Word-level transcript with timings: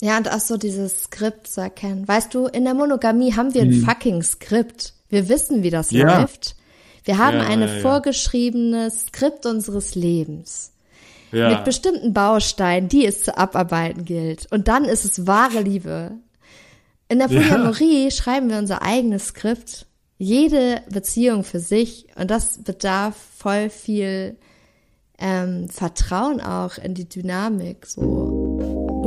Ja, 0.00 0.16
und 0.16 0.30
auch 0.30 0.38
so 0.40 0.56
dieses 0.56 1.04
Skript 1.04 1.48
zu 1.48 1.60
erkennen. 1.60 2.06
Weißt 2.06 2.32
du, 2.32 2.46
in 2.46 2.64
der 2.64 2.74
Monogamie 2.74 3.34
haben 3.34 3.52
wir 3.54 3.62
ein 3.62 3.80
Mhm. 3.80 3.84
fucking 3.84 4.22
Skript. 4.22 4.94
Wir 5.08 5.28
wissen, 5.28 5.62
wie 5.62 5.70
das 5.70 5.90
Ja. 5.90 6.20
läuft. 6.20 6.54
Wir 7.04 7.18
haben 7.18 7.38
Ja, 7.38 7.46
ein 7.46 7.60
ja, 7.62 7.68
vorgeschriebenes 7.80 9.06
Skript 9.06 9.46
unseres 9.46 9.94
Lebens. 9.94 10.72
Ja. 11.32 11.50
Mit 11.50 11.64
bestimmten 11.64 12.12
Bausteinen, 12.12 12.88
die 12.88 13.04
es 13.06 13.22
zu 13.22 13.36
abarbeiten 13.36 14.04
gilt. 14.04 14.46
Und 14.52 14.68
dann 14.68 14.84
ist 14.84 15.04
es 15.04 15.26
wahre 15.26 15.60
Liebe. 15.62 16.12
In 17.08 17.18
der. 17.18 17.26
Polyamorie 17.28 18.10
schreiben 18.10 18.50
wir 18.50 18.58
unser 18.58 18.82
eigenes 18.82 19.28
Skript. 19.28 19.86
Jede 20.18 20.82
Beziehung 20.90 21.44
für 21.44 21.60
sich. 21.60 22.06
Und 22.16 22.30
das 22.30 22.58
bedarf 22.62 23.14
voll 23.36 23.68
viel 23.70 24.36
ähm, 25.18 25.68
Vertrauen 25.68 26.40
auch 26.40 26.78
in 26.78 26.94
die 26.94 27.08
Dynamik. 27.08 27.86
So. 27.86 28.37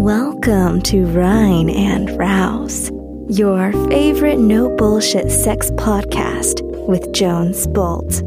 Welcome 0.02 0.81
to 0.86 1.05
Rhine 1.05 1.70
and 1.70 2.09
Rouse, 2.17 2.89
your 3.30 3.71
favorite 3.88 4.39
no 4.39 4.75
bullshit 4.75 5.30
sex 5.30 5.70
podcast 5.77 6.63
with 6.88 7.13
Jones 7.13 7.67
Bolt. 7.67 8.23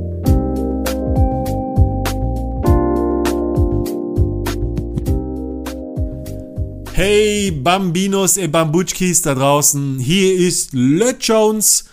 Hey 6.95 7.51
Bambinos 7.51 8.37
e 8.37 8.47
Bambutschkis 8.47 9.23
da 9.23 9.35
draußen, 9.35 9.99
hier 9.99 10.33
ist 10.33 10.75
Le 10.75 11.17
Jones, 11.19 11.87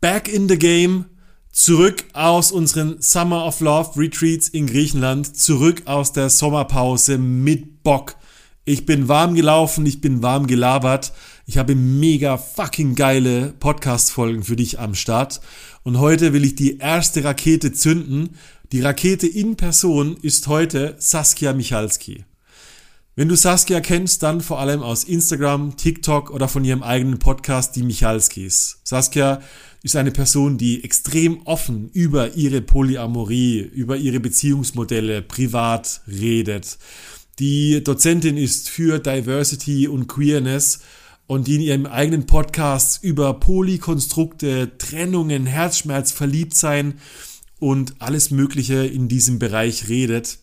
back 0.00 0.28
in 0.28 0.48
the 0.48 0.56
game, 0.56 1.06
zurück 1.50 2.04
aus 2.12 2.52
unseren 2.52 3.02
Summer 3.02 3.44
of 3.44 3.60
Love 3.60 3.98
Retreats 3.98 4.48
in 4.48 4.68
Griechenland, 4.68 5.36
zurück 5.36 5.82
aus 5.86 6.12
der 6.12 6.30
Sommerpause 6.30 7.18
mit 7.18 7.82
Bock. 7.82 8.14
Ich 8.68 8.84
bin 8.84 9.08
warm 9.08 9.34
gelaufen, 9.34 9.86
ich 9.86 10.02
bin 10.02 10.20
warm 10.20 10.46
gelabert, 10.46 11.14
ich 11.46 11.56
habe 11.56 11.74
mega 11.74 12.36
fucking 12.36 12.96
geile 12.96 13.54
Podcast-Folgen 13.58 14.42
für 14.42 14.56
dich 14.56 14.78
am 14.78 14.94
Start 14.94 15.40
und 15.84 15.98
heute 15.98 16.34
will 16.34 16.44
ich 16.44 16.54
die 16.54 16.76
erste 16.76 17.24
Rakete 17.24 17.72
zünden. 17.72 18.36
Die 18.72 18.82
Rakete 18.82 19.26
in 19.26 19.56
Person 19.56 20.18
ist 20.20 20.48
heute 20.48 20.96
Saskia 20.98 21.54
Michalski. 21.54 22.26
Wenn 23.16 23.30
du 23.30 23.36
Saskia 23.36 23.80
kennst, 23.80 24.22
dann 24.22 24.42
vor 24.42 24.60
allem 24.60 24.82
aus 24.82 25.04
Instagram, 25.04 25.78
TikTok 25.78 26.30
oder 26.30 26.46
von 26.46 26.62
ihrem 26.62 26.82
eigenen 26.82 27.18
Podcast, 27.18 27.74
die 27.74 27.82
Michalskis. 27.82 28.80
Saskia 28.84 29.40
ist 29.82 29.96
eine 29.96 30.10
Person, 30.10 30.58
die 30.58 30.84
extrem 30.84 31.40
offen 31.46 31.88
über 31.94 32.34
ihre 32.34 32.60
Polyamorie, 32.60 33.60
über 33.60 33.96
ihre 33.96 34.20
Beziehungsmodelle 34.20 35.22
privat 35.22 36.02
redet. 36.06 36.76
Die 37.38 37.84
Dozentin 37.84 38.36
ist 38.36 38.68
für 38.68 38.98
Diversity 38.98 39.86
und 39.86 40.08
Queerness 40.08 40.80
und 41.28 41.46
die 41.46 41.54
in 41.54 41.60
ihrem 41.60 41.86
eigenen 41.86 42.26
Podcast 42.26 43.04
über 43.04 43.34
Polykonstrukte, 43.34 44.76
Trennungen, 44.76 45.46
Herzschmerz, 45.46 46.10
Verliebtsein 46.10 46.94
und 47.60 47.94
alles 48.00 48.32
Mögliche 48.32 48.84
in 48.84 49.06
diesem 49.06 49.38
Bereich 49.38 49.88
redet. 49.88 50.38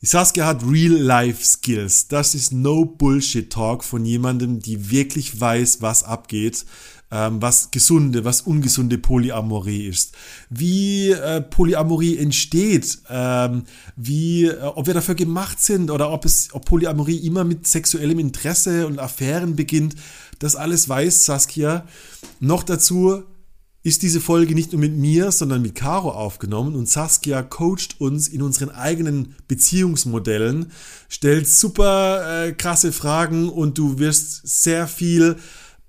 Saskia 0.00 0.46
hat 0.46 0.62
Real-Life-Skills. 0.64 2.06
Das 2.08 2.36
ist 2.36 2.52
no 2.52 2.84
Bullshit 2.84 3.50
Talk 3.50 3.82
von 3.82 4.04
jemandem, 4.04 4.60
die 4.60 4.90
wirklich 4.90 5.40
weiß, 5.40 5.80
was 5.80 6.04
abgeht, 6.04 6.66
ähm, 7.14 7.40
was 7.40 7.70
gesunde, 7.70 8.24
was 8.24 8.40
ungesunde 8.40 8.98
Polyamorie 8.98 9.86
ist, 9.86 10.16
wie 10.50 11.10
äh, 11.10 11.40
Polyamorie 11.40 12.18
entsteht, 12.18 12.98
ähm, 13.08 13.62
wie, 13.94 14.46
äh, 14.46 14.60
ob 14.62 14.88
wir 14.88 14.94
dafür 14.94 15.14
gemacht 15.14 15.60
sind 15.60 15.92
oder 15.92 16.10
ob 16.10 16.24
es, 16.24 16.48
ob 16.52 16.64
Polyamorie 16.64 17.18
immer 17.18 17.44
mit 17.44 17.68
sexuellem 17.68 18.18
Interesse 18.18 18.88
und 18.88 18.98
Affären 18.98 19.54
beginnt. 19.54 19.94
Das 20.40 20.56
alles 20.56 20.88
weiß 20.88 21.24
Saskia. 21.24 21.86
Noch 22.40 22.64
dazu 22.64 23.22
ist 23.84 24.02
diese 24.02 24.20
Folge 24.20 24.54
nicht 24.54 24.72
nur 24.72 24.80
mit 24.80 24.96
mir, 24.96 25.30
sondern 25.30 25.62
mit 25.62 25.76
Caro 25.76 26.10
aufgenommen 26.10 26.74
und 26.74 26.88
Saskia 26.88 27.42
coacht 27.42 28.00
uns 28.00 28.26
in 28.26 28.42
unseren 28.42 28.70
eigenen 28.70 29.36
Beziehungsmodellen, 29.46 30.72
stellt 31.08 31.48
super 31.48 32.46
äh, 32.46 32.52
krasse 32.52 32.90
Fragen 32.90 33.50
und 33.50 33.78
du 33.78 33.98
wirst 34.00 34.48
sehr 34.48 34.88
viel 34.88 35.36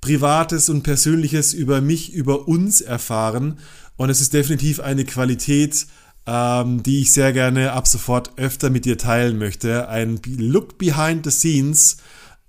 Privates 0.06 0.70
und 0.70 0.84
Persönliches 0.84 1.56
über 1.56 1.82
mich, 1.82 2.14
über 2.14 2.48
uns 2.48 2.80
erfahren 2.80 3.58
und 3.98 4.12
es 4.12 4.22
ist 4.22 4.34
definitiv 4.34 4.80
eine 4.80 5.04
Qualität, 5.04 5.88
ähm, 6.28 6.84
die 6.84 7.02
ich 7.02 7.12
sehr 7.12 7.34
gerne 7.34 7.72
ab 7.72 7.88
sofort 7.88 8.38
öfter 8.38 8.70
mit 8.70 8.86
dir 8.86 9.00
teilen 9.00 9.40
möchte. 9.40 9.90
Ein 9.90 10.22
Look 10.28 10.78
behind 10.78 11.26
the 11.26 11.32
scenes 11.32 11.98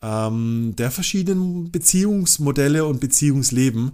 ähm, 0.02 0.74
der 0.76 0.90
verschiedenen 0.90 1.70
Beziehungsmodelle 1.70 2.84
und 2.84 3.00
Beziehungsleben. 3.00 3.92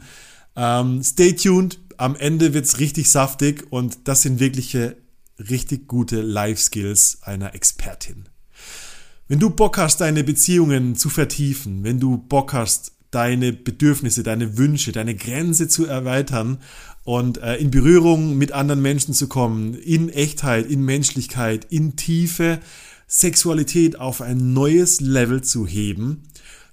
Ähm, 0.56 1.00
stay 1.04 1.32
tuned, 1.32 1.78
am 1.98 2.16
Ende 2.16 2.54
wird's 2.54 2.80
richtig 2.80 3.12
saftig 3.12 3.68
und 3.70 4.08
das 4.08 4.22
sind 4.22 4.40
wirkliche, 4.40 4.96
richtig 5.38 5.86
gute 5.86 6.20
Life-Skills 6.20 7.18
einer 7.22 7.54
Expertin. 7.54 8.24
Wenn 9.28 9.38
du 9.38 9.50
Bock 9.50 9.78
hast, 9.78 10.00
deine 10.00 10.24
Beziehungen 10.24 10.96
zu 10.96 11.08
vertiefen, 11.10 11.84
wenn 11.84 12.00
du 12.00 12.18
Bock 12.18 12.54
hast, 12.54 12.90
deine 13.12 13.52
Bedürfnisse, 13.52 14.24
deine 14.24 14.58
Wünsche, 14.58 14.90
deine 14.90 15.14
Grenze 15.14 15.68
zu 15.68 15.86
erweitern 15.86 16.58
und 17.04 17.38
äh, 17.38 17.56
in 17.56 17.70
Berührung 17.70 18.36
mit 18.36 18.50
anderen 18.50 18.82
Menschen 18.82 19.14
zu 19.14 19.28
kommen, 19.28 19.74
in 19.74 20.08
Echtheit, 20.08 20.66
in 20.66 20.84
Menschlichkeit, 20.84 21.66
in 21.70 21.94
Tiefe, 21.94 22.58
Sexualität 23.06 24.00
auf 24.00 24.20
ein 24.22 24.52
neues 24.52 25.00
Level 25.00 25.42
zu 25.42 25.66
heben, 25.66 26.24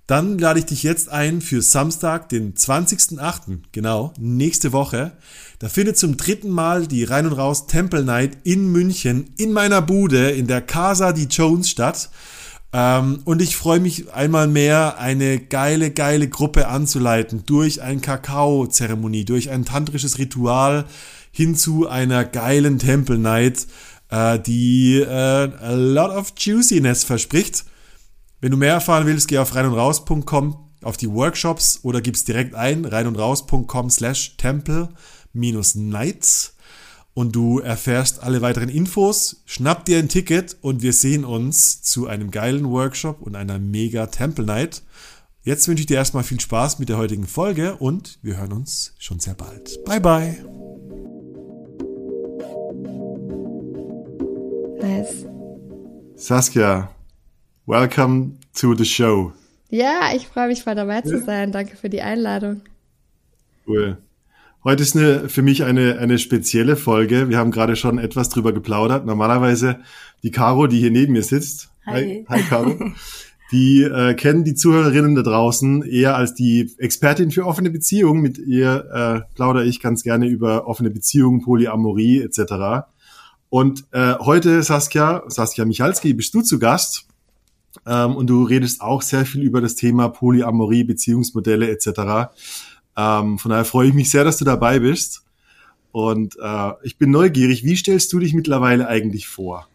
dann 0.09 0.39
lade 0.39 0.57
ich 0.57 0.65
dich 0.65 0.81
jetzt 0.81 1.09
ein 1.09 1.39
für 1.39 1.61
Samstag, 1.61 2.29
den 2.29 2.55
20.08., 2.55 3.59
genau, 3.71 4.11
nächste 4.17 4.71
Woche. 4.71 5.11
Da 5.59 5.69
findet 5.69 5.99
zum 5.99 6.17
dritten 6.17 6.49
Mal 6.49 6.87
die 6.87 7.03
Rein 7.03 7.27
und 7.27 7.33
Raus 7.33 7.67
Temple 7.67 8.03
Night 8.03 8.37
in 8.43 8.71
München 8.71 9.29
in 9.37 9.51
meiner 9.51 9.83
Bude 9.83 10.31
in 10.31 10.47
der 10.47 10.61
Casa 10.61 11.11
di 11.11 11.25
Jones 11.25 11.69
statt. 11.69 12.09
Ähm, 12.71 13.21
und 13.25 13.41
ich 13.41 13.55
freue 13.55 13.79
mich 13.79 14.13
einmal 14.13 14.47
mehr, 14.47 14.99
eine 14.99 15.39
geile, 15.39 15.91
geile 15.91 16.27
Gruppe 16.27 16.67
anzuleiten 16.67 17.43
durch 17.45 17.81
eine 17.81 17.99
Kakao-Zeremonie, 17.99 19.25
durch 19.25 19.49
ein 19.49 19.65
tantrisches 19.65 20.19
Ritual 20.19 20.85
hin 21.31 21.55
zu 21.55 21.87
einer 21.87 22.25
geilen 22.25 22.77
Temple 22.77 23.17
Night, 23.17 23.67
äh, 24.09 24.39
die 24.39 24.99
äh, 24.99 25.07
a 25.07 25.73
lot 25.73 26.11
of 26.11 26.33
juiciness 26.37 27.03
verspricht. 27.03 27.65
Wenn 28.41 28.51
du 28.51 28.57
mehr 28.57 28.73
erfahren 28.73 29.07
willst, 29.07 29.27
geh 29.27 29.39
auf 29.39 29.55
reinundraus.com 29.55 30.65
auf 30.81 30.95
die 30.95 31.11
Workshops 31.11 31.79
oder 31.83 32.01
gib's 32.01 32.23
direkt 32.23 32.55
ein, 32.55 32.85
reinundraus.com 32.85 33.89
slash 33.89 34.37
temple 34.37 34.89
minus 35.33 35.75
nights 35.75 36.55
und 37.19 37.35
du 37.35 37.59
erfährst 37.59 38.23
alle 38.23 38.41
weiteren 38.41 38.69
Infos, 38.69 39.43
schnapp 39.45 39.83
dir 39.83 39.97
ein 39.99 40.07
Ticket 40.07 40.55
und 40.61 40.81
wir 40.81 40.93
sehen 40.93 41.25
uns 41.25 41.81
zu 41.81 42.07
einem 42.07 42.31
geilen 42.31 42.69
Workshop 42.69 43.21
und 43.21 43.35
einer 43.35 43.59
mega 43.59 44.05
Temple 44.05 44.45
Night. 44.45 44.83
Jetzt 45.43 45.67
wünsche 45.67 45.81
ich 45.81 45.87
dir 45.87 45.97
erstmal 45.97 46.23
viel 46.23 46.39
Spaß 46.39 46.79
mit 46.79 46.87
der 46.87 46.97
heutigen 46.97 47.27
Folge 47.27 47.75
und 47.75 48.19
wir 48.21 48.37
hören 48.37 48.53
uns 48.53 48.95
schon 48.99 49.19
sehr 49.19 49.33
bald. 49.33 49.83
Bye 49.83 49.99
bye. 49.99 50.37
Nice. 54.81 55.25
Saskia, 56.15 56.89
welcome 57.65 58.37
to 58.57 58.73
the 58.75 58.85
show. 58.85 59.33
Ja, 59.67 60.11
ich 60.15 60.25
freue 60.25 60.47
mich 60.47 60.63
voll 60.63 60.75
dabei 60.75 61.01
zu 61.01 61.21
sein. 61.21 61.51
Danke 61.51 61.75
für 61.75 61.89
die 61.89 62.01
Einladung. 62.01 62.61
Cool. 63.67 63.97
Heute 64.61 64.83
ist 64.83 64.93
eine, 64.93 65.29
für 65.29 65.41
mich 65.41 65.63
eine, 65.63 65.99
eine 65.99 66.19
spezielle 66.19 66.75
Folge. 66.75 67.29
Wir 67.29 67.37
haben 67.37 67.51
gerade 67.51 67.77
schon 67.77 67.97
etwas 67.97 68.27
drüber 68.27 68.51
geplaudert. 68.51 69.05
Normalerweise 69.05 69.79
die 70.21 70.31
Caro, 70.31 70.67
die 70.67 70.79
hier 70.79 70.91
neben 70.91 71.13
mir 71.13 71.23
sitzt. 71.23 71.69
Hi. 71.85 72.25
Hi, 72.27 72.41
Caro. 72.41 72.75
Die 73.53 73.83
äh, 73.83 74.13
kennen 74.15 74.43
die 74.43 74.55
Zuhörerinnen 74.55 75.15
da 75.15 75.21
draußen 75.21 75.83
eher 75.83 76.15
als 76.17 76.33
die 76.33 76.71
Expertin 76.77 77.31
für 77.31 77.45
offene 77.45 77.69
Beziehungen. 77.69 78.21
Mit 78.21 78.37
ihr 78.37 78.85
äh, 78.93 79.33
plaudere 79.33 79.63
ich 79.63 79.79
ganz 79.79 80.03
gerne 80.03 80.27
über 80.27 80.67
offene 80.67 80.89
Beziehungen, 80.89 81.41
Polyamorie 81.41 82.21
etc. 82.21 82.85
Und 83.47 83.85
äh, 83.91 84.15
heute, 84.19 84.61
Saskia, 84.61 85.23
Saskia 85.27 85.63
Michalski, 85.63 86.13
bist 86.13 86.33
du 86.33 86.41
zu 86.41 86.59
Gast. 86.59 87.07
Ähm, 87.87 88.15
und 88.15 88.27
du 88.27 88.43
redest 88.43 88.81
auch 88.81 89.01
sehr 89.01 89.25
viel 89.25 89.41
über 89.41 89.61
das 89.61 89.75
Thema 89.75 90.09
Polyamorie, 90.09 90.83
Beziehungsmodelle 90.83 91.71
etc. 91.71 92.29
Ähm, 92.99 93.39
von 93.39 93.51
daher 93.51 93.65
freue 93.65 93.87
ich 93.87 93.93
mich 93.93 94.11
sehr, 94.11 94.25
dass 94.25 94.37
du 94.37 94.45
dabei 94.45 94.79
bist. 94.79 95.23
Und 95.91 96.37
äh, 96.41 96.71
ich 96.83 96.97
bin 96.97 97.11
neugierig, 97.11 97.63
wie 97.63 97.77
stellst 97.77 98.11
du 98.11 98.19
dich 98.19 98.33
mittlerweile 98.33 98.87
eigentlich 98.87 99.27
vor? 99.27 99.67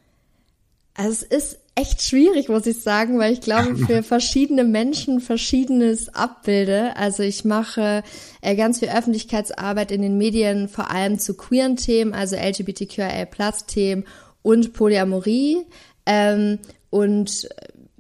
Also 0.95 1.25
es 1.31 1.45
ist 1.45 1.59
echt 1.75 2.03
schwierig, 2.03 2.49
muss 2.49 2.67
ich 2.67 2.81
sagen, 2.83 3.19
weil 3.19 3.33
ich 3.33 3.41
glaube, 3.41 3.77
für 3.87 4.03
verschiedene 4.03 4.65
Menschen 4.65 5.21
verschiedenes 5.21 6.15
abbilde. 6.15 6.97
Also 6.97 7.23
ich 7.23 7.45
mache 7.45 8.05
äh, 8.43 8.55
ganz 8.57 8.81
viel 8.81 8.91
Öffentlichkeitsarbeit 8.91 9.91
in 9.91 10.03
den 10.03 10.19
Medien, 10.19 10.69
vor 10.69 10.91
allem 10.91 11.19
zu 11.19 11.35
queeren 11.35 11.77
Themen, 11.77 12.13
also 12.13 12.37
LGBTQIA-Plus-Themen 12.37 14.05
und 14.43 14.75
Polyamorie. 14.75 15.63
Ähm, 16.07 16.59
und 16.91 17.49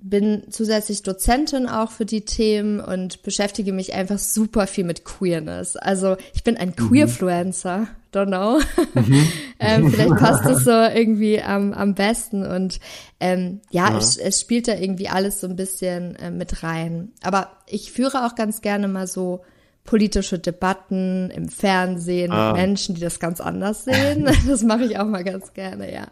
bin 0.06 0.42
zusätzlich 0.50 1.02
Dozentin 1.02 1.66
auch 1.66 1.90
für 1.90 2.04
die 2.04 2.26
Themen 2.26 2.78
und 2.78 3.22
beschäftige 3.22 3.72
mich 3.72 3.94
einfach 3.94 4.18
super 4.18 4.66
viel 4.66 4.84
mit 4.84 5.06
Queerness. 5.06 5.76
Also 5.76 6.16
ich 6.34 6.44
bin 6.44 6.58
ein 6.58 6.74
mhm. 6.76 6.88
Queerfluencer, 6.88 7.88
don't 8.12 8.26
know. 8.26 8.60
Mhm. 9.00 9.26
ähm, 9.58 9.90
vielleicht 9.90 10.16
passt 10.16 10.44
es 10.44 10.64
so 10.64 10.70
irgendwie 10.70 11.40
am, 11.40 11.72
am 11.72 11.94
besten 11.94 12.44
und 12.44 12.80
ähm, 13.18 13.62
ja, 13.70 13.92
ja. 13.92 13.98
Es, 13.98 14.18
es 14.18 14.42
spielt 14.42 14.68
da 14.68 14.74
irgendwie 14.74 15.08
alles 15.08 15.40
so 15.40 15.46
ein 15.46 15.56
bisschen 15.56 16.16
äh, 16.16 16.30
mit 16.30 16.62
rein. 16.62 17.12
Aber 17.22 17.48
ich 17.66 17.90
führe 17.90 18.26
auch 18.26 18.34
ganz 18.34 18.60
gerne 18.60 18.88
mal 18.88 19.06
so 19.06 19.40
politische 19.84 20.38
Debatten 20.38 21.30
im 21.30 21.48
Fernsehen 21.48 22.30
ah. 22.30 22.52
mit 22.52 22.60
Menschen, 22.60 22.94
die 22.94 23.00
das 23.00 23.20
ganz 23.20 23.40
anders 23.40 23.84
sehen. 23.84 24.28
Das 24.46 24.62
mache 24.62 24.84
ich 24.84 24.98
auch 24.98 25.06
mal 25.06 25.24
ganz 25.24 25.54
gerne, 25.54 25.90
ja. 25.90 26.08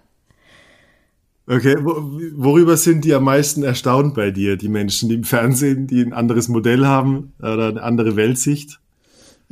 Okay, 1.47 1.77
worüber 1.83 2.77
sind 2.77 3.05
die 3.05 3.15
am 3.15 3.25
meisten 3.25 3.65
erstaunt 3.65 4.15
bei 4.15 4.31
dir, 4.31 4.57
die 4.57 4.69
Menschen, 4.69 5.09
die 5.09 5.17
im 5.17 5.25
Fernsehen, 5.25 5.89
die 5.89 6.01
ein 6.01 6.13
anderes 6.13 6.49
Modell 6.49 6.87
haben 6.87 7.33
oder 7.41 7.69
eine 7.69 7.83
andere 7.83 8.15
Weltsicht? 8.15 8.82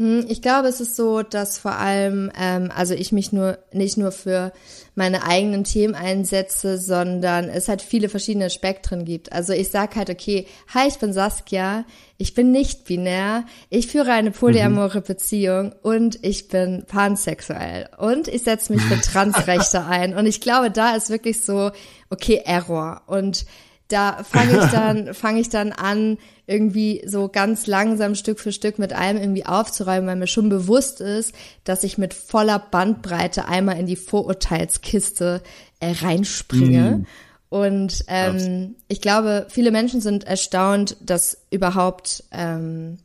Hm, 0.00 0.24
ich 0.30 0.40
glaube, 0.40 0.68
es 0.68 0.80
ist 0.80 0.96
so, 0.96 1.22
dass 1.22 1.58
vor 1.58 1.72
allem, 1.72 2.32
ähm, 2.34 2.72
also 2.74 2.94
ich 2.94 3.12
mich 3.12 3.34
nur 3.34 3.58
nicht 3.70 3.98
nur 3.98 4.12
für 4.12 4.50
meine 4.94 5.24
eigenen 5.24 5.62
Themen 5.62 5.94
einsetze, 5.94 6.78
sondern 6.78 7.50
es 7.50 7.68
halt 7.68 7.82
viele 7.82 8.08
verschiedene 8.08 8.48
Spektren 8.48 9.04
gibt. 9.04 9.30
Also 9.30 9.52
ich 9.52 9.68
sag 9.68 9.96
halt, 9.96 10.08
okay, 10.08 10.46
hi, 10.72 10.88
ich 10.88 10.98
bin 10.98 11.12
Saskia, 11.12 11.84
ich 12.16 12.32
bin 12.32 12.50
nicht 12.50 12.86
binär, 12.86 13.44
ich 13.68 13.88
führe 13.88 14.12
eine 14.12 14.30
polyamore 14.30 15.00
mhm. 15.00 15.04
Beziehung 15.04 15.74
und 15.82 16.18
ich 16.24 16.48
bin 16.48 16.86
pansexuell 16.86 17.90
und 17.98 18.26
ich 18.26 18.44
setze 18.44 18.72
mich 18.72 18.80
für 18.80 18.98
Transrechte 19.02 19.84
ein. 19.86 20.16
Und 20.16 20.24
ich 20.24 20.40
glaube, 20.40 20.70
da 20.70 20.96
ist 20.96 21.10
wirklich 21.10 21.44
so, 21.44 21.72
okay, 22.08 22.40
Error. 22.46 23.02
Und 23.06 23.44
da 23.88 24.24
fange 24.24 24.64
ich 24.64 24.64
dann, 24.72 25.12
fange 25.12 25.40
ich 25.40 25.50
dann 25.50 25.72
an, 25.72 26.16
irgendwie 26.50 27.02
so 27.06 27.28
ganz 27.28 27.68
langsam 27.68 28.16
Stück 28.16 28.40
für 28.40 28.50
Stück 28.50 28.78
mit 28.78 28.92
allem 28.92 29.16
irgendwie 29.16 29.46
aufzuräumen, 29.46 30.08
weil 30.08 30.16
mir 30.16 30.26
schon 30.26 30.48
bewusst 30.48 31.00
ist, 31.00 31.32
dass 31.62 31.84
ich 31.84 31.96
mit 31.96 32.12
voller 32.12 32.58
Bandbreite 32.58 33.46
einmal 33.46 33.78
in 33.78 33.86
die 33.86 33.96
Vorurteilskiste 33.96 35.42
äh, 35.78 35.92
reinspringe. 35.92 36.98
Mm. 36.98 37.06
Und 37.50 38.04
ähm, 38.08 38.76
ich 38.88 39.00
glaube, 39.00 39.46
viele 39.48 39.70
Menschen 39.70 40.00
sind 40.00 40.24
erstaunt, 40.24 40.96
dass 41.00 41.46
überhaupt 41.50 42.24
ähm, 42.32 42.98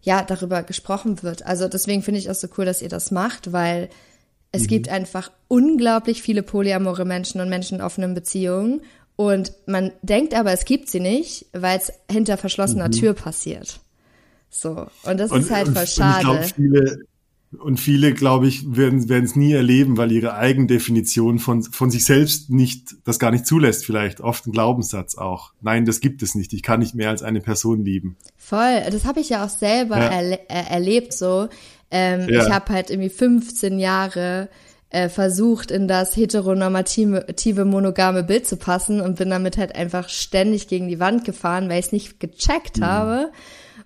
ja 0.00 0.22
darüber 0.22 0.62
gesprochen 0.62 1.22
wird. 1.22 1.44
Also 1.44 1.68
deswegen 1.68 2.02
finde 2.02 2.20
ich 2.20 2.30
auch 2.30 2.34
so 2.34 2.48
cool, 2.56 2.64
dass 2.64 2.82
ihr 2.82 2.88
das 2.88 3.10
macht, 3.10 3.52
weil 3.52 3.90
es 4.52 4.62
mhm. 4.62 4.68
gibt 4.68 4.88
einfach 4.88 5.30
unglaublich 5.48 6.22
viele 6.22 6.42
polyamore 6.42 7.04
Menschen 7.04 7.40
und 7.40 7.48
Menschen 7.48 7.78
in 7.78 7.84
offenen 7.84 8.14
Beziehungen 8.14 8.80
und 9.16 9.52
man 9.66 9.92
denkt 10.02 10.34
aber, 10.34 10.52
es 10.52 10.66
gibt 10.66 10.90
sie 10.90 11.00
nicht, 11.00 11.46
weil 11.52 11.78
es 11.78 11.92
hinter 12.10 12.36
verschlossener 12.36 12.88
mhm. 12.88 12.92
Tür 12.92 13.14
passiert. 13.14 13.80
So. 14.50 14.86
Und 15.02 15.18
das 15.18 15.30
und, 15.30 15.40
ist 15.40 15.50
halt 15.50 15.68
voll 15.68 15.86
schade. 15.86 16.28
Und, 16.28 16.40
ich 16.44 16.54
glaub, 16.54 16.66
viele, 16.66 16.98
und 17.58 17.80
viele, 17.80 18.12
glaube 18.12 18.46
ich, 18.46 18.76
werden 18.76 19.08
werden 19.08 19.24
es 19.24 19.36
nie 19.36 19.52
erleben, 19.52 19.96
weil 19.96 20.12
ihre 20.12 20.34
Eigendefinition 20.34 21.38
von, 21.38 21.62
von 21.62 21.90
sich 21.90 22.04
selbst 22.04 22.50
nicht, 22.50 22.96
das 23.04 23.18
gar 23.18 23.30
nicht 23.30 23.46
zulässt, 23.46 23.86
vielleicht. 23.86 24.20
Oft 24.20 24.46
ein 24.46 24.52
Glaubenssatz 24.52 25.16
auch. 25.16 25.52
Nein, 25.62 25.86
das 25.86 26.00
gibt 26.00 26.22
es 26.22 26.34
nicht. 26.34 26.52
Ich 26.52 26.62
kann 26.62 26.80
nicht 26.80 26.94
mehr 26.94 27.08
als 27.08 27.22
eine 27.22 27.40
Person 27.40 27.84
lieben. 27.84 28.16
Voll. 28.36 28.82
Das 28.90 29.06
habe 29.06 29.20
ich 29.20 29.30
ja 29.30 29.44
auch 29.44 29.50
selber 29.50 29.96
ja. 29.96 30.08
erle 30.08 30.40
äh, 30.48 30.70
erlebt 30.70 31.14
so. 31.14 31.48
Ähm, 31.90 32.28
ja. 32.28 32.44
Ich 32.44 32.52
habe 32.52 32.72
halt 32.72 32.90
irgendwie 32.90 33.10
15 33.10 33.78
Jahre 33.78 34.48
äh, 34.90 35.08
versucht, 35.08 35.70
in 35.70 35.88
das 35.88 36.16
heteronormative 36.16 37.64
monogame 37.64 38.22
Bild 38.22 38.46
zu 38.46 38.56
passen 38.56 39.00
und 39.00 39.16
bin 39.16 39.30
damit 39.30 39.56
halt 39.56 39.74
einfach 39.74 40.08
ständig 40.08 40.68
gegen 40.68 40.88
die 40.88 41.00
Wand 41.00 41.24
gefahren, 41.24 41.68
weil 41.68 41.80
ich 41.80 41.86
es 41.86 41.92
nicht 41.92 42.20
gecheckt 42.20 42.78
mhm. 42.78 42.84
habe 42.84 43.32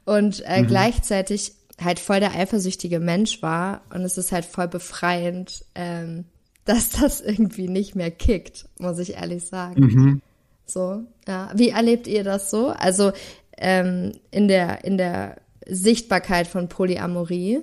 und 0.05 0.43
äh, 0.47 0.63
mhm. 0.63 0.67
gleichzeitig 0.67 1.53
halt 1.81 1.99
voll 1.99 2.21
der 2.21 2.35
eifersüchtige 2.35 3.01
Mensch 3.01 3.43
war 3.43 3.83
und 3.95 4.03
es 4.03 4.19
ist 4.19 4.33
halt 4.33 4.45
voll 4.45 4.69
befreiend, 4.69 5.65
ähm, 5.75 6.27
dass 6.65 6.91
das 6.91 7.21
irgendwie 7.21 7.69
nicht 7.69 7.97
mehr 7.97 8.11
kickt, 8.11 8.67
muss 8.79 8.99
ich 8.99 9.15
ehrlich 9.15 9.47
sagen. 9.47 9.83
Mhm. 9.83 10.23
So, 10.67 11.03
ja. 11.27 11.51
Wie 11.55 11.71
erlebt 11.71 12.07
ihr 12.07 12.23
das 12.23 12.51
so? 12.51 12.69
Also 12.69 13.13
ähm, 13.57 14.13
in 14.31 14.47
der 14.47 14.85
in 14.85 14.99
der 14.99 15.37
Sichtbarkeit 15.67 16.47
von 16.47 16.69
Polyamorie? 16.69 17.61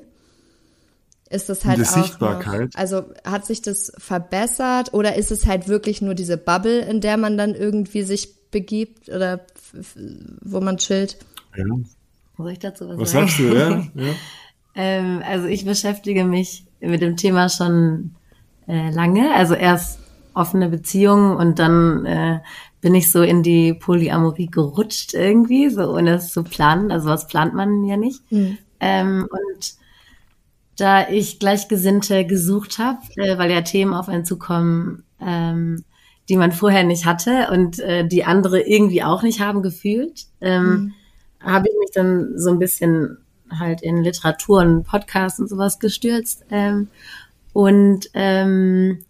Ist 1.29 1.49
das 1.49 1.65
halt 1.65 1.81
auch 1.81 1.85
Sichtbarkeit. 1.85 2.73
Noch, 2.73 2.79
also 2.79 3.03
hat 3.25 3.45
sich 3.45 3.61
das 3.61 3.91
verbessert 3.97 4.93
oder 4.93 5.15
ist 5.15 5.31
es 5.31 5.45
halt 5.45 5.67
wirklich 5.67 6.01
nur 6.01 6.15
diese 6.15 6.37
Bubble, 6.37 6.79
in 6.79 7.01
der 7.01 7.17
man 7.17 7.37
dann 7.37 7.55
irgendwie 7.55 8.03
sich 8.03 8.49
begibt 8.51 9.09
oder 9.09 9.41
wo 10.41 10.61
man 10.61 10.77
chillt? 10.77 11.17
Ja. 11.55 11.65
Muss 12.37 12.51
ich 12.51 12.59
dazu 12.59 12.87
was, 12.87 12.97
was 12.97 13.11
sagen? 13.11 13.25
Was 13.25 13.37
sagst 13.37 13.39
du, 13.39 13.55
ja? 13.55 13.69
ja. 14.05 14.13
ähm, 14.75 15.23
also 15.27 15.47
ich 15.47 15.65
beschäftige 15.65 16.23
mich 16.23 16.65
mit 16.79 17.01
dem 17.01 17.17
Thema 17.17 17.49
schon 17.49 18.11
äh, 18.67 18.91
lange, 18.91 19.33
also 19.33 19.53
erst 19.53 19.99
offene 20.33 20.69
Beziehungen 20.69 21.35
und 21.35 21.57
dann 21.57 22.05
äh, 22.05 22.39
bin 22.79 22.93
ich 22.93 23.11
so 23.11 23.23
in 23.23 23.41
die 23.41 23.73
Polyamorie 23.73 24.47
gerutscht 24.47 25.13
irgendwie, 25.15 25.69
so 25.69 25.91
ohne 25.93 26.15
es 26.15 26.31
zu 26.31 26.43
planen. 26.43 26.91
Also 26.91 27.09
was 27.09 27.27
plant 27.27 27.55
man 27.55 27.83
ja 27.85 27.97
nicht. 27.97 28.31
Mhm. 28.31 28.57
Ähm, 28.79 29.27
und 29.31 29.73
da 30.77 31.09
ich 31.09 31.39
Gleichgesinnte 31.39 32.25
gesucht 32.25 32.77
habe, 32.77 32.99
äh, 33.17 33.37
weil 33.37 33.51
ja 33.51 33.61
Themen 33.61 33.93
auf 33.93 34.07
einen 34.07 34.25
zukommen, 34.25 35.03
ähm, 35.19 35.83
die 36.29 36.37
man 36.37 36.51
vorher 36.51 36.83
nicht 36.83 37.05
hatte 37.05 37.49
und 37.51 37.79
äh, 37.79 38.07
die 38.07 38.23
andere 38.23 38.61
irgendwie 38.61 39.03
auch 39.03 39.23
nicht 39.23 39.39
haben 39.39 39.61
gefühlt, 39.61 40.27
ähm, 40.39 40.63
mhm. 40.63 40.93
habe 41.39 41.67
ich 41.67 41.75
mich 41.79 41.91
dann 41.93 42.37
so 42.37 42.51
ein 42.51 42.59
bisschen 42.59 43.17
halt 43.49 43.81
in 43.81 44.03
Literatur 44.03 44.59
und 44.59 44.83
Podcasts 44.83 45.39
und 45.39 45.49
sowas 45.49 45.79
gestürzt. 45.79 46.45
Ähm, 46.51 46.89
und 47.53 48.09
ähm, 48.13 49.05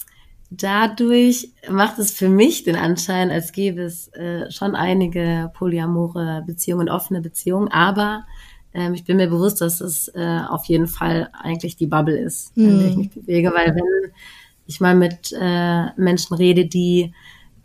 dadurch 0.49 1.51
macht 1.69 1.99
es 1.99 2.11
für 2.11 2.29
mich 2.29 2.63
den 2.63 2.75
Anschein, 2.77 3.29
als 3.31 3.51
gäbe 3.51 3.81
es 3.81 4.07
äh, 4.13 4.49
schon 4.51 4.75
einige 4.75 5.51
polyamore 5.53 6.43
Beziehungen, 6.45 6.87
offene 6.87 7.21
Beziehungen, 7.21 7.67
aber 7.69 8.25
ähm, 8.77 8.93
ich 8.93 9.03
bin 9.03 9.17
mir 9.17 9.27
bewusst, 9.27 9.59
dass 9.59 9.81
es 9.81 10.07
äh, 10.09 10.41
auf 10.47 10.65
jeden 10.65 10.87
Fall 10.87 11.31
eigentlich 11.33 11.77
die 11.77 11.87
Bubble 11.87 12.17
ist, 12.17 12.55
mhm. 12.55 12.69
in 12.69 12.79
der 12.79 12.87
ich 12.87 12.93
mhm. 12.93 12.99
mich 12.99 13.09
bewege, 13.09 13.51
weil 13.53 13.75
wenn 13.75 14.11
ich 14.67 14.79
mal 14.79 14.95
mit 14.95 15.33
äh, 15.37 15.85
Menschen 15.99 16.35
rede, 16.35 16.67
die 16.67 17.11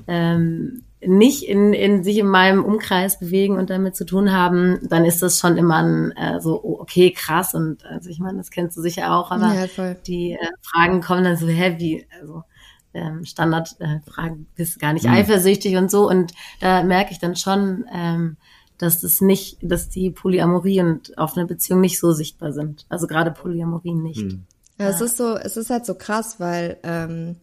ähm, 0.09 0.85
nicht 1.05 1.43
in, 1.43 1.75
in 1.75 2.03
sich 2.03 2.17
in 2.17 2.29
meinem 2.29 2.65
Umkreis 2.65 3.19
bewegen 3.19 3.59
und 3.59 3.69
damit 3.69 3.95
zu 3.95 4.07
tun 4.07 4.33
haben, 4.33 4.79
dann 4.89 5.05
ist 5.05 5.21
das 5.21 5.39
schon 5.39 5.59
immer 5.59 5.83
ein, 5.83 6.13
äh, 6.13 6.41
so, 6.41 6.59
oh, 6.63 6.81
okay, 6.81 7.11
krass. 7.11 7.55
Und 7.55 7.85
also 7.85 8.09
ich 8.09 8.19
meine, 8.19 8.39
das 8.39 8.51
kennst 8.51 8.79
du 8.79 8.81
sicher 8.81 9.15
auch, 9.15 9.31
aber 9.31 9.53
ja, 9.53 9.95
die 10.07 10.33
äh, 10.33 10.39
Fragen 10.63 11.03
kommen 11.03 11.25
dann 11.25 11.37
so, 11.37 11.47
hä, 11.47 11.75
wie, 11.79 12.07
also 12.21 12.45
ähm, 12.95 13.27
Standardfragen, 13.27 14.43
äh, 14.43 14.47
bist 14.55 14.81
gar 14.81 14.95
nicht 14.95 15.05
mhm. 15.05 15.13
eifersüchtig 15.13 15.77
und 15.77 15.91
so. 15.91 16.09
Und 16.09 16.33
da 16.61 16.83
merke 16.85 17.13
ich 17.13 17.19
dann 17.19 17.37
schon, 17.37 17.85
ähm, 17.93 18.37
dass 18.83 19.01
das 19.01 19.21
nicht, 19.21 19.59
dass 19.63 19.89
die 19.89 20.11
Polyamorie 20.11 20.81
und 20.81 21.17
offene 21.17 21.47
Beziehung 21.47 21.81
nicht 21.81 22.01
so 22.01 22.13
sichtbar 22.13 22.53
sind. 22.53 22.85
Also 22.89 23.07
gerade 23.07 23.31
Polyamorie 23.31 23.95
nicht. 23.95 24.21
Hm. 24.21 24.45
Ja, 24.79 24.89
es 24.89 25.01
ist 25.01 25.17
so, 25.17 25.37
es 25.37 25.57
ist 25.57 25.71
halt 25.71 25.87
so 25.87 25.95
krass, 25.95 26.41
weil 26.41 26.79
ähm, 26.83 27.37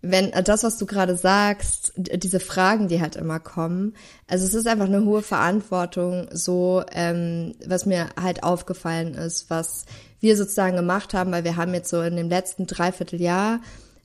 wenn 0.00 0.32
äh, 0.32 0.44
das, 0.44 0.62
was 0.62 0.78
du 0.78 0.86
gerade 0.86 1.16
sagst, 1.16 1.92
diese 1.96 2.38
Fragen, 2.38 2.86
die 2.86 3.00
halt 3.00 3.16
immer 3.16 3.40
kommen, 3.40 3.94
also 4.28 4.44
es 4.44 4.54
ist 4.54 4.68
einfach 4.68 4.86
eine 4.86 5.04
hohe 5.04 5.22
Verantwortung, 5.22 6.28
so 6.30 6.84
ähm, 6.92 7.56
was 7.66 7.84
mir 7.84 8.06
halt 8.20 8.44
aufgefallen 8.44 9.14
ist, 9.14 9.50
was 9.50 9.86
wir 10.20 10.36
sozusagen 10.36 10.76
gemacht 10.76 11.14
haben, 11.14 11.32
weil 11.32 11.42
wir 11.42 11.56
haben 11.56 11.74
jetzt 11.74 11.90
so 11.90 12.00
in 12.00 12.14
dem 12.14 12.28
letzten 12.28 12.66
Dreivierteljahr 12.68 13.60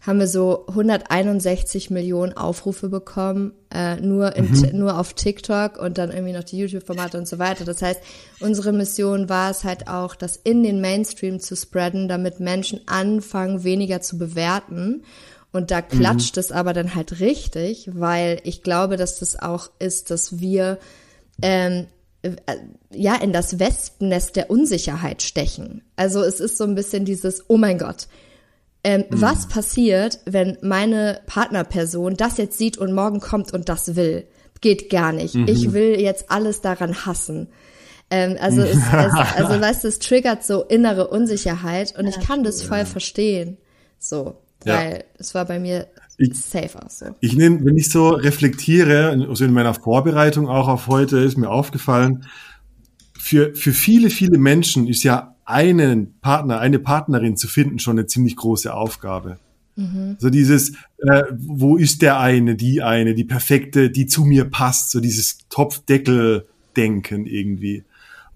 haben 0.05 0.19
wir 0.19 0.27
so 0.27 0.65
161 0.67 1.89
Millionen 1.89 2.33
Aufrufe 2.33 2.89
bekommen, 2.89 3.53
äh, 3.73 3.95
nur, 3.95 4.35
in, 4.35 4.51
mhm. 4.51 4.69
nur 4.73 4.99
auf 4.99 5.13
TikTok 5.13 5.77
und 5.77 5.97
dann 5.97 6.11
irgendwie 6.11 6.33
noch 6.33 6.43
die 6.43 6.57
YouTube-Formate 6.57 7.17
und 7.17 7.27
so 7.27 7.39
weiter. 7.39 7.63
Das 7.63 7.81
heißt, 7.81 8.01
unsere 8.41 8.73
Mission 8.73 9.29
war 9.29 9.49
es 9.49 9.63
halt 9.63 9.87
auch, 9.87 10.15
das 10.15 10.35
in 10.35 10.61
den 10.61 10.81
Mainstream 10.81 11.39
zu 11.39 11.55
spreaden, 11.55 12.09
damit 12.09 12.41
Menschen 12.41 12.81
anfangen, 12.85 13.63
weniger 13.63 14.01
zu 14.01 14.17
bewerten. 14.17 15.03
Und 15.53 15.71
da 15.71 15.81
klatscht 15.81 16.35
mhm. 16.35 16.39
es 16.41 16.51
aber 16.51 16.73
dann 16.73 16.95
halt 16.95 17.21
richtig, 17.21 17.89
weil 17.93 18.41
ich 18.43 18.61
glaube, 18.61 18.97
dass 18.97 19.19
das 19.19 19.39
auch 19.39 19.69
ist, 19.79 20.11
dass 20.11 20.39
wir 20.39 20.79
ähm, 21.41 21.87
äh, 22.23 22.31
ja 22.91 23.15
in 23.15 23.31
das 23.31 23.57
Wespennest 23.57 24.35
der 24.35 24.49
Unsicherheit 24.49 25.21
stechen. 25.21 25.81
Also 25.95 26.21
es 26.23 26.41
ist 26.41 26.57
so 26.57 26.65
ein 26.65 26.75
bisschen 26.75 27.05
dieses, 27.05 27.45
oh 27.47 27.57
mein 27.57 27.77
Gott, 27.77 28.07
ähm, 28.83 29.05
mhm. 29.09 29.21
Was 29.21 29.47
passiert, 29.47 30.19
wenn 30.25 30.57
meine 30.61 31.21
Partnerperson 31.25 32.15
das 32.15 32.37
jetzt 32.37 32.57
sieht 32.57 32.77
und 32.77 32.93
morgen 32.93 33.19
kommt 33.19 33.53
und 33.53 33.69
das 33.69 33.95
will? 33.95 34.25
Geht 34.59 34.89
gar 34.89 35.13
nicht. 35.13 35.35
Mhm. 35.35 35.47
Ich 35.47 35.73
will 35.73 35.99
jetzt 35.99 36.29
alles 36.29 36.61
daran 36.61 37.05
hassen. 37.05 37.47
Ähm, 38.09 38.37
also, 38.39 38.61
es, 38.61 38.77
es, 38.77 38.91
also 38.93 39.61
weißt 39.61 39.83
du, 39.83 39.87
es 39.87 39.99
triggert 39.99 40.43
so 40.43 40.63
innere 40.63 41.07
Unsicherheit 41.07 41.97
und 41.97 42.07
ich 42.07 42.19
kann 42.19 42.43
das 42.43 42.61
voll 42.61 42.85
verstehen. 42.85 43.57
So, 43.99 44.35
weil 44.65 44.93
ja. 44.93 45.03
es 45.17 45.33
war 45.33 45.45
bei 45.45 45.59
mir 45.59 45.87
ich, 46.17 46.35
safe 46.35 46.81
auch 46.83 46.89
so. 46.89 47.05
Ich 47.21 47.35
nehme, 47.35 47.63
wenn 47.65 47.77
ich 47.77 47.89
so 47.89 48.09
reflektiere, 48.09 49.25
also 49.29 49.45
in 49.45 49.53
meiner 49.53 49.73
Vorbereitung 49.73 50.47
auch 50.49 50.67
auf 50.67 50.87
heute, 50.87 51.19
ist 51.19 51.37
mir 51.37 51.49
aufgefallen, 51.49 52.25
für, 53.17 53.55
für 53.55 53.71
viele, 53.71 54.09
viele 54.09 54.37
Menschen 54.37 54.87
ist 54.87 55.03
ja 55.03 55.32
einen 55.45 56.19
Partner, 56.21 56.59
eine 56.59 56.79
Partnerin 56.79 57.37
zu 57.37 57.47
finden 57.47 57.79
schon 57.79 57.97
eine 57.97 58.07
ziemlich 58.07 58.35
große 58.35 58.73
Aufgabe. 58.73 59.37
Mhm. 59.75 60.17
So 60.19 60.29
dieses, 60.29 60.73
äh, 60.99 61.23
wo 61.37 61.77
ist 61.77 62.01
der 62.01 62.19
eine, 62.19 62.55
die 62.55 62.81
eine, 62.81 63.13
die 63.15 63.23
perfekte, 63.23 63.89
die 63.89 64.05
zu 64.05 64.23
mir 64.23 64.45
passt, 64.45 64.91
so 64.91 64.99
dieses 64.99 65.39
Topfdeckel-Denken 65.49 67.25
irgendwie. 67.25 67.83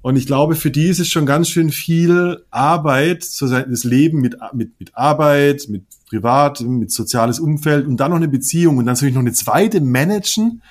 Und 0.02 0.16
ich 0.16 0.26
glaube, 0.26 0.56
für 0.56 0.72
die 0.72 0.88
ist 0.88 1.00
es 1.00 1.10
schon 1.10 1.26
ganz 1.26 1.50
schön 1.50 1.70
viel 1.70 2.44
Arbeit, 2.50 3.24
so 3.24 3.48
das 3.48 3.84
Leben 3.84 4.22
mit, 4.22 4.38
mit, 4.54 4.80
mit 4.80 4.96
Arbeit, 4.96 5.68
mit 5.70 5.84
Privat, 6.10 6.62
mit 6.62 6.92
soziales 6.92 7.40
Umfeld 7.40 7.86
und 7.86 7.98
dann 7.98 8.12
noch 8.12 8.18
eine 8.18 8.30
Beziehung 8.30 8.78
und 8.78 8.86
dann 8.86 8.96
soll 8.96 9.10
ich 9.10 9.16
noch 9.16 9.22
eine 9.22 9.34
zweite 9.34 9.82
managen. 9.82 10.62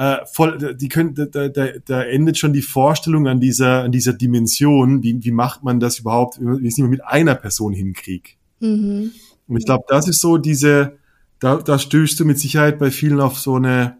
Äh, 0.00 0.24
voll, 0.24 0.76
die 0.76 0.88
können, 0.88 1.14
da, 1.14 1.26
da, 1.26 1.66
da 1.84 2.02
endet 2.02 2.38
schon 2.38 2.54
die 2.54 2.62
Vorstellung 2.62 3.28
an 3.28 3.38
dieser, 3.38 3.82
an 3.82 3.92
dieser 3.92 4.14
Dimension, 4.14 5.02
wie, 5.02 5.22
wie 5.22 5.30
macht 5.30 5.62
man 5.62 5.78
das 5.78 5.98
überhaupt, 5.98 6.38
wenn 6.40 6.64
ich 6.64 6.72
es 6.72 6.78
nicht 6.78 6.88
mit 6.88 7.04
einer 7.04 7.34
Person 7.34 7.74
hinkriege. 7.74 8.30
Mhm. 8.60 9.12
Und 9.46 9.56
ich 9.58 9.66
glaube, 9.66 9.84
das 9.88 10.08
ist 10.08 10.22
so 10.22 10.38
diese, 10.38 10.96
da, 11.38 11.56
da 11.56 11.78
stößt 11.78 12.18
du 12.18 12.24
mit 12.24 12.38
Sicherheit 12.38 12.78
bei 12.78 12.90
vielen 12.90 13.20
auf 13.20 13.38
so 13.38 13.56
eine, 13.56 13.98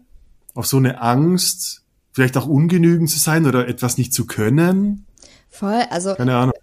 auf 0.55 0.65
so 0.65 0.77
eine 0.77 1.03
Angst, 1.03 1.83
vielleicht 2.13 2.35
auch 2.35 2.47
ungenügend 2.47 3.11
zu 3.11 3.19
sein 3.19 3.45
oder 3.45 3.67
etwas 3.67 3.99
nicht 3.99 4.11
zu 4.11 4.25
können. 4.25 5.05
Voll, 5.51 5.83
also. 5.91 6.15
Keine 6.15 6.35
Ahnung. 6.35 6.55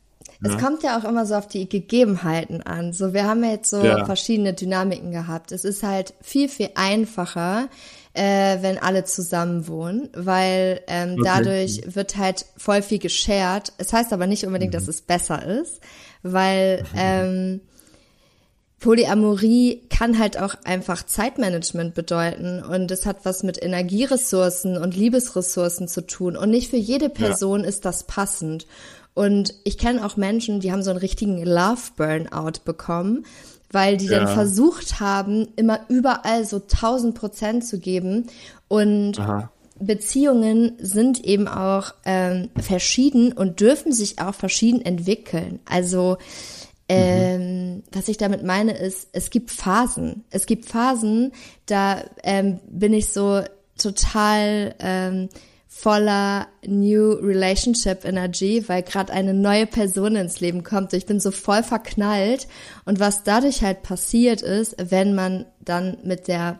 Es 0.42 0.54
ja. 0.54 0.58
kommt 0.58 0.82
ja 0.82 0.98
auch 0.98 1.04
immer 1.04 1.26
so 1.26 1.36
auf 1.36 1.46
die 1.46 1.68
Gegebenheiten 1.68 2.60
an. 2.62 2.92
So, 2.92 3.12
wir 3.12 3.24
haben 3.24 3.44
ja 3.44 3.50
jetzt 3.50 3.70
so 3.70 3.84
ja. 3.84 4.04
verschiedene 4.04 4.52
Dynamiken 4.54 5.12
gehabt. 5.12 5.52
Es 5.52 5.64
ist 5.64 5.84
halt 5.84 6.14
viel, 6.22 6.48
viel 6.48 6.70
einfacher, 6.74 7.68
äh, 8.18 8.58
wenn 8.62 8.78
alle 8.78 9.04
zusammen 9.04 9.68
wohnen, 9.68 10.08
weil 10.14 10.80
ähm, 10.88 11.12
okay. 11.12 11.22
dadurch 11.24 11.82
wird 11.94 12.16
halt 12.16 12.46
voll 12.56 12.82
viel 12.82 12.98
geshared. 12.98 13.72
Es 13.78 13.92
heißt 13.92 14.12
aber 14.12 14.26
nicht 14.26 14.44
unbedingt, 14.44 14.72
mhm. 14.72 14.78
dass 14.78 14.88
es 14.88 15.02
besser 15.02 15.46
ist, 15.46 15.80
weil 16.22 16.84
ähm, 16.96 17.60
Polyamorie 18.80 19.82
kann 19.88 20.18
halt 20.18 20.40
auch 20.40 20.54
einfach 20.64 21.06
Zeitmanagement 21.06 21.94
bedeuten 21.94 22.62
und 22.62 22.90
es 22.90 23.06
hat 23.06 23.18
was 23.24 23.44
mit 23.44 23.62
Energieressourcen 23.62 24.76
und 24.76 24.96
Liebesressourcen 24.96 25.86
zu 25.86 26.06
tun 26.06 26.36
und 26.36 26.50
nicht 26.50 26.70
für 26.70 26.76
jede 26.76 27.08
Person 27.08 27.60
ja. 27.60 27.68
ist 27.68 27.84
das 27.84 28.04
passend. 28.04 28.66
Und 29.14 29.54
ich 29.64 29.78
kenne 29.78 30.04
auch 30.06 30.16
Menschen, 30.16 30.60
die 30.60 30.70
haben 30.70 30.84
so 30.84 30.90
einen 30.90 31.00
richtigen 31.00 31.42
Love 31.42 31.90
Burnout 31.96 32.60
bekommen, 32.64 33.24
weil 33.70 33.96
die 33.96 34.06
ja. 34.06 34.20
dann 34.20 34.28
versucht 34.28 35.00
haben, 35.00 35.48
immer 35.56 35.80
überall 35.88 36.44
so 36.44 36.56
1000 36.56 37.14
Prozent 37.14 37.66
zu 37.66 37.78
geben 37.78 38.26
und 38.68 39.18
Aha. 39.18 39.50
Beziehungen 39.80 40.72
sind 40.78 41.24
eben 41.24 41.46
auch 41.46 41.94
ähm, 42.04 42.50
verschieden 42.60 43.32
und 43.32 43.60
dürfen 43.60 43.92
sich 43.92 44.20
auch 44.20 44.34
verschieden 44.34 44.82
entwickeln. 44.82 45.60
Also 45.66 46.18
ähm, 46.88 47.82
was 47.92 48.08
ich 48.08 48.16
damit 48.16 48.44
meine 48.44 48.72
ist, 48.72 49.08
es 49.12 49.30
gibt 49.30 49.50
Phasen. 49.50 50.24
Es 50.30 50.46
gibt 50.46 50.64
Phasen, 50.64 51.32
da 51.66 52.02
ähm, 52.22 52.60
bin 52.66 52.94
ich 52.94 53.08
so 53.08 53.42
total 53.76 54.74
ähm, 54.80 55.28
voller 55.80 56.48
New 56.66 57.12
Relationship 57.12 58.04
Energy, 58.04 58.64
weil 58.68 58.82
gerade 58.82 59.12
eine 59.12 59.32
neue 59.32 59.66
Person 59.66 60.16
ins 60.16 60.40
Leben 60.40 60.64
kommt. 60.64 60.92
Ich 60.92 61.06
bin 61.06 61.20
so 61.20 61.30
voll 61.30 61.62
verknallt. 61.62 62.48
Und 62.84 62.98
was 62.98 63.22
dadurch 63.22 63.62
halt 63.62 63.84
passiert 63.84 64.42
ist, 64.42 64.74
wenn 64.78 65.14
man 65.14 65.46
dann 65.60 65.98
mit 66.02 66.26
der 66.26 66.58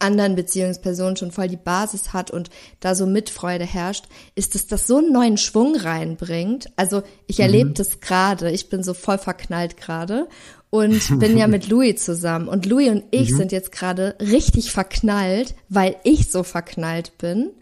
anderen 0.00 0.34
Beziehungsperson 0.34 1.16
schon 1.16 1.30
voll 1.30 1.48
die 1.48 1.56
Basis 1.56 2.12
hat 2.12 2.30
und 2.30 2.50
da 2.80 2.94
so 2.94 3.06
Mitfreude 3.06 3.64
herrscht, 3.64 4.04
ist, 4.34 4.54
dass 4.54 4.66
das 4.66 4.86
so 4.86 4.98
einen 4.98 5.12
neuen 5.12 5.38
Schwung 5.38 5.74
reinbringt. 5.74 6.68
Also 6.76 7.02
ich 7.26 7.40
erlebe 7.40 7.70
mhm. 7.70 7.74
das 7.74 8.00
gerade, 8.00 8.50
ich 8.50 8.68
bin 8.68 8.82
so 8.82 8.92
voll 8.92 9.18
verknallt 9.18 9.78
gerade 9.78 10.28
und 10.68 11.18
bin 11.20 11.38
ja 11.38 11.46
mit 11.46 11.68
Louis 11.68 12.04
zusammen. 12.04 12.48
Und 12.48 12.66
Louis 12.66 12.90
und 12.90 13.04
ich 13.12 13.30
mhm. 13.30 13.36
sind 13.36 13.52
jetzt 13.52 13.72
gerade 13.72 14.14
richtig 14.20 14.72
verknallt, 14.72 15.54
weil 15.70 15.96
ich 16.04 16.30
so 16.30 16.42
verknallt 16.42 17.16
bin. 17.16 17.52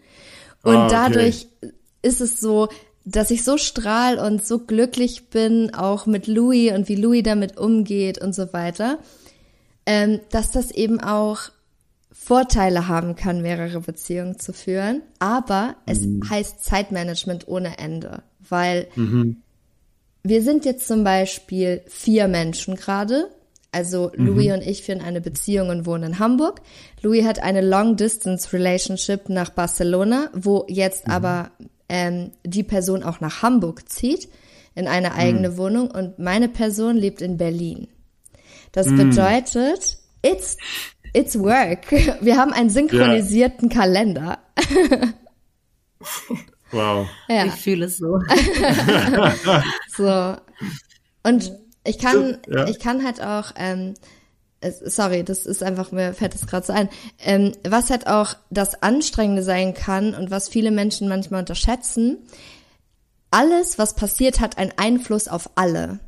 Und 0.65 0.75
ah, 0.75 0.85
okay. 0.85 0.91
dadurch 0.91 1.47
ist 2.01 2.21
es 2.21 2.39
so, 2.39 2.69
dass 3.05 3.29
ich 3.29 3.43
so 3.43 3.57
strahl 3.57 4.17
und 4.17 4.45
so 4.45 4.59
glücklich 4.59 5.29
bin, 5.29 5.73
auch 5.75 6.07
mit 6.07 6.25
Louis 6.25 6.73
und 6.73 6.89
wie 6.89 6.95
Louis 6.95 7.23
damit 7.23 7.57
umgeht 7.57 8.19
und 8.19 8.33
so 8.33 8.51
weiter, 8.51 8.97
ähm, 9.85 10.19
dass 10.31 10.51
das 10.51 10.71
eben 10.71 10.99
auch 10.99 11.51
Vorteile 12.11 12.87
haben 12.87 13.15
kann, 13.15 13.43
mehrere 13.43 13.81
Beziehungen 13.81 14.39
zu 14.39 14.53
führen, 14.53 15.03
aber 15.19 15.75
es 15.85 16.01
mhm. 16.01 16.27
heißt 16.27 16.63
Zeitmanagement 16.63 17.47
ohne 17.47 17.77
Ende, 17.77 18.23
weil 18.39 18.87
mhm. 18.95 19.43
wir 20.23 20.41
sind 20.41 20.65
jetzt 20.65 20.87
zum 20.87 21.03
Beispiel 21.03 21.83
vier 21.85 22.27
Menschen 22.27 22.75
gerade. 22.75 23.29
Also 23.75 24.11
mhm. 24.15 24.25
Louis 24.25 24.51
und 24.53 24.61
ich 24.61 24.83
führen 24.83 25.01
eine 25.01 25.21
Beziehung 25.21 25.69
und 25.69 25.85
wohnen 25.85 26.13
in 26.13 26.19
Hamburg. 26.19 26.61
Louis 27.01 27.25
hat 27.25 27.39
eine 27.39 27.61
Long-Distance-Relationship 27.61 29.29
nach 29.29 29.49
Barcelona, 29.49 30.29
wo 30.33 30.65
jetzt 30.67 31.07
mhm. 31.07 31.13
aber 31.13 31.51
ähm, 31.89 32.31
die 32.43 32.63
Person 32.63 33.03
auch 33.03 33.19
nach 33.19 33.41
Hamburg 33.41 33.89
zieht, 33.89 34.29
in 34.75 34.87
eine 34.87 35.13
eigene 35.13 35.49
mhm. 35.49 35.57
Wohnung 35.57 35.91
und 35.91 36.19
meine 36.19 36.49
Person 36.49 36.95
lebt 36.95 37.21
in 37.21 37.37
Berlin. 37.37 37.87
Das 38.71 38.87
mhm. 38.87 39.09
bedeutet, 39.09 39.97
it's 40.21 40.57
It's 41.15 41.39
work. 41.39 41.91
Wir 42.21 42.35
haben 42.35 42.51
einen 42.51 42.69
synchronisierten 42.69 43.69
ja. 43.69 43.79
Kalender. 43.79 44.39
wow. 46.71 47.07
Ja. 47.29 47.45
Ich 47.45 47.53
fühle 47.53 47.85
es 47.85 47.97
so. 47.97 48.19
so. 49.95 50.35
Und 51.23 51.53
ich 51.85 51.99
kann, 51.99 52.37
ja. 52.47 52.67
ich 52.67 52.79
kann 52.79 53.03
halt 53.03 53.21
auch, 53.21 53.51
ähm, 53.57 53.93
sorry, 54.83 55.23
das 55.23 55.45
ist 55.45 55.63
einfach, 55.63 55.91
mir 55.91 56.13
fällt 56.13 56.33
das 56.33 56.47
gerade 56.47 56.65
so 56.65 56.73
ein, 56.73 56.89
ähm, 57.19 57.53
was 57.67 57.89
halt 57.89 58.07
auch 58.07 58.35
das 58.49 58.81
Anstrengende 58.81 59.43
sein 59.43 59.73
kann 59.73 60.13
und 60.13 60.31
was 60.31 60.49
viele 60.49 60.71
Menschen 60.71 61.07
manchmal 61.07 61.41
unterschätzen, 61.41 62.17
alles, 63.31 63.77
was 63.77 63.95
passiert, 63.95 64.39
hat 64.39 64.57
einen 64.57 64.73
Einfluss 64.77 65.27
auf 65.27 65.49
alle. 65.55 65.99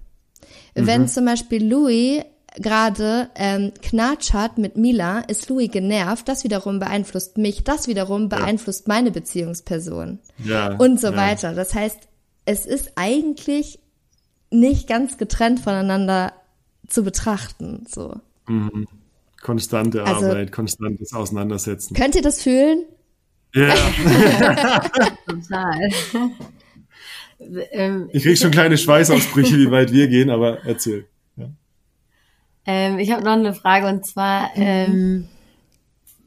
Mhm. 0.75 0.87
Wenn 0.87 1.07
zum 1.07 1.25
Beispiel 1.25 1.65
Louis 1.65 2.23
gerade 2.55 3.29
ähm, 3.35 3.73
Knatsch 3.81 4.33
hat 4.33 4.57
mit 4.57 4.77
Mila, 4.77 5.19
ist 5.19 5.49
Louis 5.49 5.69
genervt. 5.69 6.27
Das 6.27 6.43
wiederum 6.43 6.79
beeinflusst 6.79 7.37
mich. 7.37 7.63
Das 7.63 7.87
wiederum 7.87 8.29
beeinflusst 8.29 8.87
ja. 8.87 8.93
meine 8.93 9.11
Beziehungsperson. 9.11 10.19
Ja, 10.43 10.75
und 10.75 10.99
so 10.99 11.07
ja. 11.07 11.17
weiter. 11.17 11.53
Das 11.53 11.73
heißt, 11.73 11.99
es 12.45 12.65
ist 12.65 12.93
eigentlich 12.95 13.79
nicht 14.51 14.87
ganz 14.87 15.17
getrennt 15.17 15.59
voneinander 15.59 16.33
zu 16.87 17.03
betrachten. 17.03 17.85
So. 17.87 18.15
Mhm. 18.47 18.87
Konstante 19.41 20.03
also, 20.03 20.25
Arbeit, 20.25 20.51
konstantes 20.51 21.13
Auseinandersetzen. 21.13 21.95
Könnt 21.95 22.15
ihr 22.15 22.21
das 22.21 22.41
fühlen? 22.41 22.85
Ja. 23.53 23.73
Total. 25.27 25.89
Ähm, 27.71 28.09
ich 28.11 28.23
krieg 28.23 28.37
schon 28.37 28.51
kleine 28.51 28.77
Schweißausbrüche, 28.77 29.57
wie 29.57 29.71
weit 29.71 29.91
wir 29.91 30.07
gehen, 30.07 30.29
aber 30.29 30.65
erzähl. 30.65 31.07
Ähm, 32.67 32.99
ich 32.99 33.11
habe 33.11 33.23
noch 33.23 33.31
eine 33.31 33.53
Frage 33.53 33.87
und 33.87 34.05
zwar, 34.05 34.49
mhm. 34.55 34.61
ähm, 34.61 35.27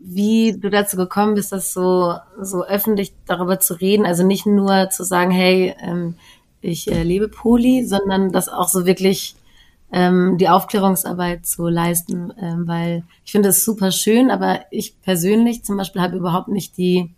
wie 0.01 0.59
du 0.59 0.71
dazu 0.71 0.97
gekommen 0.97 1.35
bist, 1.35 1.53
das 1.53 1.75
so, 1.75 2.15
so 2.41 2.65
öffentlich 2.65 3.13
darüber 3.27 3.61
zu 3.61 3.75
reden. 3.75 4.07
Also 4.07 4.27
nicht 4.27 4.47
nur 4.47 4.89
zu 4.89 5.05
sagen, 5.05 5.31
hey, 5.31 5.75
ähm, 5.79 6.15
ich 6.61 6.91
äh, 6.91 7.03
lebe 7.03 7.29
Poli, 7.29 7.85
sondern 7.87 8.33
das 8.33 8.49
auch 8.49 8.69
so 8.69 8.87
wirklich 8.87 9.35
ähm, 9.93 10.37
die 10.39 10.49
Aufklärungsarbeit 10.49 11.47
zu 11.47 11.69
leisten, 11.69 12.33
ähm, 12.41 12.67
weil 12.67 13.05
ich 13.25 13.33
finde 13.33 13.49
es 13.49 13.65
super 13.65 13.91
schön, 13.91 14.31
aber 14.31 14.61
ich 14.71 15.01
persönlich 15.03 15.65
zum 15.65 15.77
Beispiel 15.77 16.03
habe 16.03 16.17
überhaupt 16.17 16.49
nicht 16.49 16.77
die 16.77 17.15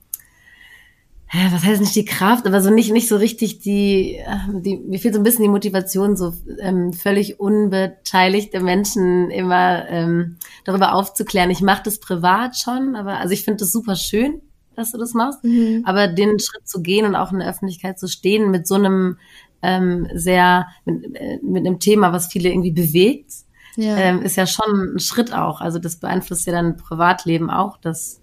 was 1.32 1.64
heißt 1.64 1.80
nicht 1.80 1.96
die 1.96 2.04
Kraft, 2.04 2.46
aber 2.46 2.60
so 2.60 2.68
nicht, 2.70 2.92
nicht 2.92 3.08
so 3.08 3.16
richtig 3.16 3.58
die, 3.60 4.18
ähm, 4.26 4.62
die, 4.62 4.76
mir 4.76 4.98
fehlt 4.98 5.14
so 5.14 5.20
ein 5.20 5.22
bisschen 5.22 5.44
die 5.44 5.48
Motivation, 5.48 6.14
so 6.14 6.34
ähm, 6.60 6.92
völlig 6.92 7.40
unbeteiligte 7.40 8.60
Menschen 8.60 9.30
immer 9.30 9.88
ähm, 9.88 10.36
darüber 10.64 10.94
aufzuklären. 10.94 11.50
Ich 11.50 11.62
mache 11.62 11.84
das 11.84 12.00
privat 12.00 12.58
schon, 12.58 12.96
aber 12.96 13.18
also 13.18 13.32
ich 13.32 13.44
finde 13.44 13.60
das 13.60 13.72
super 13.72 13.96
schön, 13.96 14.42
dass 14.74 14.92
du 14.92 14.98
das 14.98 15.14
machst, 15.14 15.44
mhm. 15.44 15.82
aber 15.84 16.08
den 16.08 16.38
Schritt 16.38 16.66
zu 16.66 16.82
gehen 16.82 17.06
und 17.06 17.14
auch 17.14 17.32
in 17.32 17.38
der 17.38 17.48
Öffentlichkeit 17.48 17.98
zu 17.98 18.08
stehen 18.08 18.50
mit 18.50 18.66
so 18.66 18.74
einem 18.74 19.18
ähm, 19.62 20.08
sehr, 20.14 20.66
mit, 20.84 21.14
äh, 21.14 21.38
mit 21.42 21.66
einem 21.66 21.78
Thema, 21.78 22.12
was 22.12 22.26
viele 22.26 22.50
irgendwie 22.50 22.72
bewegt, 22.72 23.32
ja. 23.76 23.96
Ähm, 23.96 24.22
ist 24.22 24.36
ja 24.36 24.46
schon 24.46 24.96
ein 24.96 24.98
Schritt 24.98 25.32
auch. 25.32 25.60
Also 25.60 25.78
das 25.78 25.96
beeinflusst 25.96 26.46
ja 26.46 26.52
dein 26.52 26.76
Privatleben 26.76 27.50
auch, 27.50 27.78
dass, 27.78 28.20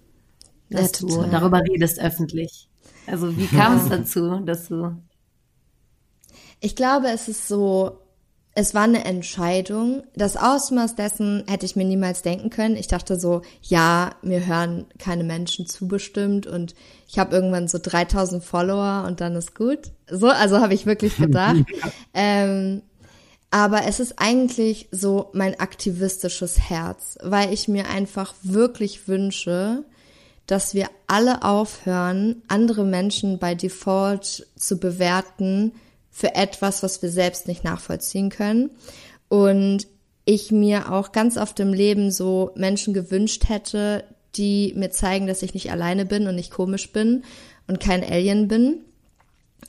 dass 0.68 1.00
ja, 1.00 1.08
du 1.08 1.22
darüber 1.24 1.60
redest 1.60 2.00
öffentlich. 2.00 2.68
Also 3.06 3.36
wie 3.36 3.46
kam 3.46 3.76
es 3.76 3.88
dazu, 3.88 4.40
dass 4.40 4.68
du? 4.68 4.96
Ich 6.60 6.76
glaube, 6.76 7.08
es 7.08 7.26
ist 7.26 7.48
so, 7.48 7.98
es 8.54 8.74
war 8.74 8.82
eine 8.82 9.04
Entscheidung. 9.04 10.02
Das 10.14 10.36
Ausmaß 10.36 10.96
dessen 10.96 11.44
hätte 11.48 11.66
ich 11.66 11.76
mir 11.76 11.84
niemals 11.84 12.22
denken 12.22 12.50
können. 12.50 12.76
Ich 12.76 12.88
dachte 12.88 13.18
so, 13.18 13.42
ja, 13.62 14.10
mir 14.22 14.44
hören 14.46 14.86
keine 14.98 15.22
Menschen 15.22 15.66
zubestimmt 15.66 16.46
und 16.46 16.74
ich 17.08 17.18
habe 17.18 17.34
irgendwann 17.34 17.68
so 17.68 17.78
3000 17.80 18.42
Follower 18.42 19.04
und 19.06 19.20
dann 19.20 19.36
ist 19.36 19.54
gut. 19.54 19.92
So, 20.10 20.28
also 20.28 20.60
habe 20.60 20.74
ich 20.74 20.84
wirklich 20.84 21.16
gedacht. 21.18 21.64
ähm, 22.12 22.82
aber 23.52 23.86
es 23.86 23.98
ist 23.98 24.14
eigentlich 24.18 24.88
so 24.92 25.30
mein 25.32 25.58
aktivistisches 25.58 26.58
Herz, 26.70 27.18
weil 27.22 27.52
ich 27.52 27.68
mir 27.68 27.88
einfach 27.88 28.34
wirklich 28.42 29.08
wünsche, 29.08 29.84
dass 30.46 30.74
wir 30.74 30.88
alle 31.06 31.42
aufhören, 31.42 32.42
andere 32.48 32.84
Menschen 32.84 33.38
bei 33.38 33.54
Default 33.54 34.46
zu 34.56 34.78
bewerten, 34.78 35.72
für 36.10 36.34
etwas, 36.34 36.82
was 36.82 37.02
wir 37.02 37.10
selbst 37.10 37.48
nicht 37.48 37.64
nachvollziehen 37.64 38.30
können. 38.30 38.70
Und 39.28 39.86
ich 40.24 40.50
mir 40.52 40.92
auch 40.92 41.12
ganz 41.12 41.36
oft 41.36 41.58
im 41.60 41.72
Leben 41.72 42.10
so 42.10 42.50
Menschen 42.54 42.94
gewünscht 42.94 43.48
hätte, 43.48 44.04
die 44.36 44.72
mir 44.76 44.90
zeigen, 44.90 45.26
dass 45.26 45.42
ich 45.42 45.54
nicht 45.54 45.72
alleine 45.72 46.04
bin 46.04 46.26
und 46.26 46.36
nicht 46.36 46.50
komisch 46.50 46.92
bin 46.92 47.24
und 47.66 47.80
kein 47.80 48.04
Alien 48.04 48.48
bin. 48.48 48.84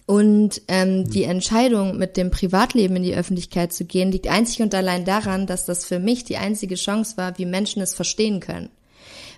Und 0.05 0.61
ähm, 0.67 1.09
die 1.09 1.23
Entscheidung, 1.23 1.97
mit 1.97 2.17
dem 2.17 2.31
Privatleben 2.31 2.97
in 2.97 3.03
die 3.03 3.15
Öffentlichkeit 3.15 3.71
zu 3.71 3.85
gehen, 3.85 4.11
liegt 4.11 4.27
einzig 4.27 4.61
und 4.61 4.75
allein 4.75 5.05
daran, 5.05 5.47
dass 5.47 5.65
das 5.65 5.85
für 5.85 5.99
mich 5.99 6.23
die 6.25 6.37
einzige 6.37 6.75
Chance 6.75 7.17
war, 7.17 7.37
wie 7.37 7.45
Menschen 7.45 7.81
es 7.81 7.93
verstehen 7.93 8.39
können. 8.39 8.69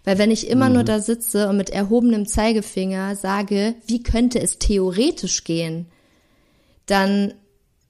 Weil 0.03 0.17
wenn 0.17 0.31
ich 0.31 0.49
immer 0.49 0.67
mhm. 0.69 0.75
nur 0.75 0.83
da 0.83 0.99
sitze 0.99 1.47
und 1.47 1.57
mit 1.57 1.69
erhobenem 1.69 2.25
Zeigefinger 2.25 3.15
sage, 3.15 3.75
wie 3.87 4.03
könnte 4.03 4.39
es 4.39 4.59
theoretisch 4.59 5.43
gehen, 5.43 5.87
dann 6.85 7.33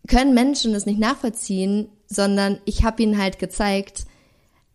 können 0.07 0.33
Menschen 0.33 0.73
das 0.73 0.85
nicht 0.85 0.99
nachvollziehen, 0.99 1.87
sondern 2.07 2.59
ich 2.65 2.83
habe 2.83 3.01
ihnen 3.03 3.17
halt 3.17 3.39
gezeigt, 3.39 4.05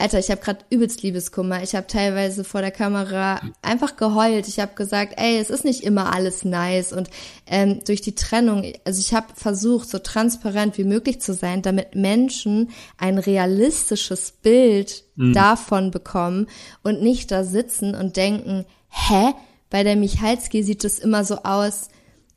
Alter, 0.01 0.21
ich 0.21 0.31
habe 0.31 0.41
gerade 0.41 0.61
übelst 0.71 1.03
Liebeskummer. 1.03 1.61
Ich 1.65 1.75
habe 1.75 1.89
teilweise 1.89 2.45
vor 2.45 2.61
der 2.61 2.71
Kamera 2.71 3.41
einfach 3.63 3.97
geheult. 3.97 4.47
Ich 4.47 4.61
habe 4.61 4.77
gesagt, 4.77 5.15
ey, 5.17 5.39
es 5.39 5.51
ist 5.51 5.65
nicht 5.65 5.83
immer 5.83 6.15
alles 6.15 6.45
nice. 6.45 6.93
Und 6.93 7.11
ähm, 7.47 7.81
durch 7.85 8.01
die 8.01 8.15
Trennung, 8.15 8.65
also 8.85 9.01
ich 9.01 9.13
habe 9.13 9.27
versucht, 9.35 9.89
so 9.89 9.99
transparent 9.99 10.79
wie 10.79 10.85
möglich 10.85 11.21
zu 11.21 11.35
sein, 11.35 11.63
damit 11.63 11.97
Menschen 11.97 12.71
ein 12.97 13.19
realistisches 13.19 14.31
Bild 14.31 15.03
mhm. 15.17 15.33
davon 15.33 15.91
bekommen 15.91 16.47
und 16.85 17.03
nicht 17.03 17.33
da 17.33 17.43
sitzen 17.43 17.97
und 17.97 18.17
denken, 18.17 18.67
hä, 18.89 19.35
bei 19.69 19.83
der 19.83 19.97
Michalski 19.97 20.63
sieht 20.63 20.85
es 20.85 21.01
immer 21.01 21.25
so 21.25 21.39
aus, 21.43 21.89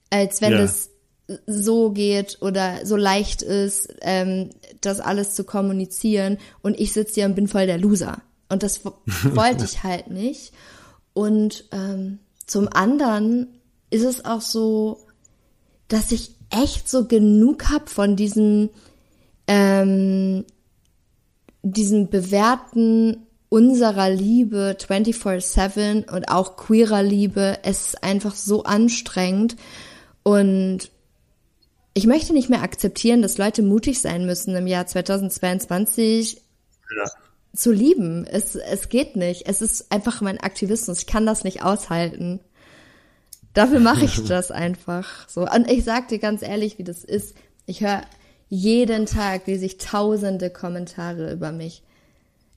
als 0.10 0.42
wenn 0.42 0.54
ja. 0.54 0.64
es 0.64 0.90
so 1.48 1.92
geht 1.92 2.38
oder 2.42 2.86
so 2.86 2.96
leicht 2.96 3.42
ist, 3.42 3.94
ähm, 4.02 4.50
das 4.82 5.00
alles 5.00 5.34
zu 5.34 5.44
kommunizieren 5.44 6.38
und 6.62 6.80
ich 6.80 6.94
sitze 6.94 7.16
hier 7.16 7.26
und 7.26 7.36
bin 7.36 7.48
voll 7.48 7.66
der 7.66 7.78
Loser. 7.78 8.22
Und 8.50 8.64
das 8.64 8.82
wollte 9.24 9.66
ich 9.66 9.84
halt 9.84 10.10
nicht. 10.10 10.54
Und 11.14 11.66
ähm, 11.72 12.20
zum 12.46 12.68
anderen 12.68 13.48
ist 13.90 14.04
es 14.04 14.26
auch 14.26 14.42
so, 14.42 15.00
dass 15.88 16.12
ich 16.12 16.32
echt 16.50 16.90
so 16.90 17.08
genug 17.08 17.70
hab 17.70 17.90
von 17.90 18.16
diesen, 18.16 18.70
ähm, 19.48 20.46
diesen 21.64 22.10
bewährten 22.10 23.28
unserer 23.50 24.10
Liebe 24.10 24.78
24-7 24.80 26.10
und 26.10 26.30
auch 26.30 26.56
queerer 26.56 27.04
Liebe. 27.04 27.60
Es 27.64 27.88
ist 27.88 28.04
einfach 28.04 28.34
so 28.34 28.64
anstrengend. 28.64 29.58
Und 30.24 30.90
ich 31.94 32.08
möchte 32.08 32.34
nicht 32.34 32.50
mehr 32.50 32.62
akzeptieren, 32.62 33.22
dass 33.22 33.38
Leute 33.38 33.64
mutig 33.64 34.02
sein 34.02 34.26
müssen 34.26 34.56
im 34.56 34.68
Jahr 34.68 34.88
2022 34.88 36.36
ja. 36.36 37.12
zu 37.54 37.72
lieben. 37.72 38.26
Es, 38.26 38.56
es 38.56 38.90
geht 38.90 39.16
nicht. 39.16 39.48
Es 39.48 39.62
ist 39.62 39.92
einfach 39.92 40.22
mein 40.22 40.40
Aktivismus. 40.40 41.00
Ich 41.00 41.08
kann 41.08 41.26
das 41.26 41.44
nicht 41.44 41.64
aushalten. 41.64 42.40
Dafür 43.54 43.80
mache 43.80 44.06
ich 44.06 44.24
das 44.28 44.52
einfach 44.52 45.28
so. 45.28 45.42
Und 45.42 45.70
ich 45.70 45.84
sag 45.84 46.08
dir 46.08 46.20
ganz 46.20 46.42
ehrlich, 46.42 46.78
wie 46.78 46.84
das 46.84 47.04
ist. 47.04 47.36
Ich 47.66 47.82
höre 47.82 48.04
jeden 48.48 49.06
Tag 49.06 49.48
lese 49.48 49.66
ich 49.66 49.78
tausende 49.78 50.50
Kommentare 50.50 51.32
über 51.32 51.54
mich, 51.54 51.84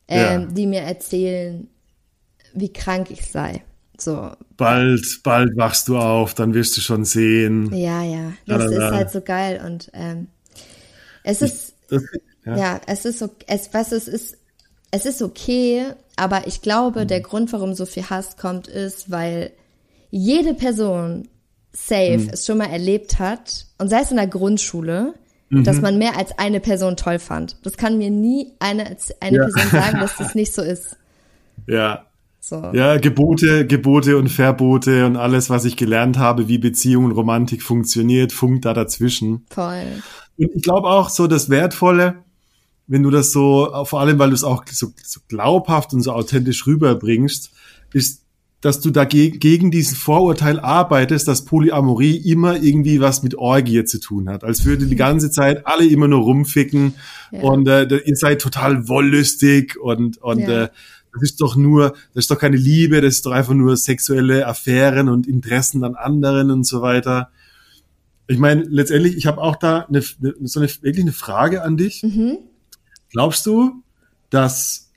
ähm, 0.09 0.41
ja. 0.43 0.47
die 0.47 0.67
mir 0.67 0.81
erzählen, 0.81 1.69
wie 2.53 2.73
krank 2.73 3.13
ich 3.13 3.27
sei. 3.27 3.63
So. 3.99 4.33
Bald, 4.57 5.21
bald 5.23 5.57
wachst 5.57 5.89
du 5.89 5.99
auf, 5.99 6.35
dann 6.35 6.55
wirst 6.55 6.77
du 6.77 6.81
schon 6.81 7.05
sehen. 7.05 7.73
Ja, 7.75 8.03
ja. 8.03 8.33
Das 8.47 8.71
ist 8.71 8.81
halt 8.81 9.11
so 9.11 9.21
geil 9.21 9.63
und 9.65 9.91
ähm, 9.95 10.29
es 11.23 11.43
ist 11.43 11.75
das, 11.89 12.03
ja. 12.45 12.57
ja. 12.57 12.81
es 12.87 13.05
ist 13.05 13.19
so, 13.19 13.31
es 13.47 13.73
was 13.73 13.93
es 13.93 14.09
ist, 14.09 14.37
es 14.91 15.07
ist 15.07 15.23
okay, 15.23 15.87
aber 16.17 16.47
ich 16.47 16.63
glaube, 16.63 17.03
mhm. 17.03 17.09
der 17.09 17.21
Grund, 17.21 17.53
warum 17.53 17.75
so 17.75 17.87
viel 17.87 18.09
Hass 18.11 18.37
kommt, 18.37 18.69
ist, 18.69 19.11
weil 19.11 19.53
jede 20.11 20.55
Person 20.55 21.29
safe 21.73 22.19
mhm. 22.19 22.31
es 22.33 22.47
schon 22.47 22.59
mal 22.59 22.71
erlebt 22.71 23.19
hat 23.19 23.67
und 23.79 23.89
sei 23.89 24.01
es 24.01 24.11
in 24.11 24.17
der 24.17 24.29
Grundschule, 24.29 25.15
mhm. 25.51 25.65
dass 25.65 25.81
man 25.81 25.99
mehr 25.99 26.17
als 26.17 26.39
eine 26.39 26.61
Person 26.61 26.97
toll 26.97 27.19
fand. 27.19 27.57
Das 27.65 27.77
kann 27.77 27.99
mir 27.99 28.11
nie 28.11 28.53
eine 28.59 28.97
eine 29.21 29.37
ja. 29.37 29.45
Person 29.45 29.71
sagen, 29.71 30.01
dass 30.01 30.17
das 30.17 30.35
nicht 30.35 30.53
so 30.53 30.63
ist. 30.63 30.97
Ja, 31.67 32.07
so. 32.49 32.57
Ja, 32.75 32.99
Gebote, 32.99 33.67
Gebote 33.67 34.19
und 34.19 34.29
Verbote 34.29 35.07
und 35.07 35.17
alles, 35.17 35.49
was 35.49 35.65
ich 35.65 35.77
gelernt 35.77 36.19
habe, 36.19 36.47
wie 36.47 36.59
Beziehung 36.59 37.07
und 37.07 37.13
Romantik 37.13 37.63
funktioniert, 37.63 38.33
funkt 38.33 38.67
da 38.67 38.75
dazwischen. 38.75 39.47
Toll. 39.49 40.03
Und 40.37 40.51
ich 40.55 40.63
glaube 40.63 40.89
auch 40.89 41.09
so 41.09 41.27
das 41.27 41.49
Wertvolle, 41.49 42.17
wenn 42.87 43.03
du 43.03 43.11
das 43.11 43.33
so, 43.33 43.85
vor 43.85 44.01
allem 44.01 44.19
weil 44.19 44.29
du 44.29 44.35
es 44.35 44.45
auch 44.45 44.65
so, 44.71 44.89
so 45.03 45.21
glaubhaft 45.29 45.95
und 45.95 46.03
so 46.03 46.13
authentisch 46.13 46.67
rüberbringst, 46.67 47.51
ist, 47.95 48.23
dass 48.61 48.81
du 48.81 48.91
dagegen 48.91 49.39
gegen 49.39 49.71
diesen 49.71 49.97
Vorurteil 49.97 50.61
arbeitest, 50.61 51.29
dass 51.29 51.47
Polyamorie 51.47 52.17
immer 52.31 52.63
irgendwie 52.63 53.01
was 53.01 53.23
mit 53.23 53.37
Orgie 53.37 53.85
zu 53.85 54.01
tun 54.01 54.29
hat. 54.29 54.45
Als 54.45 54.67
würde 54.67 54.87
die 54.87 54.97
ganze 54.97 55.31
Zeit 55.31 55.67
alle 55.67 55.87
immer 55.87 56.09
nur 56.09 56.21
rumficken 56.21 56.95
ja. 57.31 57.41
und 57.41 57.69
äh, 57.69 57.87
ihr 58.05 58.17
seid 58.17 58.43
total 58.43 58.87
wollüstig 58.87 59.79
und, 59.81 60.19
und 60.19 60.41
ja. 60.41 60.65
äh, 60.65 60.69
das 61.15 61.23
ist 61.23 61.41
doch 61.41 61.57
nur, 61.57 61.91
das 62.13 62.25
ist 62.25 62.31
doch 62.31 62.39
keine 62.39 62.57
Liebe, 62.57 63.01
das 63.01 63.15
ist 63.15 63.27
doch 63.27 63.33
einfach 63.33 63.55
nur 63.55 63.77
sexuelle 63.77 64.47
Affären 64.47 65.09
und 65.09 65.27
Interessen 65.27 65.85
an 65.85 65.95
anderen 65.95 66.51
und 66.51 66.65
so 66.65 66.83
weiter. 66.83 67.31
Ich 68.27 68.39
meine, 68.39 68.63
letztendlich, 68.63 69.17
ich 69.17 69.27
habe 69.27 69.41
auch 69.41 69.57
da 69.57 69.81
eine, 69.81 70.01
so 70.01 70.61
eine 70.61 70.69
wirklich 70.69 71.05
eine 71.05 71.13
Frage 71.13 71.63
an 71.63 71.77
dich. 71.77 72.03
Mhm. 72.03 72.39
Glaubst 73.11 73.47
du, 73.47 73.83
dass 74.31 74.91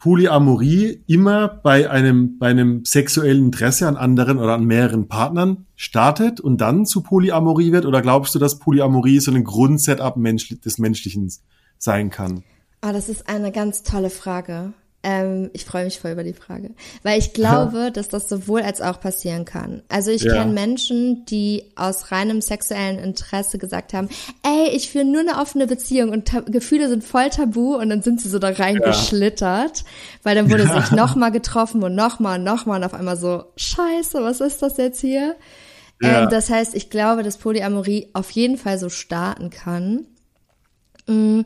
Polyamorie 0.00 1.02
immer 1.06 1.46
bei 1.46 1.90
einem, 1.90 2.38
bei 2.38 2.48
einem 2.48 2.84
sexuellen 2.86 3.44
Interesse 3.44 3.86
an 3.86 3.96
anderen 3.96 4.38
oder 4.38 4.54
an 4.54 4.64
mehreren 4.64 5.08
Partnern 5.08 5.66
startet 5.76 6.40
und 6.40 6.62
dann 6.62 6.86
zu 6.86 7.02
Polyamorie 7.02 7.70
wird? 7.70 7.84
Oder 7.84 8.00
glaubst 8.00 8.34
du, 8.34 8.38
dass 8.38 8.58
Polyamorie 8.58 9.20
so 9.20 9.30
ein 9.30 9.44
Grundsetup 9.44 10.16
Mensch, 10.16 10.48
des 10.48 10.78
Menschlichen 10.78 11.30
sein 11.76 12.08
kann? 12.08 12.44
Ah, 12.80 12.94
das 12.94 13.10
ist 13.10 13.28
eine 13.28 13.52
ganz 13.52 13.82
tolle 13.82 14.08
Frage. 14.08 14.72
Ähm, 15.02 15.48
ich 15.54 15.64
freue 15.64 15.84
mich 15.84 15.98
voll 15.98 16.10
über 16.10 16.24
die 16.24 16.34
Frage, 16.34 16.72
weil 17.02 17.18
ich 17.18 17.32
glaube, 17.32 17.90
dass 17.90 18.08
das 18.08 18.28
sowohl 18.28 18.60
als 18.60 18.82
auch 18.82 19.00
passieren 19.00 19.46
kann. 19.46 19.82
Also 19.88 20.10
ich 20.10 20.22
ja. 20.22 20.34
kenne 20.34 20.52
Menschen, 20.52 21.24
die 21.24 21.64
aus 21.74 22.12
reinem 22.12 22.42
sexuellen 22.42 22.98
Interesse 22.98 23.56
gesagt 23.56 23.94
haben, 23.94 24.10
ey, 24.42 24.68
ich 24.76 24.90
führe 24.90 25.06
nur 25.06 25.20
eine 25.20 25.40
offene 25.40 25.66
Beziehung 25.66 26.10
und 26.10 26.30
Gefühle 26.52 26.90
sind 26.90 27.02
voll 27.02 27.30
tabu 27.30 27.76
und 27.76 27.88
dann 27.88 28.02
sind 28.02 28.20
sie 28.20 28.28
so 28.28 28.38
da 28.38 28.50
reingeschlittert, 28.50 29.78
ja. 29.78 29.84
weil 30.22 30.34
dann 30.34 30.50
wurde 30.50 30.64
ja. 30.64 30.82
sich 30.82 30.90
nochmal 30.90 31.32
getroffen 31.32 31.82
und 31.82 31.94
nochmal 31.94 32.38
und 32.38 32.44
nochmal 32.44 32.78
und 32.80 32.84
auf 32.84 32.92
einmal 32.92 33.16
so, 33.16 33.44
scheiße, 33.56 34.22
was 34.22 34.42
ist 34.42 34.60
das 34.60 34.76
jetzt 34.76 35.00
hier? 35.00 35.34
Ja. 36.02 36.24
Ähm, 36.24 36.28
das 36.28 36.50
heißt, 36.50 36.74
ich 36.74 36.90
glaube, 36.90 37.22
dass 37.22 37.38
Polyamorie 37.38 38.10
auf 38.12 38.30
jeden 38.32 38.58
Fall 38.58 38.78
so 38.78 38.90
starten 38.90 39.48
kann. 39.48 40.06
Mm, 41.06 41.40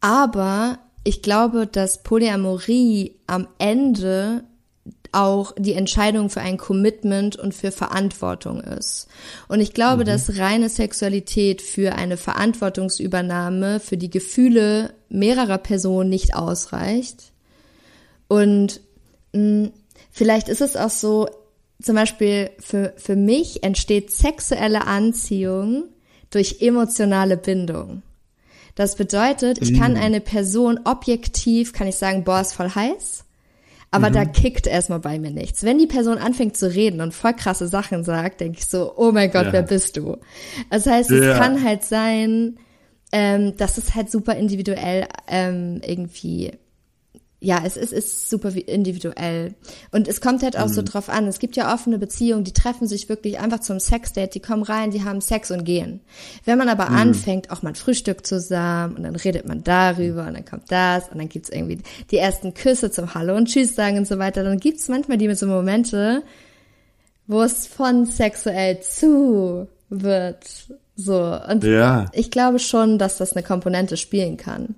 aber 0.00 0.78
ich 1.04 1.22
glaube, 1.22 1.66
dass 1.66 2.02
Polyamorie 2.02 3.16
am 3.26 3.48
Ende 3.58 4.44
auch 5.12 5.52
die 5.58 5.74
Entscheidung 5.74 6.30
für 6.30 6.40
ein 6.40 6.56
Commitment 6.56 7.36
und 7.36 7.54
für 7.54 7.70
Verantwortung 7.70 8.62
ist. 8.62 9.08
Und 9.46 9.60
ich 9.60 9.74
glaube, 9.74 10.02
mhm. 10.02 10.06
dass 10.06 10.38
reine 10.38 10.70
Sexualität 10.70 11.60
für 11.60 11.94
eine 11.94 12.16
Verantwortungsübernahme 12.16 13.78
für 13.78 13.98
die 13.98 14.10
Gefühle 14.10 14.94
mehrerer 15.10 15.58
Personen 15.58 16.08
nicht 16.08 16.34
ausreicht. 16.34 17.32
Und 18.28 18.80
mh, 19.32 19.40
hm, 19.64 19.72
vielleicht 20.10 20.48
ist 20.48 20.62
es 20.62 20.76
auch 20.76 20.90
so, 20.90 21.28
zum 21.82 21.96
Beispiel 21.96 22.50
für, 22.58 22.94
für 22.96 23.16
mich 23.16 23.62
entsteht 23.64 24.10
sexuelle 24.10 24.86
Anziehung 24.86 25.84
durch 26.30 26.60
emotionale 26.60 27.36
Bindung. 27.36 28.02
Das 28.74 28.96
bedeutet, 28.96 29.60
ich 29.60 29.78
kann 29.78 29.92
mhm. 29.92 30.00
eine 30.00 30.20
Person 30.20 30.80
objektiv, 30.84 31.72
kann 31.72 31.86
ich 31.86 31.96
sagen, 31.96 32.24
boah, 32.24 32.40
ist 32.40 32.54
voll 32.54 32.70
heiß. 32.70 33.24
Aber 33.90 34.08
mhm. 34.08 34.14
da 34.14 34.24
kickt 34.24 34.66
erstmal 34.66 35.00
bei 35.00 35.18
mir 35.18 35.30
nichts. 35.30 35.62
Wenn 35.64 35.78
die 35.78 35.86
Person 35.86 36.16
anfängt 36.16 36.56
zu 36.56 36.72
reden 36.72 37.02
und 37.02 37.12
voll 37.12 37.34
krasse 37.34 37.68
Sachen 37.68 38.04
sagt, 38.04 38.40
denke 38.40 38.58
ich 38.58 38.66
so, 38.66 38.94
oh 38.96 39.12
mein 39.12 39.30
Gott, 39.30 39.46
ja. 39.46 39.52
wer 39.52 39.62
bist 39.62 39.98
du? 39.98 40.16
Das 40.70 40.86
heißt, 40.86 41.10
es 41.10 41.26
ja. 41.26 41.38
kann 41.38 41.62
halt 41.62 41.84
sein, 41.84 42.56
ähm, 43.12 43.54
das 43.58 43.76
ist 43.76 43.94
halt 43.94 44.10
super 44.10 44.34
individuell 44.34 45.06
ähm, 45.28 45.82
irgendwie 45.84 46.52
ja, 47.42 47.60
es 47.64 47.76
ist, 47.76 47.92
ist 47.92 48.30
super 48.30 48.50
individuell. 48.54 49.54
Und 49.90 50.06
es 50.06 50.20
kommt 50.20 50.44
halt 50.44 50.56
auch 50.56 50.68
mhm. 50.68 50.72
so 50.72 50.82
drauf 50.82 51.08
an. 51.08 51.26
Es 51.26 51.40
gibt 51.40 51.56
ja 51.56 51.74
offene 51.74 51.98
Beziehungen, 51.98 52.44
die 52.44 52.52
treffen 52.52 52.86
sich 52.86 53.08
wirklich 53.08 53.40
einfach 53.40 53.58
zum 53.58 53.80
Sexdate, 53.80 54.34
die 54.34 54.40
kommen 54.40 54.62
rein, 54.62 54.92
die 54.92 55.02
haben 55.02 55.20
Sex 55.20 55.50
und 55.50 55.64
gehen. 55.64 56.00
Wenn 56.44 56.56
man 56.56 56.68
aber 56.68 56.90
mhm. 56.90 56.96
anfängt, 56.96 57.50
auch 57.50 57.62
mal 57.62 57.74
Frühstück 57.74 58.24
zusammen 58.24 58.96
und 58.96 59.02
dann 59.02 59.16
redet 59.16 59.48
man 59.48 59.64
darüber 59.64 60.28
und 60.28 60.34
dann 60.34 60.44
kommt 60.44 60.70
das 60.70 61.08
und 61.08 61.18
dann 61.18 61.28
gibt's 61.28 61.50
irgendwie 61.50 61.80
die 62.12 62.18
ersten 62.18 62.54
Küsse 62.54 62.92
zum 62.92 63.12
Hallo 63.12 63.36
und 63.36 63.48
Tschüss 63.48 63.74
sagen 63.74 63.98
und 63.98 64.06
so 64.06 64.20
weiter, 64.20 64.44
dann 64.44 64.60
gibt's 64.60 64.86
manchmal 64.86 65.18
die 65.18 65.26
mit 65.26 65.38
so 65.38 65.46
Momente, 65.46 66.22
wo 67.26 67.42
es 67.42 67.66
von 67.66 68.06
sexuell 68.06 68.80
zu 68.82 69.66
wird. 69.88 70.46
So. 70.94 71.38
Und 71.48 71.64
ja. 71.64 72.06
ich 72.12 72.30
glaube 72.30 72.60
schon, 72.60 72.98
dass 72.98 73.16
das 73.16 73.32
eine 73.32 73.42
Komponente 73.42 73.96
spielen 73.96 74.36
kann. 74.36 74.76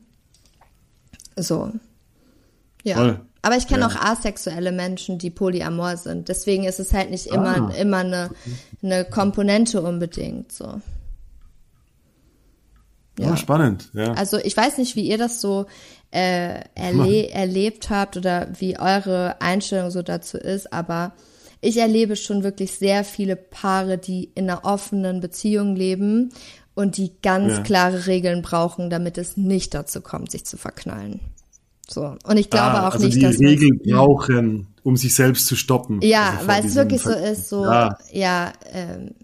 So. 1.37 1.71
Ja. 2.85 2.97
Voll. 2.97 3.21
Aber 3.43 3.57
ich 3.57 3.67
kenne 3.67 3.83
ja. 3.83 3.89
auch 3.89 3.97
asexuelle 3.97 4.73
Menschen, 4.73 5.19
die 5.19 5.31
polyamor 5.31 5.97
sind. 5.99 6.29
Deswegen 6.29 6.65
ist 6.65 6.81
es 6.81 6.95
halt 6.95 7.11
nicht 7.11 7.27
immer, 7.27 7.69
ah. 7.69 7.75
immer 7.79 7.99
eine, 7.99 8.31
eine 8.83 9.05
Komponente 9.05 9.83
unbedingt, 9.83 10.53
so. 10.53 10.81
Ja. 13.19 13.33
Oh, 13.33 13.37
spannend, 13.37 13.91
ja. 13.93 14.13
Also 14.13 14.39
ich 14.39 14.57
weiß 14.57 14.79
nicht, 14.79 14.97
wie 14.97 15.09
ihr 15.09 15.19
das 15.19 15.41
so 15.41 15.67
äh, 16.11 16.61
erle 16.75 17.31
erlebt 17.31 17.91
habt 17.91 18.17
oder 18.17 18.49
wie 18.59 18.79
eure 18.79 19.41
Einstellung 19.41 19.91
so 19.91 20.03
dazu 20.03 20.37
ist, 20.39 20.73
aber 20.73 21.13
ich 21.61 21.77
erlebe 21.77 22.17
schon 22.17 22.43
wirklich 22.43 22.73
sehr 22.73 23.05
viele 23.05 23.37
Paare, 23.37 23.99
die 23.99 24.31
in 24.35 24.51
einer 24.51 24.65
offenen 24.65 25.21
Beziehung 25.21 25.77
leben 25.77 26.33
und 26.75 26.97
die 26.97 27.13
ganz 27.23 27.53
ja. 27.53 27.63
klare 27.63 28.07
Regeln 28.07 28.43
brauchen, 28.43 28.91
damit 28.91 29.17
es 29.17 29.37
nicht 29.37 29.75
dazu 29.75 30.01
kommt, 30.01 30.31
sich 30.31 30.45
zu 30.45 30.57
verknallen. 30.57 31.21
So. 31.89 32.17
Und 32.25 32.37
ich 32.37 32.51
glaube 32.51 32.79
ah, 32.79 32.89
auch 32.89 32.95
also 32.95 33.07
nicht, 33.07 33.17
die 33.17 33.21
dass 33.21 33.37
die 33.37 33.47
Regeln 33.47 33.81
brauchen, 33.85 34.69
um 34.83 34.97
sich 34.97 35.15
selbst 35.15 35.47
zu 35.47 35.57
stoppen. 35.57 36.01
Ja, 36.03 36.35
also 36.37 36.49
weil 36.49 36.65
es 36.65 36.75
wirklich 36.75 37.03
so 37.03 37.11
ist, 37.11 37.49
so, 37.49 37.65
ja, 37.65 37.99
ja 38.11 38.53
ähm, 38.73 39.15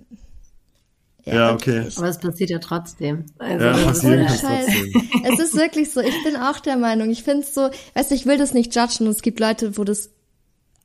ja, 1.25 1.35
ja, 1.35 1.53
okay. 1.53 1.87
Aber 1.97 2.09
es 2.09 2.19
passiert 2.19 2.51
ja 2.51 2.59
trotzdem. 2.59 3.27
Also, 3.39 3.65
ja, 3.65 3.73
passiert 3.73 4.29
trotzdem. 4.29 5.11
es 5.25 5.39
ist 5.39 5.55
wirklich 5.55 5.91
so, 5.91 6.01
ich 6.01 6.25
bin 6.25 6.37
auch 6.37 6.61
der 6.61 6.77
Meinung, 6.77 7.11
ich 7.11 7.23
finde 7.23 7.43
es 7.43 7.55
so, 7.55 7.71
weißt 7.95 8.11
du, 8.11 8.15
ich 8.15 8.27
will 8.27 8.39
das 8.39 8.55
nicht 8.55 8.75
judgen, 8.75 9.07
es 9.07 9.23
gibt 9.23 9.41
Leute, 9.41 9.77
wo 9.77 9.85
das 9.85 10.11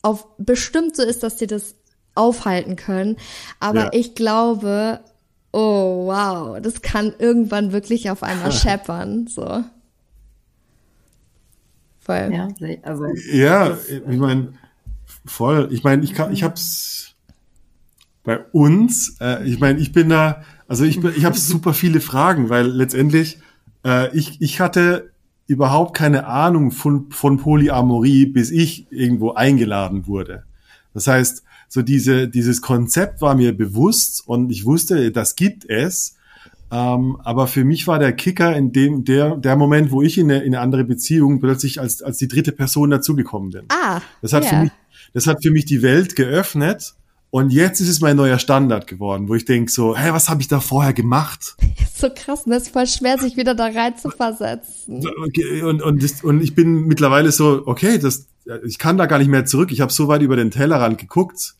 auf 0.02 0.28
bestimmt 0.38 0.96
so 0.96 1.04
ist, 1.04 1.24
dass 1.24 1.38
die 1.38 1.48
das 1.48 1.76
aufhalten 2.16 2.76
können, 2.76 3.18
aber 3.60 3.86
ja. 3.86 3.90
ich 3.94 4.16
glaube, 4.16 5.00
oh 5.52 6.08
wow, 6.08 6.60
das 6.62 6.82
kann 6.82 7.14
irgendwann 7.18 7.72
wirklich 7.72 8.10
auf 8.10 8.24
einmal 8.24 8.52
scheppern, 8.52 9.28
so. 9.28 9.64
Voll. 12.06 12.32
Ja, 12.32 12.48
also, 12.84 13.06
ja 13.32 13.78
ich 13.88 14.18
meine, 14.18 14.54
voll. 15.26 15.70
Ich 15.72 15.84
meine, 15.84 16.04
ich 16.04 16.14
kann, 16.14 16.32
ich 16.32 16.44
hab's 16.44 17.16
bei 18.24 18.40
uns, 18.52 19.18
äh, 19.20 19.44
ich 19.48 19.60
meine, 19.60 19.80
ich 19.80 19.92
bin 19.92 20.10
da, 20.10 20.44
also 20.68 20.84
ich 20.84 21.02
bin, 21.02 21.14
ich 21.18 21.26
habe 21.26 21.38
super 21.38 21.74
viele 21.74 22.00
Fragen, 22.00 22.50
weil 22.50 22.68
letztendlich 22.68 23.40
äh, 23.84 24.16
ich, 24.16 24.42
ich 24.42 24.60
hatte 24.60 25.12
überhaupt 25.48 25.96
keine 25.96 26.28
Ahnung 26.28 26.72
von, 26.72 27.12
von 27.12 27.38
Polyamorie, 27.38 28.28
bis 28.28 28.52
ich 28.52 28.92
irgendwo 28.92 29.34
eingeladen 29.34 30.08
wurde. 30.08 30.44
Das 30.94 31.08
heißt, 31.08 31.44
so 31.68 31.82
diese, 31.82 32.28
dieses 32.28 32.62
Konzept 32.62 33.22
war 33.22 33.36
mir 33.36 33.56
bewusst 33.56 34.28
und 34.28 34.52
ich 34.52 34.66
wusste, 34.66 35.12
das 35.12 35.36
gibt 35.36 35.70
es. 35.70 36.15
Ähm, 36.76 37.18
aber 37.24 37.48
für 37.48 37.64
mich 37.64 37.88
war 37.88 38.00
der 38.00 38.12
Kicker 38.12 38.54
in 38.54 38.74
dem, 38.74 39.06
der, 39.06 39.38
der 39.38 39.56
Moment, 39.56 39.92
wo 39.92 40.02
ich 40.02 40.18
in 40.18 40.30
eine, 40.30 40.44
in 40.44 40.54
eine 40.54 40.60
andere 40.60 40.84
Beziehung 40.84 41.40
plötzlich 41.40 41.80
als, 41.80 42.02
als 42.02 42.18
die 42.18 42.28
dritte 42.28 42.52
Person 42.52 42.90
dazugekommen 42.90 43.52
bin. 43.52 43.66
Ah. 43.70 44.02
Das 44.22 44.34
hat, 44.34 44.44
ja. 44.44 44.50
für 44.50 44.56
mich, 44.58 44.72
das 45.14 45.26
hat 45.26 45.42
für 45.42 45.52
mich 45.52 45.64
die 45.64 45.82
Welt 45.82 46.18
geöffnet. 46.18 46.96
Und 47.30 47.52
jetzt 47.52 47.80
ist 47.80 47.88
es 47.88 48.02
mein 48.02 48.18
neuer 48.18 48.40
Standard 48.40 48.88
geworden, 48.88 49.30
wo 49.30 49.36
ich 49.36 49.46
denke 49.46 49.72
so, 49.72 49.96
hey, 49.96 50.12
was 50.14 50.30
habe 50.30 50.42
ich 50.42 50.48
da 50.48 50.60
vorher 50.60 50.94
gemacht? 50.94 51.56
so 51.96 52.10
krass, 52.14 52.44
das 52.46 52.64
ist 52.64 52.74
voll 52.74 52.88
schwer, 52.88 53.18
sich 53.20 53.38
wieder 53.38 53.56
da 53.56 53.66
rein 53.66 53.98
zu 53.98 54.10
versetzen. 54.10 55.02
Und, 55.64 55.82
und, 55.82 56.04
das, 56.04 56.24
und 56.24 56.42
ich 56.42 56.56
bin 56.56 56.88
mittlerweile 56.88 57.32
so, 57.32 57.64
okay, 57.66 57.98
das, 58.00 58.28
ich 58.66 58.78
kann 58.80 58.98
da 58.98 59.06
gar 59.06 59.20
nicht 59.20 59.30
mehr 59.30 59.46
zurück. 59.46 59.72
Ich 59.72 59.80
habe 59.80 59.94
so 59.94 60.10
weit 60.10 60.22
über 60.22 60.36
den 60.36 60.52
Tellerrand 60.52 60.98
geguckt 60.98 61.56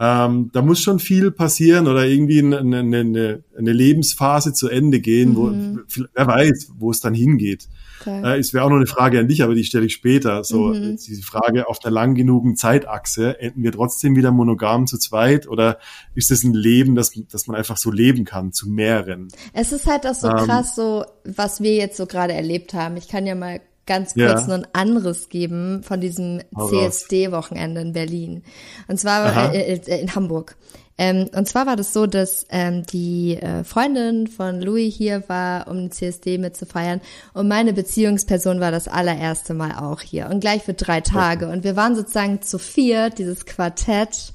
ähm, 0.00 0.50
da 0.52 0.62
muss 0.62 0.80
schon 0.80 1.00
viel 1.00 1.32
passieren 1.32 1.88
oder 1.88 2.06
irgendwie 2.06 2.38
eine, 2.38 2.58
eine, 2.58 2.80
eine, 2.80 3.72
Lebensphase 3.72 4.52
zu 4.52 4.68
Ende 4.68 5.00
gehen, 5.00 5.34
wo 5.34 5.46
mhm. 5.46 5.80
wer 6.14 6.26
weiß, 6.26 6.72
wo 6.78 6.92
es 6.92 7.00
dann 7.00 7.14
hingeht. 7.14 7.68
Okay. 8.00 8.22
Äh, 8.22 8.38
es 8.38 8.54
wäre 8.54 8.64
auch 8.64 8.68
noch 8.68 8.76
eine 8.76 8.86
Frage 8.86 9.18
an 9.18 9.26
dich, 9.26 9.42
aber 9.42 9.56
die 9.56 9.64
stelle 9.64 9.86
ich 9.86 9.94
später. 9.94 10.44
So 10.44 10.68
mhm. 10.68 10.96
diese 10.96 11.22
Frage 11.22 11.68
auf 11.68 11.80
der 11.80 11.90
lang 11.90 12.14
genugen 12.14 12.54
Zeitachse, 12.54 13.40
enden 13.40 13.64
wir 13.64 13.72
trotzdem 13.72 14.14
wieder 14.14 14.30
monogam 14.30 14.86
zu 14.86 14.98
zweit 14.98 15.48
oder 15.48 15.78
ist 16.14 16.30
es 16.30 16.44
ein 16.44 16.54
Leben, 16.54 16.94
das, 16.94 17.12
das 17.28 17.48
man 17.48 17.56
einfach 17.56 17.76
so 17.76 17.90
leben 17.90 18.24
kann, 18.24 18.52
zu 18.52 18.68
mehreren? 18.68 19.28
Es 19.52 19.72
ist 19.72 19.86
halt 19.86 20.06
auch 20.06 20.14
so 20.14 20.28
ähm, 20.28 20.36
krass, 20.36 20.76
so 20.76 21.04
was 21.24 21.60
wir 21.60 21.74
jetzt 21.74 21.96
so 21.96 22.06
gerade 22.06 22.34
erlebt 22.34 22.72
haben. 22.72 22.96
Ich 22.96 23.08
kann 23.08 23.26
ja 23.26 23.34
mal 23.34 23.60
ganz 23.88 24.14
kurz 24.14 24.42
ja. 24.42 24.46
noch 24.46 24.54
ein 24.54 24.66
anderes 24.72 25.28
geben 25.28 25.82
von 25.82 26.00
diesem 26.00 26.40
CSD-Wochenende 26.56 27.80
in 27.80 27.92
Berlin. 27.92 28.44
Und 28.86 29.00
zwar 29.00 29.52
äh, 29.52 29.74
äh, 29.74 30.00
in 30.00 30.14
Hamburg. 30.14 30.56
Ähm, 31.00 31.30
und 31.34 31.48
zwar 31.48 31.66
war 31.66 31.76
das 31.76 31.92
so, 31.92 32.06
dass 32.06 32.44
ähm, 32.50 32.84
die 32.84 33.36
äh, 33.36 33.62
Freundin 33.62 34.26
von 34.26 34.60
Louis 34.60 34.94
hier 34.94 35.22
war, 35.28 35.68
um 35.68 35.76
den 35.76 35.90
CSD 35.92 36.38
mitzufeiern. 36.38 37.00
Und 37.34 37.46
meine 37.46 37.72
Beziehungsperson 37.72 38.60
war 38.60 38.72
das 38.72 38.88
allererste 38.88 39.54
Mal 39.54 39.78
auch 39.78 40.00
hier. 40.00 40.28
Und 40.28 40.40
gleich 40.40 40.64
für 40.64 40.74
drei 40.74 41.00
Tage. 41.00 41.48
Und 41.48 41.62
wir 41.62 41.76
waren 41.76 41.94
sozusagen 41.94 42.42
zu 42.42 42.58
viert, 42.58 43.18
dieses 43.18 43.46
Quartett. 43.46 44.32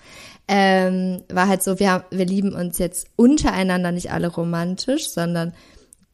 Ähm, 0.47 1.23
war 1.29 1.47
halt 1.47 1.63
so, 1.63 1.79
wir, 1.79 2.05
wir 2.09 2.25
lieben 2.25 2.53
uns 2.53 2.77
jetzt 2.77 3.07
untereinander 3.17 3.91
nicht 3.91 4.11
alle 4.11 4.27
romantisch, 4.27 5.09
sondern 5.09 5.53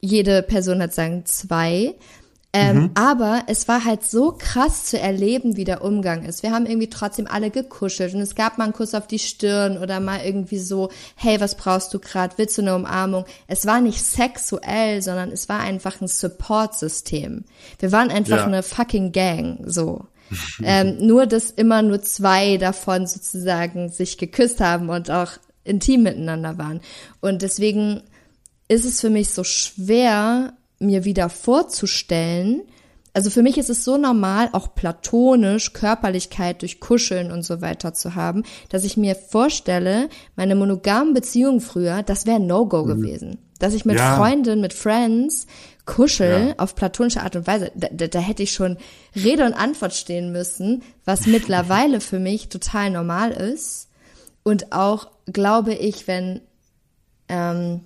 jede 0.01 0.41
Person 0.41 0.81
hat 0.81 0.93
sagen 0.93 1.25
zwei. 1.25 1.93
Ähm, 2.51 2.77
mhm. 2.77 2.91
Aber 2.95 3.43
es 3.45 3.67
war 3.67 3.85
halt 3.85 4.03
so 4.03 4.31
krass 4.31 4.85
zu 4.85 4.99
erleben, 4.99 5.55
wie 5.55 5.65
der 5.65 5.83
Umgang 5.83 6.23
ist. 6.23 6.41
Wir 6.41 6.51
haben 6.51 6.65
irgendwie 6.65 6.89
trotzdem 6.89 7.27
alle 7.27 7.51
gekuschelt 7.51 8.15
und 8.15 8.21
es 8.21 8.33
gab 8.33 8.57
mal 8.57 8.63
einen 8.63 8.73
Kuss 8.73 8.95
auf 8.95 9.05
die 9.05 9.19
Stirn 9.19 9.77
oder 9.77 9.99
mal 9.99 10.21
irgendwie 10.25 10.57
so, 10.57 10.89
hey, 11.15 11.39
was 11.39 11.55
brauchst 11.55 11.93
du 11.93 11.99
gerade? 11.99 12.33
Willst 12.37 12.57
du 12.57 12.63
eine 12.63 12.75
Umarmung? 12.75 13.25
Es 13.45 13.67
war 13.67 13.81
nicht 13.81 14.03
sexuell, 14.03 15.03
sondern 15.03 15.31
es 15.31 15.47
war 15.47 15.59
einfach 15.59 16.01
ein 16.01 16.07
Support-System. 16.07 17.45
Wir 17.77 17.91
waren 17.91 18.09
einfach 18.09 18.37
ja. 18.37 18.45
eine 18.45 18.63
fucking 18.63 19.11
Gang, 19.11 19.59
so. 19.67 20.07
ähm, 20.63 20.97
nur, 21.05 21.27
dass 21.27 21.51
immer 21.51 21.83
nur 21.83 22.01
zwei 22.01 22.57
davon 22.57 23.05
sozusagen 23.05 23.89
sich 23.89 24.17
geküsst 24.17 24.59
haben 24.59 24.89
und 24.89 25.11
auch 25.11 25.33
intim 25.63 26.01
miteinander 26.01 26.57
waren. 26.57 26.81
Und 27.21 27.43
deswegen 27.43 28.01
ist 28.67 28.85
es 28.85 29.01
für 29.01 29.11
mich 29.11 29.29
so 29.29 29.43
schwer, 29.43 30.53
mir 30.79 31.05
wieder 31.05 31.29
vorzustellen, 31.29 32.63
also 33.13 33.29
für 33.29 33.41
mich 33.41 33.57
ist 33.57 33.69
es 33.69 33.83
so 33.83 33.97
normal, 33.97 34.49
auch 34.51 34.75
platonisch 34.75 35.73
Körperlichkeit 35.73 36.61
durch 36.61 36.79
Kuscheln 36.79 37.31
und 37.31 37.43
so 37.43 37.61
weiter 37.61 37.93
zu 37.93 38.15
haben, 38.15 38.43
dass 38.69 38.83
ich 38.83 38.97
mir 38.97 39.15
vorstelle, 39.15 40.09
meine 40.35 40.55
monogamen 40.55 41.13
Beziehungen 41.13 41.59
früher, 41.59 42.03
das 42.03 42.25
wäre 42.25 42.39
No-Go 42.39 42.83
mhm. 42.83 42.87
gewesen. 42.87 43.37
Dass 43.59 43.73
ich 43.73 43.83
mit 43.83 43.97
ja. 43.97 44.15
Freundinnen, 44.15 44.61
mit 44.61 44.73
Friends 44.73 45.47
kuschel 45.85 46.49
ja. 46.49 46.53
auf 46.57 46.75
platonische 46.75 47.21
Art 47.21 47.35
und 47.35 47.47
Weise, 47.47 47.71
da, 47.75 47.87
da, 47.91 48.07
da 48.07 48.19
hätte 48.19 48.43
ich 48.43 48.53
schon 48.53 48.77
Rede 49.15 49.43
und 49.43 49.53
Antwort 49.53 49.93
stehen 49.93 50.31
müssen, 50.31 50.83
was 51.03 51.25
mittlerweile 51.25 51.99
für 51.99 52.19
mich 52.19 52.49
total 52.49 52.91
normal 52.91 53.31
ist. 53.31 53.89
Und 54.43 54.71
auch 54.71 55.07
glaube 55.25 55.73
ich, 55.73 56.07
wenn 56.07 56.41
ähm, 57.27 57.81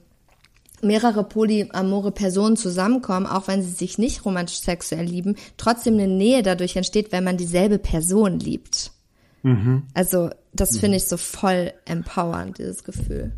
mehrere 0.83 1.23
polyamore 1.23 2.11
Personen 2.11 2.57
zusammenkommen, 2.57 3.25
auch 3.25 3.47
wenn 3.47 3.61
sie 3.61 3.71
sich 3.71 3.97
nicht 3.97 4.25
romantisch 4.25 4.59
sexuell 4.59 5.05
lieben, 5.05 5.35
trotzdem 5.57 5.95
eine 5.95 6.07
Nähe 6.07 6.43
dadurch 6.43 6.75
entsteht, 6.75 7.11
wenn 7.11 7.23
man 7.23 7.37
dieselbe 7.37 7.79
Person 7.79 8.39
liebt. 8.39 8.91
Mhm. 9.43 9.83
Also 9.93 10.29
das 10.53 10.73
mhm. 10.73 10.79
finde 10.79 10.97
ich 10.97 11.05
so 11.05 11.17
voll 11.17 11.73
empowernd, 11.85 12.57
dieses 12.57 12.83
Gefühl. 12.83 13.33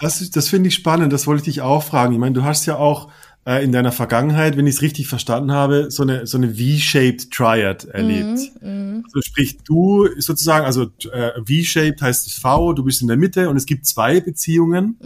Das, 0.00 0.30
das 0.30 0.48
finde 0.48 0.68
ich 0.68 0.74
spannend, 0.74 1.12
das 1.12 1.26
wollte 1.26 1.40
ich 1.40 1.54
dich 1.54 1.60
auch 1.60 1.82
fragen. 1.82 2.12
Ich 2.12 2.18
meine, 2.18 2.34
du 2.34 2.42
hast 2.42 2.66
ja 2.66 2.76
auch 2.76 3.08
äh, 3.44 3.62
in 3.64 3.72
deiner 3.72 3.92
Vergangenheit, 3.92 4.56
wenn 4.56 4.66
ich 4.66 4.76
es 4.76 4.82
richtig 4.82 5.06
verstanden 5.06 5.52
habe, 5.52 5.90
so 5.90 6.02
eine, 6.02 6.26
so 6.26 6.38
eine 6.38 6.54
V-shaped 6.54 7.30
Triad 7.30 7.84
erlebt. 7.84 8.40
Mhm, 8.60 8.68
mhm. 8.68 9.04
also 9.04 9.20
sprich, 9.20 9.58
du 9.64 10.08
sozusagen, 10.18 10.64
also 10.64 10.86
äh, 11.12 11.32
V-shaped 11.44 12.02
heißt 12.02 12.40
V, 12.40 12.72
du 12.72 12.84
bist 12.84 13.02
in 13.02 13.08
der 13.08 13.16
Mitte 13.16 13.48
und 13.48 13.56
es 13.56 13.66
gibt 13.66 13.86
zwei 13.86 14.20
Beziehungen. 14.20 14.96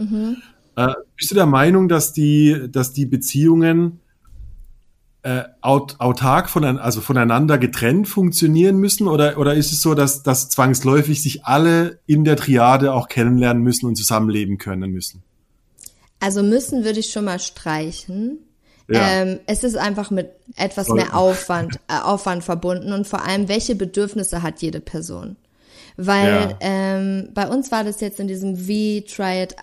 Äh, 0.77 0.93
bist 1.15 1.31
du 1.31 1.35
der 1.35 1.47
Meinung, 1.47 1.89
dass 1.89 2.13
die, 2.13 2.67
dass 2.71 2.93
die 2.93 3.07
Beziehungen 3.07 3.99
äh, 5.23 5.43
aut 5.61 5.95
autark 5.99 6.49
von, 6.49 6.63
also 6.63 7.01
voneinander 7.01 7.57
getrennt 7.57 8.07
funktionieren 8.07 8.77
müssen? 8.77 9.07
Oder, 9.07 9.39
oder 9.39 9.55
ist 9.55 9.71
es 9.71 9.81
so, 9.81 9.95
dass, 9.95 10.21
dass 10.21 10.49
zwangsläufig 10.49 11.21
sich 11.21 11.45
alle 11.45 11.99
in 12.05 12.23
der 12.23 12.37
Triade 12.37 12.93
auch 12.93 13.07
kennenlernen 13.09 13.63
müssen 13.63 13.87
und 13.87 13.95
zusammenleben 13.95 14.59
können 14.59 14.91
müssen? 14.91 15.23
Also 16.19 16.43
müssen 16.43 16.83
würde 16.83 16.99
ich 16.99 17.11
schon 17.11 17.25
mal 17.25 17.39
streichen. 17.39 18.37
Ja. 18.87 19.21
Ähm, 19.21 19.39
es 19.47 19.63
ist 19.63 19.77
einfach 19.77 20.11
mit 20.11 20.29
etwas 20.55 20.87
Sollten. 20.87 21.03
mehr 21.07 21.17
Aufwand, 21.17 21.79
äh, 21.87 21.99
Aufwand 22.03 22.43
verbunden 22.43 22.93
und 22.93 23.07
vor 23.07 23.25
allem, 23.25 23.49
welche 23.49 23.75
Bedürfnisse 23.75 24.43
hat 24.43 24.61
jede 24.61 24.79
Person? 24.79 25.37
Weil 25.97 26.51
Ja. 26.51 26.57
ähm, 26.61 27.29
bei 27.33 27.47
uns 27.47 27.71
war 27.71 27.83
das 27.83 27.99
jetzt 27.99 28.19
in 28.19 28.27
diesem 28.27 28.55
V-Try-It 28.55 29.55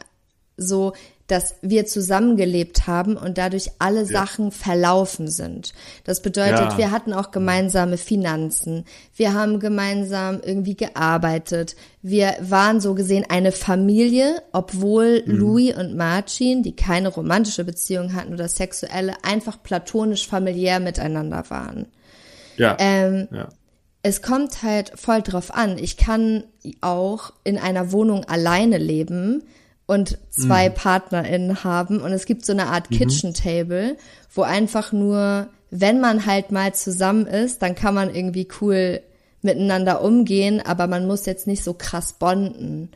so, 0.56 0.92
dass 1.26 1.54
wir 1.62 1.86
zusammengelebt 1.86 2.86
haben 2.86 3.16
und 3.16 3.38
dadurch 3.38 3.70
alle 3.78 4.04
Sachen 4.04 4.50
verlaufen 4.50 5.28
sind. 5.28 5.72
Das 6.04 6.20
bedeutet, 6.20 6.72
Ja. 6.72 6.78
wir 6.78 6.90
hatten 6.90 7.14
auch 7.14 7.30
gemeinsame 7.30 7.96
Finanzen. 7.96 8.84
Wir 9.16 9.32
haben 9.32 9.58
gemeinsam 9.58 10.40
irgendwie 10.44 10.76
gearbeitet. 10.76 11.76
Wir 12.02 12.34
waren 12.40 12.80
so 12.82 12.94
gesehen 12.94 13.24
eine 13.26 13.52
Familie, 13.52 14.42
obwohl 14.52 15.22
Mhm. 15.24 15.34
Louis 15.34 15.74
und 15.74 15.96
Marcin, 15.96 16.62
die 16.62 16.76
keine 16.76 17.08
romantische 17.08 17.64
Beziehung 17.64 18.12
hatten 18.14 18.34
oder 18.34 18.48
sexuelle, 18.48 19.14
einfach 19.22 19.62
platonisch 19.62 20.28
familiär 20.28 20.78
miteinander 20.78 21.44
waren. 21.48 21.86
Ja. 22.58 22.76
Ähm, 22.78 23.28
ja. 23.32 23.48
es 24.02 24.20
kommt 24.20 24.62
halt 24.62 24.92
voll 24.94 25.22
drauf 25.22 25.54
an. 25.54 25.78
Ich 25.78 25.96
kann 25.96 26.44
auch 26.82 27.32
in 27.44 27.56
einer 27.56 27.92
Wohnung 27.92 28.24
alleine 28.26 28.76
leben 28.76 29.42
und 29.86 30.18
zwei 30.30 30.68
PartnerInnen 30.70 31.64
haben. 31.64 32.00
Und 32.00 32.12
es 32.12 32.26
gibt 32.26 32.46
so 32.46 32.52
eine 32.52 32.66
Art 32.66 32.90
Kitchen 32.90 33.34
Table, 33.34 33.96
wo 34.34 34.42
einfach 34.42 34.92
nur, 34.92 35.48
wenn 35.70 36.00
man 36.00 36.26
halt 36.26 36.52
mal 36.52 36.74
zusammen 36.74 37.26
ist, 37.26 37.62
dann 37.62 37.74
kann 37.74 37.94
man 37.94 38.14
irgendwie 38.14 38.48
cool 38.60 39.00
miteinander 39.42 40.02
umgehen, 40.02 40.62
aber 40.64 40.86
man 40.86 41.06
muss 41.06 41.26
jetzt 41.26 41.46
nicht 41.46 41.62
so 41.62 41.74
krass 41.74 42.14
bonden, 42.14 42.90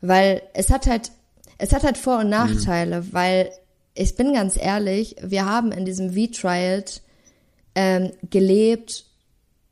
weil 0.00 0.42
es 0.54 0.70
hat 0.70 0.86
halt, 0.86 1.12
es 1.58 1.72
hat 1.72 1.84
halt 1.84 1.98
Vor- 1.98 2.20
und 2.20 2.30
Nachteile, 2.30 3.12
weil 3.12 3.50
ich 3.94 4.16
bin 4.16 4.32
ganz 4.32 4.56
ehrlich, 4.56 5.16
wir 5.22 5.44
haben 5.44 5.70
in 5.70 5.84
diesem 5.84 6.14
V-Trial 6.14 6.84
ähm, 7.74 8.12
gelebt 8.30 9.04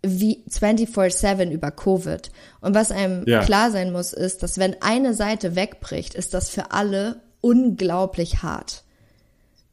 wie 0.02 0.42
24/7 0.48 1.50
über 1.50 1.70
Covid. 1.70 2.30
Und 2.60 2.74
was 2.74 2.90
einem 2.90 3.24
Ja. 3.26 3.44
klar 3.44 3.70
sein 3.70 3.92
muss, 3.92 4.12
ist, 4.12 4.42
dass 4.42 4.58
wenn 4.58 4.80
eine 4.80 5.14
Seite 5.14 5.56
wegbricht, 5.56 6.14
ist 6.14 6.34
das 6.34 6.48
für 6.48 6.72
alle 6.72 7.20
unglaublich 7.40 8.42
hart. 8.42 8.84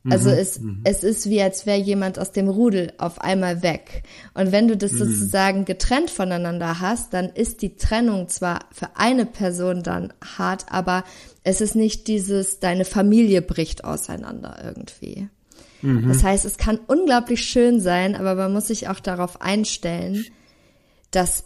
Also 0.09 0.29
es, 0.29 0.61
es 0.85 1.03
ist 1.03 1.29
wie, 1.29 1.41
als 1.41 1.65
wäre 1.65 1.79
jemand 1.79 2.17
aus 2.17 2.31
dem 2.31 2.47
Rudel 2.47 2.93
auf 2.97 3.19
einmal 3.19 3.61
weg. 3.61 4.03
Und 4.33 4.53
wenn 4.53 4.69
du 4.69 4.77
das 4.77 4.91
sozusagen 4.91 5.65
getrennt 5.65 6.09
voneinander 6.09 6.79
hast, 6.79 7.13
dann 7.13 7.27
ist 7.27 7.61
die 7.61 7.75
Trennung 7.75 8.29
zwar 8.29 8.59
für 8.71 8.95
eine 8.95 9.25
Person 9.25 9.83
dann 9.83 10.13
hart, 10.37 10.65
aber 10.69 11.03
es 11.43 11.59
ist 11.59 11.75
nicht 11.75 12.07
dieses, 12.07 12.59
deine 12.59 12.85
Familie 12.85 13.41
bricht 13.41 13.83
auseinander 13.83 14.57
irgendwie. 14.63 15.29
Das 15.81 16.23
heißt, 16.23 16.45
es 16.45 16.57
kann 16.57 16.79
unglaublich 16.87 17.43
schön 17.43 17.79
sein, 17.79 18.15
aber 18.15 18.35
man 18.35 18.53
muss 18.53 18.67
sich 18.67 18.87
auch 18.87 18.99
darauf 18.99 19.41
einstellen, 19.41 20.25
dass 21.11 21.43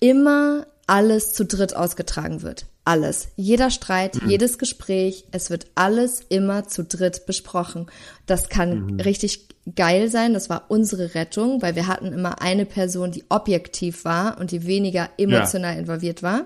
immer 0.00 0.66
alles 0.86 1.32
zu 1.32 1.44
dritt 1.44 1.76
ausgetragen 1.76 2.42
wird. 2.42 2.66
Alles. 2.86 3.28
Jeder 3.36 3.70
Streit, 3.70 4.20
jedes 4.26 4.58
Gespräch, 4.58 5.24
es 5.32 5.48
wird 5.48 5.68
alles 5.74 6.20
immer 6.28 6.68
zu 6.68 6.84
dritt 6.84 7.24
besprochen. 7.24 7.86
Das 8.26 8.50
kann 8.50 9.00
richtig 9.00 9.48
geil 9.74 10.10
sein. 10.10 10.34
Das 10.34 10.50
war 10.50 10.66
unsere 10.68 11.14
Rettung, 11.14 11.62
weil 11.62 11.76
wir 11.76 11.86
hatten 11.86 12.12
immer 12.12 12.42
eine 12.42 12.66
Person, 12.66 13.10
die 13.10 13.24
objektiv 13.30 14.04
war 14.04 14.38
und 14.38 14.50
die 14.50 14.66
weniger 14.66 15.08
emotional 15.16 15.78
involviert 15.78 16.22
war. 16.22 16.44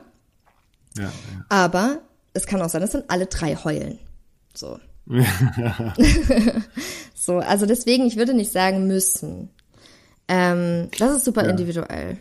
ja, 0.97 1.05
ja. 1.05 1.11
Aber 1.49 2.03
es 2.35 2.47
kann 2.47 2.63
auch 2.63 2.69
sein, 2.69 2.83
dass 2.83 2.93
dann 2.93 3.05
alle 3.09 3.27
drei 3.27 3.57
heulen. 3.57 3.99
So. 4.55 4.79
so, 7.15 7.39
also 7.39 7.67
deswegen, 7.67 8.07
ich 8.07 8.17
würde 8.17 8.35
nicht 8.35 8.53
sagen 8.53 8.87
müssen. 8.87 9.49
Ähm, 10.29 10.89
das 10.99 11.17
ist 11.17 11.25
super 11.25 11.49
individuell. 11.49 12.19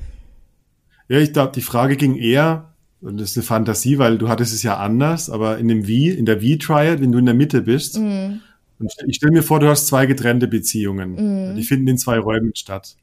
Ja, 1.09 1.19
ich 1.19 1.33
glaube, 1.33 1.51
die 1.53 1.61
Frage 1.61 1.97
ging 1.97 2.15
eher, 2.15 2.73
und 3.01 3.19
das 3.19 3.31
ist 3.31 3.37
eine 3.37 3.43
Fantasie, 3.43 3.97
weil 3.97 4.17
du 4.17 4.29
hattest 4.29 4.53
es 4.53 4.63
ja 4.63 4.77
anders, 4.77 5.29
aber 5.29 5.57
in 5.57 5.67
dem 5.67 5.87
Wie, 5.87 6.09
in 6.09 6.25
der 6.25 6.41
Wie-Triad, 6.41 7.01
wenn 7.01 7.11
du 7.11 7.19
in 7.19 7.25
der 7.25 7.33
Mitte 7.35 7.61
bist, 7.61 7.97
Mhm. 7.97 8.41
und 8.79 8.93
ich 9.07 9.17
stelle 9.17 9.33
mir 9.33 9.43
vor, 9.43 9.59
du 9.59 9.67
hast 9.67 9.87
zwei 9.87 10.05
getrennte 10.05 10.47
Beziehungen. 10.47 11.55
Die 11.55 11.63
finden 11.63 11.87
in 11.87 11.97
zwei 11.97 12.19
Räumen 12.19 12.51
statt. 12.55 12.95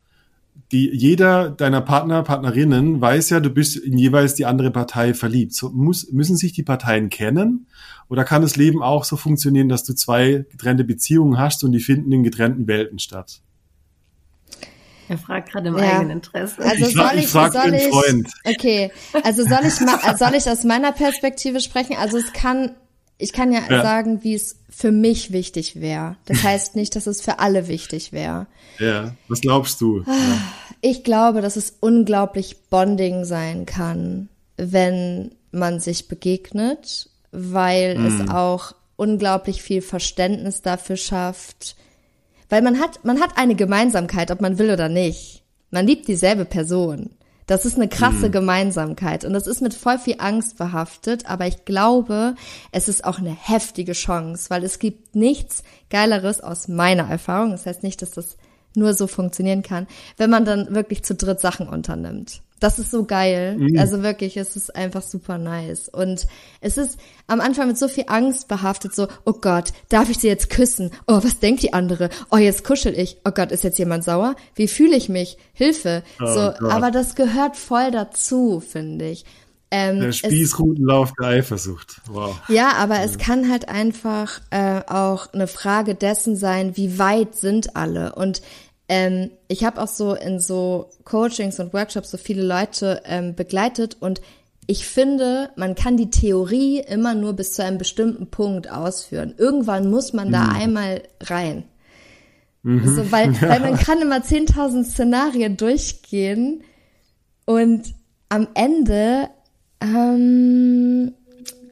Die, 0.72 0.90
jeder 0.92 1.50
deiner 1.50 1.80
Partner, 1.82 2.22
Partnerinnen 2.22 3.00
weiß 3.00 3.30
ja, 3.30 3.40
du 3.40 3.50
bist 3.50 3.76
in 3.76 3.98
jeweils 3.98 4.34
die 4.34 4.46
andere 4.46 4.70
Partei 4.70 5.14
verliebt. 5.14 5.54
So 5.54 5.70
muss, 5.70 6.10
müssen 6.10 6.36
sich 6.36 6.52
die 6.52 6.62
Parteien 6.62 7.10
kennen? 7.10 7.66
Oder 8.08 8.24
kann 8.24 8.42
das 8.42 8.56
Leben 8.56 8.82
auch 8.82 9.04
so 9.04 9.16
funktionieren, 9.16 9.68
dass 9.68 9.84
du 9.84 9.94
zwei 9.94 10.44
getrennte 10.50 10.84
Beziehungen 10.84 11.38
hast 11.38 11.64
und 11.64 11.72
die 11.72 11.80
finden 11.80 12.10
in 12.12 12.22
getrennten 12.22 12.66
Welten 12.66 12.98
statt? 12.98 13.40
Er 15.08 15.18
fragt 15.18 15.50
gerade 15.52 15.68
im 15.68 15.76
Ja. 15.76 15.98
eigenen 15.98 16.10
Interesse. 16.10 16.62
Also 16.62 16.86
Ich 16.86 16.94
soll 16.94 17.10
ich 17.14 17.24
ich, 17.24 17.28
frag 17.28 17.52
soll 17.52 17.64
den 17.70 17.74
ich, 17.74 17.88
Freund. 17.88 18.28
okay, 18.44 18.90
also 19.22 19.42
soll 19.42 19.60
ich 19.64 19.74
soll 19.74 20.34
ich 20.34 20.48
aus 20.48 20.64
meiner 20.64 20.92
Perspektive 20.92 21.60
sprechen? 21.60 21.96
Also 21.98 22.16
es 22.16 22.32
kann, 22.32 22.74
ich 23.18 23.32
kann 23.32 23.52
ja, 23.52 23.60
Ja. 23.70 23.82
sagen, 23.82 24.22
wie 24.22 24.34
es 24.34 24.56
für 24.68 24.90
mich 24.90 25.32
wichtig 25.32 25.80
wäre. 25.80 26.16
Das 26.26 26.42
heißt 26.42 26.76
nicht, 26.76 26.96
dass 26.96 27.06
es 27.06 27.20
für 27.20 27.38
alle 27.38 27.68
wichtig 27.68 28.12
wäre. 28.12 28.46
Ja, 28.78 29.14
was 29.28 29.40
glaubst 29.40 29.80
du? 29.80 30.04
Ich 30.80 31.04
glaube, 31.04 31.40
dass 31.40 31.56
es 31.56 31.76
unglaublich 31.80 32.56
Bonding 32.70 33.24
sein 33.24 33.66
kann, 33.66 34.28
wenn 34.56 35.34
man 35.52 35.80
sich 35.80 36.08
begegnet, 36.08 37.08
weil 37.30 37.96
es 38.04 38.28
auch 38.28 38.74
unglaublich 38.96 39.62
viel 39.62 39.82
Verständnis 39.82 40.62
dafür 40.62 40.96
schafft. 40.96 41.76
Weil 42.48 42.62
man 42.62 42.78
hat, 42.80 43.04
man 43.04 43.20
hat 43.20 43.36
eine 43.38 43.54
Gemeinsamkeit, 43.54 44.30
ob 44.30 44.40
man 44.40 44.58
will 44.58 44.70
oder 44.70 44.88
nicht. 44.88 45.42
Man 45.70 45.86
liebt 45.86 46.06
dieselbe 46.08 46.44
Person. 46.44 47.10
Das 47.46 47.66
ist 47.66 47.76
eine 47.76 47.88
krasse 47.88 48.30
Gemeinsamkeit 48.30 49.24
und 49.24 49.34
das 49.34 49.46
ist 49.46 49.60
mit 49.60 49.74
voll 49.74 49.98
viel 49.98 50.16
Angst 50.18 50.56
behaftet, 50.56 51.26
aber 51.26 51.46
ich 51.46 51.66
glaube, 51.66 52.36
es 52.72 52.88
ist 52.88 53.04
auch 53.04 53.18
eine 53.18 53.34
heftige 53.34 53.92
Chance, 53.92 54.48
weil 54.48 54.64
es 54.64 54.78
gibt 54.78 55.14
nichts 55.14 55.62
Geileres 55.90 56.40
aus 56.40 56.68
meiner 56.68 57.10
Erfahrung. 57.10 57.50
Das 57.50 57.66
heißt 57.66 57.82
nicht, 57.82 58.00
dass 58.00 58.12
das 58.12 58.38
nur 58.74 58.94
so 58.94 59.06
funktionieren 59.06 59.62
kann, 59.62 59.86
wenn 60.16 60.30
man 60.30 60.44
dann 60.44 60.74
wirklich 60.74 61.04
zu 61.04 61.14
dritt 61.14 61.40
Sachen 61.40 61.68
unternimmt. 61.68 62.40
Das 62.60 62.78
ist 62.78 62.90
so 62.90 63.04
geil. 63.04 63.58
Also 63.76 64.02
wirklich, 64.02 64.36
es 64.36 64.56
ist 64.56 64.74
einfach 64.74 65.02
super 65.02 65.38
nice. 65.38 65.88
Und 65.88 66.26
es 66.60 66.78
ist 66.78 66.98
am 67.26 67.40
Anfang 67.40 67.68
mit 67.68 67.76
so 67.76 67.88
viel 67.88 68.04
Angst 68.06 68.48
behaftet, 68.48 68.94
so, 68.94 69.08
oh 69.24 69.34
Gott, 69.34 69.70
darf 69.88 70.08
ich 70.08 70.18
sie 70.18 70.28
jetzt 70.28 70.50
küssen? 70.50 70.90
Oh, 71.06 71.20
was 71.22 71.40
denkt 71.40 71.62
die 71.62 71.72
andere? 71.72 72.08
Oh, 72.30 72.36
jetzt 72.36 72.64
kuschel 72.64 72.98
ich. 72.98 73.18
Oh 73.24 73.32
Gott, 73.32 73.52
ist 73.52 73.64
jetzt 73.64 73.78
jemand 73.78 74.04
sauer? 74.04 74.36
Wie 74.54 74.68
fühle 74.68 74.96
ich 74.96 75.08
mich? 75.08 75.36
Hilfe. 75.52 76.02
so, 76.18 76.24
Gott. 76.24 76.62
aber 76.62 76.90
das 76.90 77.16
gehört 77.16 77.56
voll 77.56 77.90
dazu, 77.90 78.60
finde 78.60 79.10
ich. 79.10 79.24
Ähm, 79.70 79.98
Der 80.00 80.12
Spießrutenlauf 80.12 81.12
der 81.18 81.30
Eifersucht. 81.30 82.00
Wow. 82.08 82.38
ja, 82.48 82.74
aber 82.76 83.00
es 83.00 83.18
kann 83.18 83.50
halt 83.50 83.68
einfach 83.68 84.40
äh, 84.50 84.82
auch 84.86 85.32
eine 85.32 85.48
Frage 85.48 85.96
dessen 85.96 86.36
sein, 86.36 86.76
wie 86.76 86.98
weit 87.00 87.34
sind 87.34 87.74
alle. 87.74 88.14
Und 88.14 88.40
ähm, 88.88 89.30
ich 89.48 89.64
habe 89.64 89.80
auch 89.80 89.88
so 89.88 90.14
in 90.14 90.38
so 90.38 90.90
Coachings 91.04 91.58
und 91.60 91.72
Workshops 91.72 92.10
so 92.10 92.16
viele 92.16 92.42
Leute 92.42 93.02
ähm, 93.04 93.34
begleitet 93.34 93.96
und 94.00 94.20
ich 94.66 94.86
finde, 94.86 95.50
man 95.56 95.74
kann 95.74 95.96
die 95.96 96.10
Theorie 96.10 96.80
immer 96.80 97.14
nur 97.14 97.34
bis 97.34 97.52
zu 97.52 97.62
einem 97.62 97.76
bestimmten 97.76 98.30
Punkt 98.30 98.70
ausführen. 98.70 99.34
Irgendwann 99.36 99.90
muss 99.90 100.14
man 100.14 100.32
da 100.32 100.48
einmal 100.48 101.02
rein. 101.20 101.64
So, 102.62 103.12
weil, 103.12 103.38
weil 103.42 103.60
man 103.60 103.76
kann 103.76 104.00
immer 104.00 104.18
10.000 104.18 104.84
Szenarien 104.84 105.58
durchgehen 105.58 106.64
und 107.44 107.94
am 108.30 108.48
Ende, 108.54 109.28
ähm, 109.82 111.12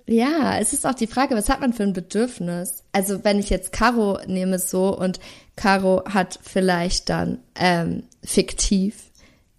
ja, 0.06 0.58
es 0.58 0.74
ist 0.74 0.86
auch 0.86 0.94
die 0.94 1.06
Frage, 1.06 1.34
was 1.34 1.48
hat 1.48 1.60
man 1.60 1.72
für 1.72 1.84
ein 1.84 1.94
Bedürfnis? 1.94 2.84
Also 2.92 3.24
wenn 3.24 3.38
ich 3.38 3.48
jetzt 3.48 3.72
Caro 3.72 4.18
nehme 4.26 4.58
so 4.58 4.96
und 4.96 5.18
Caro 5.56 6.02
hat 6.08 6.38
vielleicht 6.42 7.08
dann 7.08 7.38
ähm, 7.54 8.04
fiktiv 8.22 9.10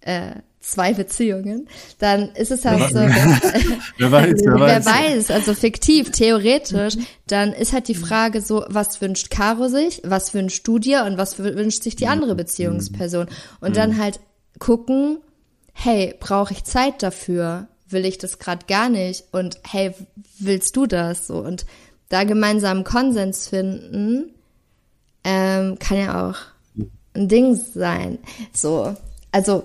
äh, 0.02 0.36
zwei 0.64 0.94
Beziehungen, 0.94 1.68
dann 2.00 2.30
ist 2.32 2.50
es 2.50 2.66
halt 2.66 2.90
so, 2.92 3.00
Wer 3.98 4.12
weiß, 4.12 4.34
wer 4.44 4.60
weiß. 4.60 4.86
wer 4.86 4.86
weiß, 4.86 5.32
also 5.32 5.54
fiktiv, 5.54 6.12
theoretisch, 6.12 6.96
dann 7.28 7.52
ist 7.52 7.74
halt 7.74 7.90
die 7.90 7.96
Frage 7.96 8.42
so, 8.42 8.66
was 8.70 9.02
wünscht 9.02 9.30
Caro 9.30 9.68
sich, 9.68 10.02
was 10.06 10.34
wünscht 10.34 10.66
du 10.66 10.80
dir 10.80 11.04
und 11.04 11.18
was 11.18 11.38
wünscht 11.38 11.84
sich 11.84 11.96
die 11.96 12.08
andere 12.08 12.36
Beziehungsperson? 12.36 13.28
Und 13.60 13.76
dann 13.76 13.98
halt 13.98 14.22
gucken, 14.58 15.18
hey, 15.74 16.16
brauche 16.20 16.54
ich 16.54 16.64
Zeit 16.64 17.04
dafür? 17.04 17.68
Will 17.90 18.06
ich 18.06 18.18
das 18.18 18.40
gerade 18.40 18.66
gar 18.66 18.90
nicht? 18.90 19.26
Und 19.32 19.60
hey, 19.70 19.94
willst 20.40 20.76
du 20.78 20.86
das? 20.86 21.28
So 21.28 21.40
und 21.40 21.66
da 22.10 22.24
gemeinsam 22.24 22.84
Konsens 22.84 23.48
finden, 23.48 24.33
ähm, 25.24 25.78
kann 25.80 25.98
ja 25.98 26.30
auch 26.30 26.38
ein 27.14 27.28
Ding 27.28 27.56
sein. 27.56 28.20
So, 28.54 28.96
also 29.32 29.64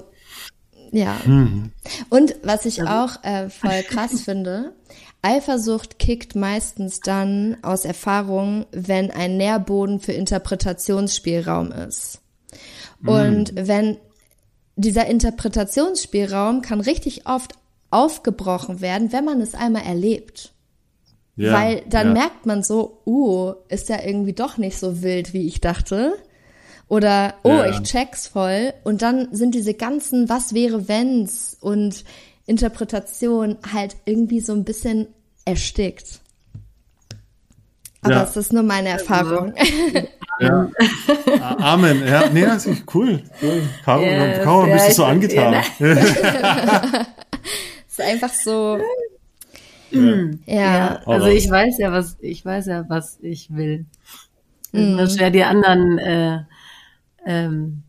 Ja. 0.90 1.16
Mhm. 1.24 1.72
Und 2.08 2.36
was 2.42 2.64
ich 2.66 2.80
also 2.80 2.92
auch 2.92 3.24
äh, 3.24 3.50
voll 3.50 3.82
krass 3.88 4.22
finde, 4.22 4.72
Eifersucht 5.22 5.98
kickt 5.98 6.34
meistens 6.36 7.00
dann 7.00 7.56
aus 7.62 7.84
Erfahrung, 7.84 8.66
wenn 8.70 9.10
ein 9.10 9.36
Nährboden 9.36 10.00
für 10.00 10.12
Interpretationsspielraum 10.12 11.72
ist. 11.72 12.20
Und 13.04 13.52
mhm. 13.52 13.68
wenn 13.68 13.96
dieser 14.76 15.06
Interpretationsspielraum 15.06 16.62
kann 16.62 16.80
richtig 16.80 17.26
oft 17.26 17.54
aufgebrochen 17.90 18.80
werden, 18.80 19.12
wenn 19.12 19.24
man 19.24 19.40
es 19.40 19.54
einmal 19.54 19.82
erlebt. 19.82 20.52
Ja, 21.38 21.52
Weil 21.52 21.82
dann 21.88 22.08
ja. 22.08 22.12
merkt 22.14 22.46
man 22.46 22.64
so, 22.64 23.00
uh, 23.06 23.52
ist 23.68 23.88
ja 23.88 24.02
irgendwie 24.04 24.32
doch 24.32 24.58
nicht 24.58 24.76
so 24.76 25.02
wild, 25.02 25.32
wie 25.32 25.46
ich 25.46 25.60
dachte. 25.60 26.14
Oder, 26.88 27.34
oh, 27.44 27.50
ja. 27.50 27.70
ich 27.70 27.82
check's 27.82 28.26
voll. 28.26 28.74
Und 28.82 29.02
dann 29.02 29.28
sind 29.30 29.54
diese 29.54 29.72
ganzen 29.74 30.28
Was 30.28 30.52
wäre 30.52 30.88
wenns 30.88 31.56
und 31.60 32.04
Interpretation 32.46 33.56
halt 33.72 33.96
irgendwie 34.04 34.40
so 34.40 34.52
ein 34.52 34.64
bisschen 34.64 35.06
erstickt. 35.44 36.20
Aber 38.02 38.14
ja. 38.14 38.24
es 38.24 38.36
ist 38.36 38.52
nur 38.52 38.64
meine 38.64 38.88
Erfahrung. 38.88 39.54
Ja. 40.40 40.68
Amen. 41.58 42.04
Ja, 42.04 42.30
nee, 42.30 42.46
das 42.46 42.66
ist 42.66 42.82
cool. 42.94 43.22
cool. 43.42 43.62
Caro, 43.84 44.02
yes, 44.02 44.42
Caro 44.42 44.66
ja, 44.66 44.74
bist 44.74 44.88
du 44.88 44.92
so 44.94 45.04
angetan. 45.04 45.54
es 47.86 47.92
ist 47.92 48.00
einfach 48.00 48.32
so. 48.32 48.78
Ja. 49.90 50.30
ja. 50.46 51.02
also 51.06 51.26
ich 51.26 51.48
weiß 51.50 51.78
ja, 51.78 51.92
was 51.92 52.16
ich 52.20 52.44
weiß 52.44 52.66
ja, 52.66 52.84
was 52.88 53.18
ich 53.22 53.54
will. 53.54 53.86
Es 54.72 54.80
ist 54.80 55.14
mhm. 55.14 55.18
schwer, 55.18 55.30
die 55.30 55.44
anderen 55.44 55.98
äh, 55.98 56.38
ähm, 57.26 57.82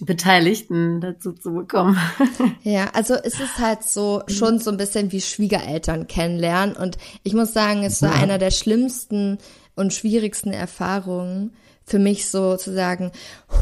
Beteiligten 0.00 1.00
dazu 1.00 1.32
zu 1.32 1.52
bekommen. 1.52 1.98
Ja, 2.62 2.90
also 2.92 3.14
es 3.14 3.40
ist 3.40 3.58
halt 3.58 3.84
so 3.84 4.22
schon 4.26 4.58
so 4.58 4.70
ein 4.70 4.76
bisschen 4.76 5.12
wie 5.12 5.20
Schwiegereltern 5.20 6.06
kennenlernen 6.08 6.76
und 6.76 6.98
ich 7.22 7.32
muss 7.32 7.52
sagen, 7.54 7.84
es 7.84 8.02
war 8.02 8.14
ja. 8.14 8.22
einer 8.22 8.38
der 8.38 8.50
schlimmsten 8.50 9.38
und 9.74 9.94
schwierigsten 9.94 10.52
Erfahrungen 10.52 11.52
für 11.84 11.98
mich 11.98 12.28
so 12.28 12.56
zu 12.56 12.72
sagen, 12.72 13.12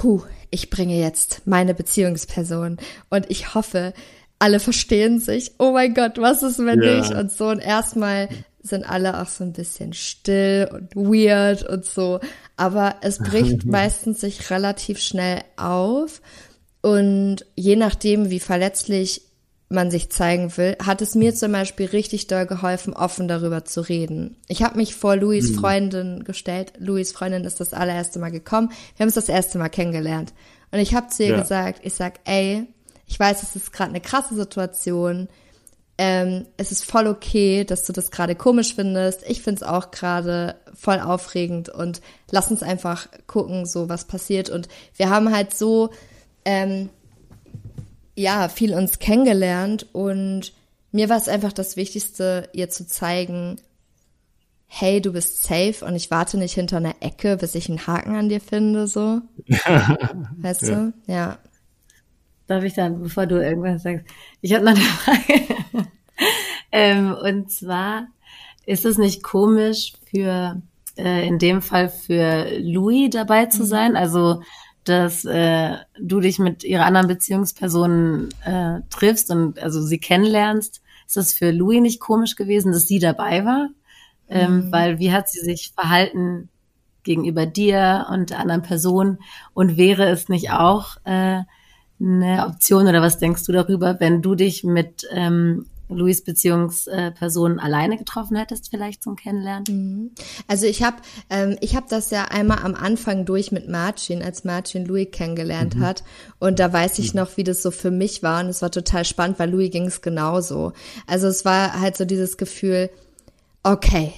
hu, 0.02 0.22
ich 0.50 0.68
bringe 0.68 0.98
jetzt 0.98 1.42
meine 1.46 1.74
Beziehungsperson 1.74 2.78
und 3.08 3.30
ich 3.30 3.54
hoffe, 3.54 3.94
alle 4.38 4.60
verstehen 4.60 5.18
sich. 5.20 5.52
Oh 5.58 5.72
mein 5.72 5.94
Gott, 5.94 6.18
was 6.18 6.42
ist 6.42 6.58
wenn 6.58 6.82
ja. 6.82 6.98
nicht 6.98 7.12
und 7.12 7.32
so 7.32 7.48
und 7.48 7.58
erstmal 7.58 8.28
sind 8.62 8.84
alle 8.84 9.20
auch 9.20 9.26
so 9.26 9.44
ein 9.44 9.52
bisschen 9.52 9.92
still 9.92 10.68
und 10.72 10.94
weird 10.94 11.68
und 11.68 11.84
so. 11.84 12.20
Aber 12.56 12.96
es 13.02 13.18
bricht 13.18 13.64
meistens 13.64 14.20
sich 14.20 14.50
relativ 14.50 15.00
schnell 15.00 15.42
auf. 15.56 16.20
Und 16.80 17.44
je 17.56 17.76
nachdem, 17.76 18.30
wie 18.30 18.40
verletzlich 18.40 19.22
man 19.70 19.90
sich 19.90 20.10
zeigen 20.10 20.56
will, 20.56 20.76
hat 20.82 21.02
es 21.02 21.14
mir 21.14 21.34
zum 21.34 21.52
Beispiel 21.52 21.86
richtig 21.86 22.26
doll 22.26 22.46
geholfen, 22.46 22.94
offen 22.94 23.28
darüber 23.28 23.64
zu 23.64 23.82
reden. 23.82 24.36
Ich 24.48 24.62
habe 24.62 24.78
mich 24.78 24.94
vor 24.94 25.16
Louis 25.16 25.50
mhm. 25.50 25.54
Freundin 25.56 26.24
gestellt. 26.24 26.72
Louis 26.78 27.12
Freundin 27.12 27.44
ist 27.44 27.60
das 27.60 27.74
allererste 27.74 28.18
Mal 28.18 28.30
gekommen. 28.30 28.70
Wir 28.96 29.00
haben 29.00 29.08
uns 29.08 29.14
das 29.14 29.28
erste 29.28 29.58
Mal 29.58 29.68
kennengelernt. 29.68 30.32
Und 30.70 30.78
ich 30.78 30.94
habe 30.94 31.08
zu 31.08 31.24
ihr 31.24 31.30
ja. 31.30 31.40
gesagt, 31.40 31.80
ich 31.82 31.94
sag, 31.94 32.20
ey, 32.24 32.66
ich 33.08 33.18
weiß, 33.18 33.42
es 33.42 33.56
ist 33.56 33.72
gerade 33.72 33.90
eine 33.90 34.00
krasse 34.00 34.34
Situation 34.34 35.28
ähm, 36.00 36.46
es 36.56 36.70
ist 36.70 36.84
voll 36.84 37.08
okay, 37.08 37.64
dass 37.64 37.84
du 37.84 37.92
das 37.92 38.12
gerade 38.12 38.36
komisch 38.36 38.76
findest. 38.76 39.28
Ich 39.28 39.42
find's 39.42 39.64
auch 39.64 39.90
gerade 39.90 40.54
voll 40.72 41.00
aufregend 41.00 41.68
und 41.68 42.00
lass 42.30 42.52
uns 42.52 42.62
einfach 42.62 43.08
gucken, 43.26 43.66
so 43.66 43.88
was 43.88 44.04
passiert. 44.04 44.48
Und 44.48 44.68
wir 44.96 45.10
haben 45.10 45.34
halt 45.34 45.56
so 45.56 45.90
ähm, 46.44 46.88
ja 48.14 48.48
viel 48.48 48.74
uns 48.74 49.00
kennengelernt 49.00 49.86
und 49.92 50.52
mir 50.92 51.08
war 51.08 51.16
es 51.16 51.28
einfach 51.28 51.52
das 51.52 51.76
Wichtigste, 51.76 52.48
ihr 52.52 52.70
zu 52.70 52.86
zeigen, 52.86 53.56
hey, 54.68 55.00
du 55.00 55.12
bist 55.12 55.42
safe 55.42 55.84
und 55.84 55.96
ich 55.96 56.12
warte 56.12 56.38
nicht 56.38 56.54
hinter 56.54 56.76
einer 56.76 56.94
Ecke, 57.00 57.36
bis 57.36 57.56
ich 57.56 57.68
einen 57.68 57.86
Haken 57.86 58.14
an 58.14 58.28
dir 58.28 58.40
finde, 58.40 58.86
so. 58.86 59.20
weißt 59.48 60.62
ja. 60.62 60.74
du? 60.74 60.92
Ja. 61.06 61.38
Darf 62.48 62.64
ich 62.64 62.74
dann, 62.74 63.02
bevor 63.02 63.26
du 63.26 63.40
irgendwas 63.40 63.82
sagst, 63.82 64.06
ich 64.40 64.54
habe 64.54 64.64
noch 64.64 64.72
eine 64.72 64.80
Frage. 64.80 65.88
ähm, 66.72 67.14
und 67.14 67.52
zwar 67.52 68.08
ist 68.66 68.84
es 68.84 68.98
nicht 68.98 69.22
komisch 69.22 69.92
für 70.10 70.60
äh, 70.96 71.28
in 71.28 71.38
dem 71.38 71.62
Fall 71.62 71.90
für 71.90 72.58
Louis 72.58 73.10
dabei 73.10 73.46
zu 73.46 73.62
mhm. 73.62 73.66
sein, 73.66 73.96
also 73.96 74.42
dass 74.84 75.26
äh, 75.26 75.76
du 76.00 76.20
dich 76.20 76.38
mit 76.38 76.64
ihrer 76.64 76.86
anderen 76.86 77.08
Beziehungsperson 77.08 78.30
äh, 78.44 78.80
triffst 78.88 79.30
und 79.30 79.58
also 79.58 79.82
sie 79.82 79.98
kennenlernst. 79.98 80.80
Ist 81.06 81.16
das 81.16 81.34
für 81.34 81.50
Louis 81.50 81.82
nicht 81.82 82.00
komisch 82.00 82.34
gewesen, 82.36 82.72
dass 82.72 82.88
sie 82.88 82.98
dabei 82.98 83.44
war? 83.44 83.68
Ähm, 84.30 84.66
mhm. 84.66 84.72
Weil 84.72 84.98
wie 84.98 85.12
hat 85.12 85.28
sie 85.28 85.40
sich 85.40 85.72
verhalten 85.74 86.48
gegenüber 87.02 87.44
dir 87.44 88.06
und 88.10 88.30
der 88.30 88.38
anderen 88.38 88.62
Person? 88.62 89.18
Und 89.52 89.76
wäre 89.76 90.08
es 90.08 90.30
nicht 90.30 90.50
auch 90.52 90.96
äh, 91.04 91.42
eine 92.00 92.46
Option 92.46 92.86
oder 92.86 93.02
was 93.02 93.18
denkst 93.18 93.44
du 93.44 93.52
darüber, 93.52 93.98
wenn 94.00 94.22
du 94.22 94.34
dich 94.34 94.64
mit 94.64 95.06
ähm, 95.10 95.66
Louis 95.88 96.22
Beziehungsperson 96.22 97.58
alleine 97.58 97.96
getroffen 97.96 98.36
hättest, 98.36 98.70
vielleicht 98.70 99.02
zum 99.02 99.16
Kennenlernen? 99.16 99.64
Mhm. 99.68 100.10
Also 100.46 100.66
ich 100.66 100.82
habe 100.82 100.98
ähm, 101.30 101.56
ich 101.60 101.76
habe 101.76 101.86
das 101.88 102.10
ja 102.10 102.26
einmal 102.26 102.58
am 102.62 102.74
Anfang 102.74 103.24
durch 103.24 103.52
mit 103.52 103.68
Marcin, 103.68 104.22
als 104.22 104.44
Marcin 104.44 104.84
Louis 104.84 105.08
kennengelernt 105.10 105.76
mhm. 105.76 105.80
hat. 105.80 106.04
Und 106.38 106.58
da 106.58 106.72
weiß 106.72 106.98
ich 106.98 107.14
mhm. 107.14 107.20
noch, 107.20 107.36
wie 107.36 107.44
das 107.44 107.62
so 107.62 107.70
für 107.70 107.90
mich 107.90 108.22
war. 108.22 108.42
Und 108.42 108.50
es 108.50 108.62
war 108.62 108.70
total 108.70 109.04
spannend, 109.04 109.38
weil 109.38 109.50
Louis 109.50 109.70
ging 109.70 109.86
es 109.86 110.02
genauso. 110.02 110.72
Also 111.06 111.26
es 111.26 111.44
war 111.44 111.80
halt 111.80 111.96
so 111.96 112.04
dieses 112.04 112.36
Gefühl, 112.36 112.90
okay, 113.62 114.12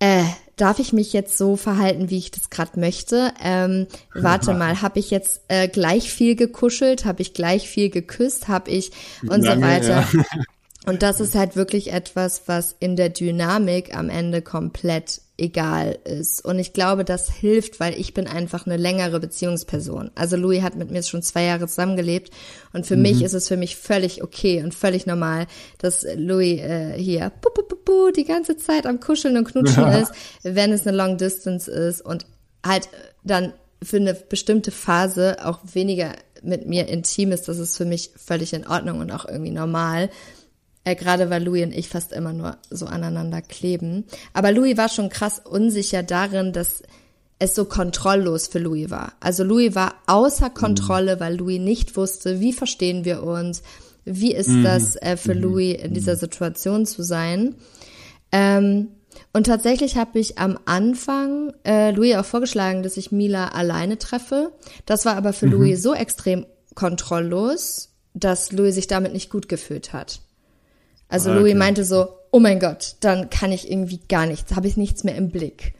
äh, 0.00 0.24
darf 0.56 0.78
ich 0.78 0.92
mich 0.92 1.12
jetzt 1.12 1.38
so 1.38 1.56
verhalten, 1.56 2.10
wie 2.10 2.18
ich 2.18 2.30
das 2.30 2.50
gerade 2.50 2.78
möchte? 2.78 3.32
Ähm, 3.42 3.86
warte 4.14 4.54
mal, 4.54 4.82
habe 4.82 4.98
ich 4.98 5.10
jetzt 5.10 5.42
äh, 5.48 5.68
gleich 5.68 6.12
viel 6.12 6.36
gekuschelt? 6.36 7.04
Habe 7.04 7.22
ich 7.22 7.34
gleich 7.34 7.68
viel 7.68 7.90
geküsst? 7.90 8.48
Habe 8.48 8.70
ich 8.70 8.92
und 9.22 9.42
Lange, 9.42 9.54
so 9.54 9.62
weiter? 9.62 10.08
Ja. 10.12 10.24
Und 10.86 11.02
das 11.02 11.20
ist 11.20 11.34
halt 11.34 11.54
wirklich 11.54 11.92
etwas, 11.92 12.42
was 12.46 12.74
in 12.80 12.96
der 12.96 13.10
Dynamik 13.10 13.94
am 13.94 14.08
Ende 14.08 14.40
komplett 14.40 15.20
egal 15.38 15.98
ist. 16.04 16.44
Und 16.44 16.58
ich 16.58 16.72
glaube, 16.72 17.04
das 17.04 17.30
hilft, 17.30 17.78
weil 17.78 17.98
ich 17.98 18.12
bin 18.12 18.26
einfach 18.26 18.66
eine 18.66 18.76
längere 18.76 19.20
Beziehungsperson. 19.20 20.10
Also 20.16 20.36
Louis 20.36 20.62
hat 20.62 20.74
mit 20.74 20.90
mir 20.90 21.02
schon 21.04 21.22
zwei 21.22 21.44
Jahre 21.44 21.68
zusammengelebt 21.68 22.32
und 22.72 22.86
für 22.86 22.96
mhm. 22.96 23.02
mich 23.02 23.22
ist 23.22 23.34
es 23.34 23.46
für 23.46 23.56
mich 23.56 23.76
völlig 23.76 24.22
okay 24.22 24.62
und 24.62 24.74
völlig 24.74 25.06
normal, 25.06 25.46
dass 25.78 26.04
Louis 26.16 26.60
äh, 26.60 26.94
hier 26.98 27.30
bu, 27.40 27.50
bu, 27.54 27.62
bu, 27.62 27.76
bu, 27.76 28.10
die 28.10 28.24
ganze 28.24 28.56
Zeit 28.56 28.84
am 28.84 28.98
Kuscheln 28.98 29.36
und 29.36 29.44
Knutschen 29.44 29.84
ja. 29.84 29.98
ist, 29.98 30.12
wenn 30.42 30.72
es 30.72 30.86
eine 30.86 30.96
Long 30.96 31.16
Distance 31.16 31.70
ist 31.70 32.00
und 32.00 32.26
halt 32.66 32.88
dann 33.22 33.52
für 33.80 33.98
eine 33.98 34.14
bestimmte 34.14 34.72
Phase 34.72 35.36
auch 35.44 35.60
weniger 35.72 36.14
mit 36.42 36.66
mir 36.66 36.88
intim 36.88 37.30
ist, 37.30 37.46
das 37.46 37.58
ist 37.58 37.76
für 37.76 37.84
mich 37.84 38.10
völlig 38.16 38.52
in 38.52 38.66
Ordnung 38.66 38.98
und 38.98 39.10
auch 39.12 39.24
irgendwie 39.26 39.52
normal. 39.52 40.10
Äh, 40.88 40.94
Gerade 40.94 41.28
weil 41.30 41.44
Louis 41.44 41.64
und 41.64 41.74
ich 41.74 41.88
fast 41.88 42.12
immer 42.12 42.32
nur 42.32 42.56
so 42.70 42.86
aneinander 42.86 43.42
kleben. 43.42 44.04
Aber 44.32 44.52
Louis 44.52 44.76
war 44.76 44.88
schon 44.88 45.10
krass 45.10 45.40
unsicher 45.44 46.02
darin, 46.02 46.52
dass 46.52 46.82
es 47.38 47.54
so 47.54 47.66
kontrolllos 47.66 48.48
für 48.48 48.58
Louis 48.58 48.90
war. 48.90 49.12
Also 49.20 49.44
Louis 49.44 49.74
war 49.74 49.94
außer 50.06 50.50
Kontrolle, 50.50 51.16
mhm. 51.16 51.20
weil 51.20 51.36
Louis 51.36 51.60
nicht 51.60 51.96
wusste, 51.96 52.40
wie 52.40 52.52
verstehen 52.52 53.04
wir 53.04 53.22
uns, 53.22 53.62
wie 54.04 54.34
ist 54.34 54.48
mhm. 54.48 54.64
das 54.64 54.96
äh, 54.96 55.16
für 55.16 55.34
mhm. 55.34 55.42
Louis 55.42 55.82
in 55.82 55.94
dieser 55.94 56.14
mhm. 56.14 56.20
Situation 56.20 56.86
zu 56.86 57.02
sein. 57.02 57.54
Ähm, 58.32 58.88
und 59.32 59.46
tatsächlich 59.46 59.96
habe 59.96 60.18
ich 60.18 60.38
am 60.38 60.58
Anfang 60.64 61.52
äh, 61.64 61.90
Louis 61.90 62.16
auch 62.16 62.24
vorgeschlagen, 62.24 62.82
dass 62.82 62.96
ich 62.96 63.12
Mila 63.12 63.48
alleine 63.48 63.98
treffe. 63.98 64.52
Das 64.86 65.04
war 65.04 65.16
aber 65.16 65.32
für 65.32 65.46
mhm. 65.46 65.52
Louis 65.52 65.82
so 65.82 65.94
extrem 65.94 66.46
kontrolllos, 66.74 67.90
dass 68.14 68.52
Louis 68.52 68.74
sich 68.74 68.86
damit 68.86 69.12
nicht 69.12 69.30
gut 69.30 69.48
gefühlt 69.48 69.92
hat. 69.92 70.20
Also 71.08 71.30
okay. 71.30 71.40
Louis 71.40 71.54
meinte 71.54 71.84
so, 71.84 72.08
oh 72.30 72.40
mein 72.40 72.60
Gott, 72.60 72.96
dann 73.00 73.30
kann 73.30 73.52
ich 73.52 73.70
irgendwie 73.70 74.00
gar 74.08 74.26
nichts, 74.26 74.54
habe 74.54 74.66
ich 74.66 74.76
nichts 74.76 75.04
mehr 75.04 75.16
im 75.16 75.30
Blick. 75.30 75.74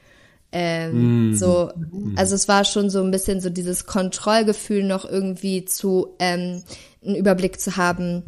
Ähm, 0.51 1.31
mm. 1.31 1.35
So, 1.35 1.71
also 2.17 2.35
es 2.35 2.49
war 2.49 2.64
schon 2.64 2.88
so 2.88 3.03
ein 3.03 3.11
bisschen 3.11 3.41
so 3.41 3.51
dieses 3.51 3.85
Kontrollgefühl 3.85 4.83
noch 4.83 5.05
irgendwie 5.05 5.67
zu 5.67 6.14
ähm, 6.19 6.62
einen 7.05 7.17
Überblick 7.17 7.61
zu 7.61 7.76
haben, 7.76 8.22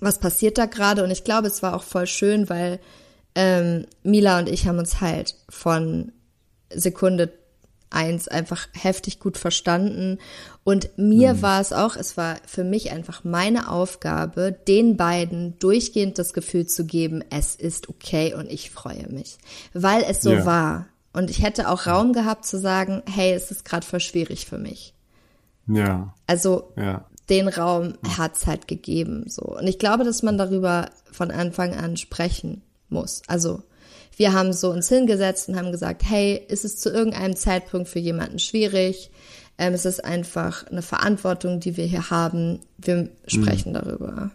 was 0.00 0.18
passiert 0.18 0.56
da 0.56 0.66
gerade. 0.66 1.04
Und 1.04 1.10
ich 1.10 1.24
glaube, 1.24 1.48
es 1.48 1.62
war 1.62 1.74
auch 1.74 1.82
voll 1.82 2.06
schön, 2.06 2.48
weil 2.48 2.80
ähm, 3.34 3.86
Mila 4.02 4.38
und 4.38 4.48
ich 4.48 4.66
haben 4.66 4.78
uns 4.78 5.00
halt 5.00 5.34
von 5.50 6.12
Sekunde 6.70 7.32
eins 7.90 8.28
einfach 8.28 8.68
heftig 8.72 9.20
gut 9.20 9.38
verstanden. 9.38 10.18
Und 10.64 10.90
mir 10.96 11.34
mhm. 11.34 11.42
war 11.42 11.60
es 11.60 11.72
auch, 11.72 11.96
es 11.96 12.16
war 12.16 12.36
für 12.46 12.64
mich 12.64 12.90
einfach 12.90 13.24
meine 13.24 13.70
Aufgabe, 13.70 14.56
den 14.66 14.96
beiden 14.96 15.58
durchgehend 15.58 16.18
das 16.18 16.32
Gefühl 16.32 16.66
zu 16.66 16.84
geben, 16.84 17.24
es 17.30 17.54
ist 17.54 17.88
okay 17.88 18.34
und 18.34 18.50
ich 18.50 18.70
freue 18.70 19.08
mich. 19.08 19.38
Weil 19.72 20.04
es 20.08 20.22
so 20.22 20.32
ja. 20.32 20.46
war. 20.46 20.86
Und 21.12 21.30
ich 21.30 21.42
hätte 21.42 21.68
auch 21.68 21.86
Raum 21.86 22.12
gehabt 22.12 22.44
zu 22.44 22.58
sagen, 22.58 23.02
hey, 23.06 23.32
es 23.32 23.50
ist 23.50 23.64
gerade 23.64 23.86
voll 23.86 24.00
schwierig 24.00 24.46
für 24.46 24.58
mich. 24.58 24.94
Ja. 25.66 26.14
Also 26.26 26.72
ja. 26.76 27.06
den 27.28 27.48
Raum 27.48 27.94
hat's 28.16 28.46
halt 28.46 28.68
gegeben, 28.68 29.24
so. 29.28 29.42
Und 29.42 29.66
ich 29.66 29.78
glaube, 29.78 30.04
dass 30.04 30.22
man 30.22 30.38
darüber 30.38 30.90
von 31.10 31.30
Anfang 31.30 31.74
an 31.74 31.96
sprechen 31.96 32.62
muss. 32.88 33.22
Also, 33.26 33.62
wir 34.18 34.32
haben 34.32 34.52
so 34.52 34.70
uns 34.70 34.88
hingesetzt 34.88 35.48
und 35.48 35.56
haben 35.56 35.70
gesagt, 35.72 36.02
hey, 36.04 36.42
ist 36.48 36.64
es 36.64 36.76
zu 36.76 36.90
irgendeinem 36.90 37.36
Zeitpunkt 37.36 37.88
für 37.88 38.00
jemanden 38.00 38.38
schwierig? 38.38 39.10
Ähm, 39.56 39.74
es 39.74 39.84
ist 39.84 40.04
einfach 40.04 40.66
eine 40.66 40.82
Verantwortung, 40.82 41.60
die 41.60 41.76
wir 41.76 41.86
hier 41.86 42.10
haben. 42.10 42.58
Wir 42.78 43.08
sprechen 43.26 43.70
mhm. 43.70 43.74
darüber. 43.74 44.30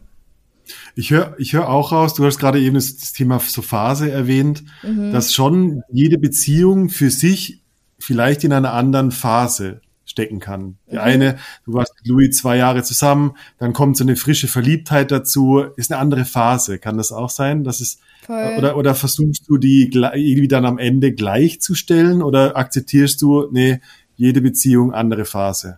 Ich 0.96 1.12
höre 1.12 1.36
ich 1.38 1.52
hör 1.52 1.70
auch 1.70 1.92
raus, 1.92 2.14
du 2.14 2.26
hast 2.26 2.40
gerade 2.40 2.60
eben 2.62 2.76
das, 2.76 2.96
das 2.96 3.12
Thema 3.12 3.40
so 3.40 3.62
Phase 3.62 4.10
erwähnt, 4.10 4.64
mhm. 4.82 5.12
dass 5.12 5.34
schon 5.34 5.84
jede 5.92 6.18
Beziehung 6.18 6.90
für 6.90 7.10
sich 7.10 7.62
vielleicht 8.00 8.46
in 8.46 8.54
einer 8.54 8.72
anderen 8.72 9.12
Phase 9.12 9.82
stecken 10.06 10.40
kann. 10.40 10.78
Die 10.90 10.96
mhm. 10.96 11.02
eine, 11.02 11.38
du 11.66 11.74
warst 11.74 11.94
mit 11.96 12.08
Louis 12.08 12.38
zwei 12.38 12.56
Jahre 12.56 12.84
zusammen, 12.84 13.36
dann 13.58 13.74
kommt 13.74 13.98
so 13.98 14.06
eine 14.06 14.16
frische 14.16 14.48
Verliebtheit 14.48 15.12
dazu, 15.12 15.66
ist 15.76 15.92
eine 15.92 16.00
andere 16.00 16.24
Phase. 16.24 16.80
Kann 16.80 16.98
das 16.98 17.12
auch 17.12 17.30
sein? 17.30 17.66
dass 17.66 17.82
es 17.82 18.00
Voll. 18.26 18.56
oder 18.58 18.78
oder 18.78 18.96
versuchst 18.96 19.50
du 19.50 19.58
die 19.58 19.92
irgendwie 19.92 20.48
dann 20.48 20.66
am 20.66 20.78
Ende 20.78 21.12
gleichzustellen 21.14 22.22
oder 22.22 22.56
akzeptierst 22.56 23.22
du, 23.22 23.48
nee, 23.52 23.82
jede 24.16 24.42
Beziehung 24.42 24.94
andere 24.94 25.26
Phase? 25.26 25.78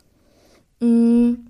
Mhm. 0.80 1.48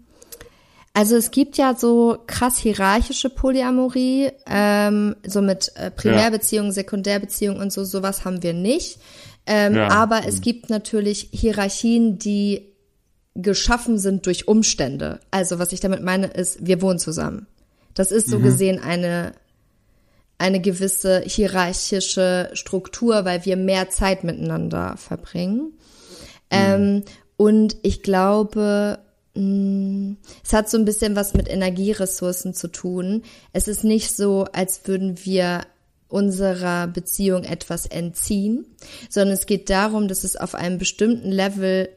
Also 0.93 1.17
es 1.17 1.31
gibt 1.31 1.57
ja 1.57 1.75
so 1.75 2.17
krass 2.25 2.57
hierarchische 2.57 3.29
Polyamorie, 3.29 4.29
ähm, 4.47 5.17
so 5.27 5.41
mit 5.41 5.73
äh, 5.75 5.91
Primärbeziehungen, 5.91 6.71
Sekundärbeziehungen 6.71 7.61
und 7.61 7.73
so, 7.73 7.83
sowas 7.83 8.23
haben 8.23 8.41
wir 8.41 8.53
nicht. 8.53 8.99
Ähm, 9.45 9.75
ja. 9.75 9.89
Aber 9.89 10.21
es 10.25 10.39
gibt 10.39 10.69
natürlich 10.69 11.27
Hierarchien, 11.33 12.17
die 12.17 12.73
geschaffen 13.35 13.99
sind 13.99 14.25
durch 14.25 14.47
Umstände. 14.47 15.19
Also 15.31 15.59
was 15.59 15.73
ich 15.73 15.81
damit 15.81 16.01
meine, 16.01 16.27
ist, 16.27 16.65
wir 16.65 16.81
wohnen 16.81 16.99
zusammen. 16.99 17.47
Das 17.93 18.11
ist 18.11 18.29
so 18.29 18.39
mhm. 18.39 18.43
gesehen 18.43 18.79
eine, 18.79 19.33
eine 20.37 20.59
gewisse 20.61 21.21
hierarchische 21.21 22.49
Struktur, 22.53 23.25
weil 23.25 23.45
wir 23.45 23.57
mehr 23.57 23.89
Zeit 23.89 24.23
miteinander 24.23 24.95
verbringen. 24.97 25.73
Mhm. 26.51 26.51
Ähm, 26.51 27.03
und 27.37 27.77
ich 27.83 28.03
glaube, 28.03 28.99
Mm, 29.35 30.13
es 30.43 30.53
hat 30.53 30.69
so 30.69 30.77
ein 30.77 30.85
bisschen 30.85 31.15
was 31.15 31.33
mit 31.33 31.49
Energieressourcen 31.49 32.53
zu 32.53 32.69
tun. 32.69 33.23
Es 33.51 33.67
ist 33.67 33.83
nicht 33.83 34.15
so, 34.15 34.45
als 34.53 34.87
würden 34.87 35.23
wir 35.25 35.65
unserer 36.07 36.87
Beziehung 36.87 37.43
etwas 37.43 37.85
entziehen, 37.85 38.65
sondern 39.09 39.33
es 39.33 39.45
geht 39.45 39.69
darum, 39.69 40.07
dass 40.07 40.23
es 40.23 40.37
auf 40.37 40.55
einem 40.55 40.77
bestimmten 40.77 41.31
Level 41.31 41.89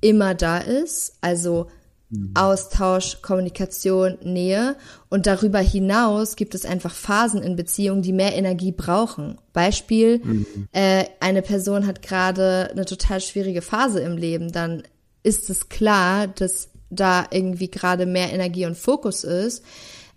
immer 0.00 0.34
da 0.34 0.58
ist, 0.58 1.16
also 1.20 1.68
mhm. 2.10 2.32
Austausch, 2.34 3.22
Kommunikation, 3.22 4.18
Nähe. 4.22 4.76
Und 5.08 5.26
darüber 5.26 5.60
hinaus 5.60 6.36
gibt 6.36 6.54
es 6.54 6.64
einfach 6.64 6.92
Phasen 6.92 7.42
in 7.42 7.56
Beziehungen, 7.56 8.02
die 8.02 8.12
mehr 8.12 8.34
Energie 8.34 8.72
brauchen. 8.72 9.38
Beispiel, 9.52 10.18
mhm. 10.18 10.46
äh, 10.72 11.04
eine 11.20 11.42
Person 11.42 11.86
hat 11.86 12.02
gerade 12.02 12.70
eine 12.70 12.84
total 12.84 13.20
schwierige 13.20 13.62
Phase 13.62 14.00
im 14.00 14.16
Leben, 14.16 14.52
dann 14.52 14.82
ist 15.22 15.50
es 15.50 15.68
klar, 15.68 16.28
dass 16.28 16.68
da 16.90 17.26
irgendwie 17.30 17.70
gerade 17.70 18.06
mehr 18.06 18.32
Energie 18.32 18.66
und 18.66 18.76
Fokus 18.76 19.24
ist. 19.24 19.64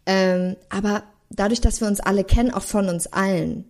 Ähm, 0.05 0.55
aber 0.69 1.03
dadurch, 1.29 1.61
dass 1.61 1.81
wir 1.81 1.87
uns 1.87 1.99
alle 1.99 2.23
kennen, 2.23 2.51
auch 2.51 2.63
von 2.63 2.89
uns 2.89 3.07
allen. 3.07 3.65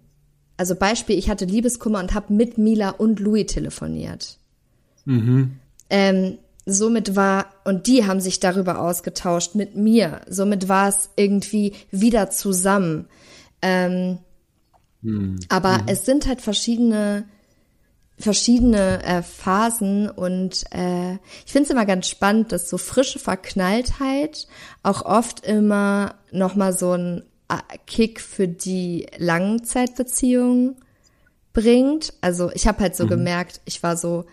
Also 0.58 0.76
Beispiel, 0.76 1.18
ich 1.18 1.30
hatte 1.30 1.46
Liebeskummer 1.46 2.00
und 2.00 2.14
habe 2.14 2.34
mit 2.34 2.58
Mila 2.58 2.90
und 2.90 3.20
Louis 3.20 3.46
telefoniert. 3.46 4.38
Mhm. 5.06 5.60
Ähm, 5.90 6.38
somit 6.72 7.16
war, 7.16 7.48
und 7.66 7.88
die 7.88 8.06
haben 8.06 8.20
sich 8.20 8.40
darüber 8.40 8.80
ausgetauscht 8.80 9.56
mit 9.56 9.76
mir. 9.76 10.22
Somit 10.28 10.68
war 10.68 10.90
es 10.90 11.10
irgendwie 11.16 11.74
wieder 11.92 12.30
zusammen. 12.30 13.08
Ähm, 13.62 14.20
mhm. 15.02 15.40
Aber 15.50 15.80
mhm. 15.80 15.84
es 15.88 16.06
sind 16.06 16.28
halt 16.28 16.42
verschiedene 16.42 17.26
verschiedene 18.20 19.02
äh, 19.04 19.24
Phasen 19.24 20.10
und 20.10 20.66
äh, 20.72 21.14
ich 21.46 21.54
finde 21.54 21.64
es 21.64 21.70
immer 21.70 21.86
ganz 21.86 22.08
spannend, 22.10 22.52
dass 22.52 22.70
so 22.70 22.78
frische 22.78 23.18
Verknalltheit 23.18 24.48
auch 24.84 25.04
oft 25.04 25.46
immer 25.46 26.16
nochmal 26.32 26.78
so 26.78 26.92
ein 26.92 27.24
äh, 27.48 27.78
Kick 27.88 28.20
für 28.20 28.50
die 28.50 29.08
Langzeitbeziehung 29.18 30.76
bringt. 31.54 32.14
Also 32.20 32.52
ich 32.54 32.68
habe 32.68 32.82
halt 32.82 32.96
so 32.96 33.06
mhm. 33.06 33.10
gemerkt, 33.10 33.62
ich 33.64 33.82
war 33.84 33.96
so, 33.96 34.26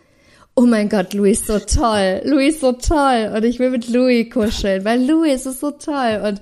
oh 0.56 0.66
mein 0.66 0.88
Gott, 0.88 1.12
Louis 1.14 1.46
so 1.46 1.58
toll, 1.58 2.22
Louis 2.24 2.58
so 2.58 2.72
toll 2.72 3.32
und 3.36 3.44
ich 3.44 3.58
will 3.58 3.70
mit 3.70 3.88
Louis 3.88 4.28
kuscheln, 4.30 4.84
weil 4.84 5.06
Louis 5.06 5.46
ist 5.46 5.60
so 5.60 5.70
toll 5.70 6.22
und 6.26 6.40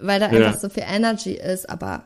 weil 0.00 0.18
da 0.18 0.32
ja. 0.32 0.46
einfach 0.46 0.58
so 0.58 0.70
viel 0.70 0.84
Energy 0.88 1.34
ist, 1.34 1.68
aber 1.68 2.04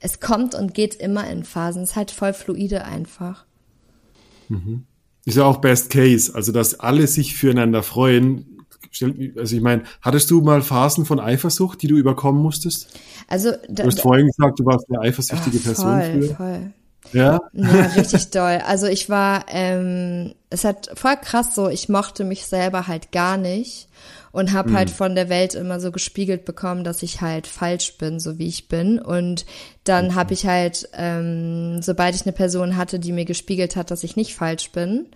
es 0.00 0.20
kommt 0.20 0.54
und 0.54 0.74
geht 0.74 0.94
immer 0.94 1.28
in 1.28 1.44
Phasen, 1.44 1.82
es 1.82 1.90
ist 1.90 1.96
halt 1.96 2.10
voll 2.10 2.32
fluide 2.32 2.84
einfach. 2.84 3.44
Mhm. 4.48 4.84
Ist 5.26 5.36
ja 5.36 5.44
auch 5.44 5.58
Best 5.58 5.90
Case, 5.90 6.34
also 6.34 6.50
dass 6.50 6.80
alle 6.80 7.06
sich 7.06 7.36
füreinander 7.36 7.82
freuen. 7.82 8.64
Also 9.36 9.56
ich 9.56 9.62
meine, 9.62 9.82
hattest 10.00 10.30
du 10.30 10.40
mal 10.40 10.62
Phasen 10.62 11.04
von 11.04 11.20
Eifersucht, 11.20 11.82
die 11.82 11.88
du 11.88 11.96
überkommen 11.96 12.40
musstest? 12.40 12.88
Also 13.28 13.50
da, 13.68 13.82
du 13.82 13.88
hast 13.88 14.00
vorhin 14.00 14.26
gesagt, 14.26 14.58
du 14.58 14.64
warst 14.64 14.86
eine 14.88 15.00
eifersüchtige 15.00 15.58
Person 15.58 16.00
voll, 16.00 16.12
früher. 16.12 16.36
Voll. 16.36 16.72
Ja? 17.16 17.40
ja, 17.52 17.86
richtig 17.96 18.30
doll. 18.30 18.62
Also 18.66 18.86
ich 18.86 19.08
war, 19.08 19.46
ähm, 19.48 20.34
es 20.50 20.64
hat 20.64 20.90
voll 20.94 21.16
krass 21.16 21.54
so, 21.54 21.68
ich 21.68 21.88
mochte 21.88 22.24
mich 22.24 22.46
selber 22.46 22.86
halt 22.86 23.12
gar 23.12 23.36
nicht 23.36 23.88
und 24.36 24.52
habe 24.52 24.68
mhm. 24.68 24.76
halt 24.76 24.90
von 24.90 25.14
der 25.14 25.30
Welt 25.30 25.54
immer 25.54 25.80
so 25.80 25.90
gespiegelt 25.90 26.44
bekommen, 26.44 26.84
dass 26.84 27.02
ich 27.02 27.22
halt 27.22 27.46
falsch 27.46 27.96
bin, 27.96 28.20
so 28.20 28.38
wie 28.38 28.48
ich 28.48 28.68
bin. 28.68 28.98
Und 28.98 29.46
dann 29.84 30.14
habe 30.14 30.34
ich 30.34 30.46
halt, 30.46 30.90
ähm, 30.92 31.80
sobald 31.80 32.14
ich 32.14 32.26
eine 32.26 32.34
Person 32.34 32.76
hatte, 32.76 32.98
die 32.98 33.12
mir 33.12 33.24
gespiegelt 33.24 33.76
hat, 33.76 33.90
dass 33.90 34.04
ich 34.04 34.14
nicht 34.14 34.34
falsch 34.34 34.72
bin, 34.72 35.06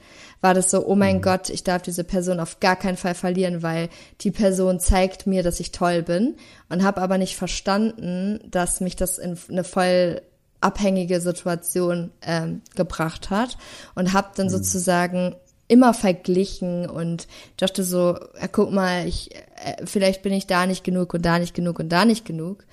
war 0.41 0.55
das 0.55 0.71
so, 0.71 0.87
oh 0.87 0.95
mein 0.95 1.17
mhm. 1.17 1.21
Gott, 1.21 1.51
ich 1.51 1.65
darf 1.65 1.83
diese 1.83 2.03
Person 2.03 2.41
auf 2.41 2.61
gar 2.61 2.77
keinen 2.77 2.97
Fall 2.97 3.15
verlieren, 3.15 3.63
weil 3.63 3.91
die 4.23 4.31
Person 4.31 4.81
zeigt 4.81 5.27
mir, 5.27 5.43
dass 5.43 5.61
ich 5.61 5.71
toll 5.71 6.03
bin 6.03 6.37
und 6.71 6.83
habe 6.83 7.03
aber 7.03 7.19
nicht 7.19 7.37
verstanden, 7.37 8.41
dass 8.51 8.81
mich 8.81 8.97
das 8.97 9.19
in 9.19 9.37
eine 9.51 9.65
voll 9.65 10.23
abhängige 10.61 11.21
Situation 11.21 12.11
ähm, 12.23 12.63
gebracht 12.75 13.31
hat 13.31 13.57
und 13.95 14.13
habe 14.13 14.29
dann 14.37 14.47
mhm. 14.47 14.51
sozusagen 14.51 15.37
immer 15.69 15.95
verglichen 15.95 16.91
und 16.91 17.29
dachte 17.57 17.85
so, 17.85 18.19
ja, 18.41 18.49
guck 18.51 18.73
mal, 18.73 19.07
ich, 19.07 19.35
äh, 19.35 19.87
vielleicht 19.87 20.23
bin 20.23 20.33
ich 20.33 20.47
da 20.47 20.67
nicht 20.67 20.83
genug 20.83 21.15
und 21.15 21.25
da 21.25 21.39
nicht 21.39 21.55
genug 21.55 21.79
und 21.79 21.91
da 21.91 22.05
nicht 22.05 22.25
genug. 22.25 22.65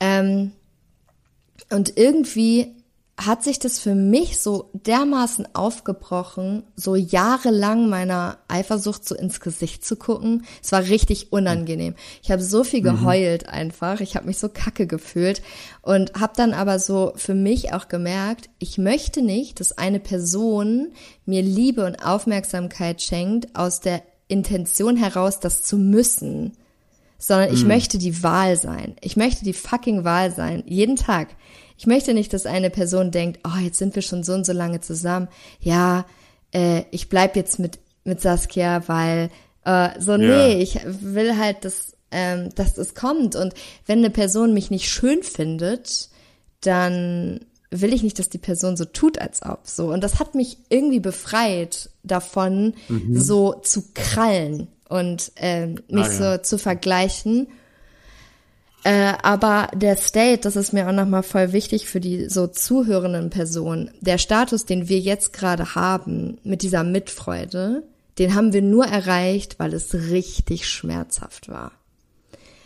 Ähm, 0.00 0.52
und 1.70 1.96
irgendwie 1.96 2.75
hat 3.18 3.42
sich 3.42 3.58
das 3.58 3.78
für 3.78 3.94
mich 3.94 4.40
so 4.40 4.68
dermaßen 4.74 5.54
aufgebrochen, 5.54 6.64
so 6.76 6.94
jahrelang 6.96 7.88
meiner 7.88 8.36
Eifersucht 8.46 9.08
so 9.08 9.14
ins 9.14 9.40
Gesicht 9.40 9.86
zu 9.86 9.96
gucken. 9.96 10.44
Es 10.62 10.70
war 10.70 10.82
richtig 10.82 11.32
unangenehm. 11.32 11.94
Ich 12.22 12.30
habe 12.30 12.42
so 12.42 12.62
viel 12.62 12.80
mhm. 12.80 12.84
geheult 12.84 13.44
mhm. 13.44 13.52
einfach. 13.52 14.00
Ich 14.00 14.16
habe 14.16 14.26
mich 14.26 14.36
so 14.36 14.50
kacke 14.50 14.86
gefühlt 14.86 15.40
und 15.80 16.12
habe 16.12 16.34
dann 16.36 16.52
aber 16.52 16.78
so 16.78 17.14
für 17.16 17.34
mich 17.34 17.72
auch 17.72 17.88
gemerkt, 17.88 18.50
ich 18.58 18.76
möchte 18.76 19.22
nicht, 19.22 19.60
dass 19.60 19.78
eine 19.78 19.98
Person 19.98 20.88
mir 21.24 21.40
Liebe 21.40 21.86
und 21.86 22.04
Aufmerksamkeit 22.04 23.00
schenkt 23.00 23.56
aus 23.56 23.80
der 23.80 24.02
Intention 24.28 24.96
heraus, 24.96 25.40
das 25.40 25.62
zu 25.62 25.78
müssen, 25.78 26.52
sondern 27.18 27.52
ich 27.52 27.62
mhm. 27.62 27.68
möchte 27.68 27.96
die 27.96 28.22
Wahl 28.22 28.56
sein. 28.56 28.96
Ich 29.00 29.16
möchte 29.16 29.42
die 29.42 29.54
fucking 29.54 30.04
Wahl 30.04 30.34
sein, 30.34 30.62
jeden 30.66 30.96
Tag. 30.96 31.28
Ich 31.78 31.86
möchte 31.86 32.14
nicht, 32.14 32.32
dass 32.32 32.46
eine 32.46 32.70
Person 32.70 33.10
denkt, 33.10 33.40
oh, 33.44 33.58
jetzt 33.62 33.78
sind 33.78 33.94
wir 33.94 34.02
schon 34.02 34.22
so 34.22 34.32
und 34.32 34.46
so 34.46 34.52
lange 34.52 34.80
zusammen. 34.80 35.28
Ja, 35.60 36.06
äh, 36.52 36.84
ich 36.90 37.08
bleib 37.08 37.36
jetzt 37.36 37.58
mit, 37.58 37.78
mit 38.04 38.20
Saskia, 38.20 38.82
weil 38.86 39.30
äh, 39.64 39.90
so, 40.00 40.16
nee, 40.16 40.62
ich 40.62 40.78
will 40.84 41.36
halt, 41.36 41.64
dass, 41.64 41.96
ähm, 42.10 42.50
dass 42.54 42.74
das 42.74 42.94
kommt. 42.94 43.36
Und 43.36 43.54
wenn 43.86 43.98
eine 43.98 44.10
Person 44.10 44.54
mich 44.54 44.70
nicht 44.70 44.88
schön 44.88 45.22
findet, 45.22 46.08
dann 46.60 47.40
will 47.70 47.92
ich 47.92 48.02
nicht, 48.02 48.18
dass 48.18 48.28
die 48.28 48.38
Person 48.38 48.76
so 48.76 48.84
tut, 48.84 49.18
als 49.18 49.42
ob 49.42 49.66
so. 49.66 49.92
Und 49.92 50.02
das 50.02 50.18
hat 50.18 50.34
mich 50.34 50.58
irgendwie 50.68 51.00
befreit 51.00 51.90
davon, 52.02 52.74
mhm. 52.88 53.20
so 53.20 53.54
zu 53.54 53.84
krallen 53.92 54.68
und 54.88 55.32
ähm, 55.36 55.80
mich 55.88 56.06
ah, 56.06 56.12
ja. 56.12 56.36
so 56.36 56.42
zu 56.42 56.58
vergleichen 56.58 57.48
äh, 58.84 59.14
aber 59.22 59.68
der 59.74 59.96
State, 59.96 60.42
das 60.42 60.54
ist 60.56 60.72
mir 60.72 60.88
auch 60.88 60.92
nochmal 60.92 61.22
voll 61.22 61.52
wichtig 61.52 61.88
für 61.88 62.00
die 62.00 62.28
so 62.28 62.46
zuhörenden 62.46 63.30
Personen. 63.30 63.90
Der 64.00 64.18
Status, 64.18 64.64
den 64.64 64.88
wir 64.88 64.98
jetzt 64.98 65.32
gerade 65.32 65.74
haben 65.74 66.38
mit 66.44 66.62
dieser 66.62 66.84
Mitfreude, 66.84 67.82
den 68.18 68.34
haben 68.34 68.52
wir 68.52 68.62
nur 68.62 68.86
erreicht, 68.86 69.58
weil 69.58 69.74
es 69.74 69.92
richtig 69.92 70.68
schmerzhaft 70.68 71.48
war. 71.48 71.72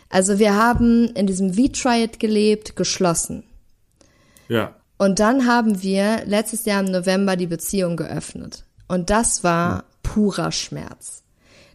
Also 0.09 0.39
wir 0.39 0.55
haben 0.55 1.07
in 1.15 1.25
diesem 1.25 1.53
V-Triad 1.53 2.19
gelebt, 2.19 2.75
geschlossen. 2.75 3.43
Ja. 4.47 4.75
Und 4.97 5.19
dann 5.19 5.47
haben 5.47 5.81
wir 5.81 6.25
letztes 6.25 6.65
Jahr 6.65 6.81
im 6.81 6.91
November 6.91 7.35
die 7.35 7.47
Beziehung 7.47 7.95
geöffnet. 7.95 8.65
Und 8.87 9.09
das 9.09 9.43
war 9.43 9.85
purer 10.03 10.51
Schmerz. 10.51 11.23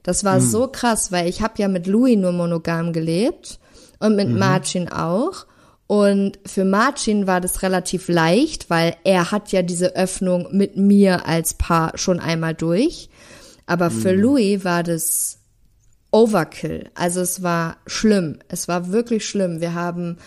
Das 0.02 0.22
war 0.22 0.40
so 0.40 0.68
krass, 0.68 1.10
weil 1.10 1.28
ich 1.28 1.42
habe 1.42 1.54
ja 1.56 1.66
mit 1.66 1.88
Louis 1.88 2.16
nur 2.16 2.30
monogam 2.30 2.92
gelebt 2.92 3.58
und 3.98 4.16
mit 4.16 4.28
Marcin 4.28 4.88
auch. 4.88 5.46
Und 5.86 6.38
für 6.44 6.64
Marcin 6.64 7.26
war 7.26 7.40
das 7.40 7.62
relativ 7.62 8.08
leicht, 8.08 8.70
weil 8.70 8.96
er 9.04 9.30
hat 9.30 9.52
ja 9.52 9.62
diese 9.62 9.94
Öffnung 9.94 10.48
mit 10.50 10.76
mir 10.76 11.26
als 11.26 11.54
Paar 11.54 11.96
schon 11.96 12.18
einmal 12.18 12.54
durch. 12.54 13.08
Aber 13.66 13.90
für 13.90 14.12
Louis 14.12 14.64
war 14.64 14.82
das 14.82 15.38
Overkill. 16.10 16.90
Also 16.94 17.20
es 17.20 17.42
war 17.42 17.76
schlimm. 17.86 18.38
Es 18.48 18.68
war 18.68 18.90
wirklich 18.90 19.26
schlimm. 19.26 19.60
Wir 19.60 19.74
haben, 19.74 20.18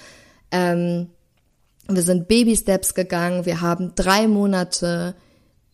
ähm, 0.52 1.08
wir 1.88 2.04
sind 2.04 2.28
Baby 2.28 2.56
Steps 2.56 2.94
gegangen. 2.94 3.46
Wir 3.46 3.62
haben 3.62 3.94
drei 3.96 4.28
Monate 4.28 5.16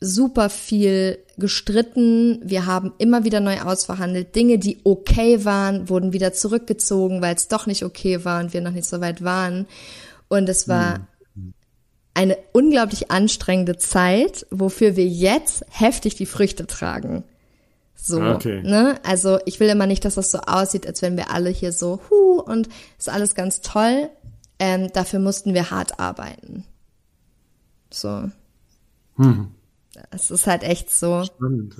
super 0.06 0.49
viel 0.49 1.20
gestritten. 1.38 2.39
Wir 2.43 2.66
haben 2.66 2.93
immer 2.97 3.24
wieder 3.24 3.39
neu 3.39 3.60
ausverhandelt. 3.62 4.36
Dinge, 4.36 4.58
die 4.60 4.80
okay 4.84 5.43
waren, 5.43 5.89
wurden 5.89 6.14
wieder 6.14 6.32
zurückgezogen, 6.34 7.22
weil 7.22 7.36
es 7.36 7.47
doch 7.47 7.66
nicht 7.66 7.84
okay 7.84 8.24
war 8.24 8.41
und 8.41 8.53
wir 8.53 8.62
noch 8.62 8.72
nicht 8.72 8.88
so 8.88 9.01
weit 9.01 9.24
waren. 9.24 9.66
Und 10.28 10.47
es 10.49 10.68
war 10.68 11.08
eine 12.14 12.38
unglaublich 12.53 13.12
anstrengende 13.12 13.78
Zeit, 13.78 14.47
wofür 14.49 14.95
wir 14.95 15.06
jetzt 15.06 15.66
heftig 15.70 16.16
die 16.16 16.26
Früchte 16.26 16.66
tragen. 16.66 17.24
So, 17.95 18.22
Okay. 18.22 18.62
ne? 18.64 18.99
Also 19.03 19.39
ich 19.45 19.60
will 19.60 19.70
immer 19.70 19.88
nicht, 19.88 20.06
dass 20.06 20.16
das 20.16 20.32
so 20.32 20.39
aussieht, 20.39 20.88
als 20.88 21.01
wenn 21.01 21.18
wir 21.18 21.32
alle 21.32 21.49
hier 21.49 21.72
so, 21.72 21.99
hu, 22.10 22.39
und 22.39 22.70
ist 22.97 23.10
alles 23.10 23.36
ganz 23.36 23.62
toll. 23.62 24.10
Ähm, 24.60 24.89
dafür 24.93 25.20
mussten 25.20 25.53
wir 25.53 25.72
hart 25.72 25.99
arbeiten. 25.99 26.64
So. 27.91 28.30
Es 30.12 30.32
ist 30.32 30.48
halt 30.48 30.64
echt 30.64 30.93
so. 30.93 31.24
Spannend. 31.24 31.76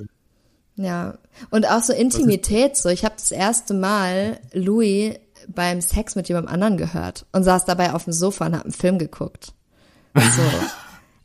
Ja. 0.76 1.18
Und 1.52 1.68
auch 1.70 1.82
so 1.82 1.94
Intimität, 1.94 2.76
so. 2.78 2.90
Ich 2.90 3.06
habe 3.06 3.16
das 3.18 3.32
erste 3.32 3.74
Mal 3.74 4.40
Louis 4.54 5.16
beim 5.48 5.82
Sex 5.82 6.16
mit 6.16 6.28
jemandem 6.28 6.54
anderen 6.54 6.78
gehört 6.78 7.26
und 7.32 7.44
saß 7.44 7.66
dabei 7.66 7.94
auf 7.94 8.06
dem 8.06 8.14
Sofa 8.14 8.48
und 8.48 8.56
hab 8.56 8.64
einen 8.64 8.74
Film 8.74 8.98
geguckt. 8.98 9.54
So. 10.16 10.42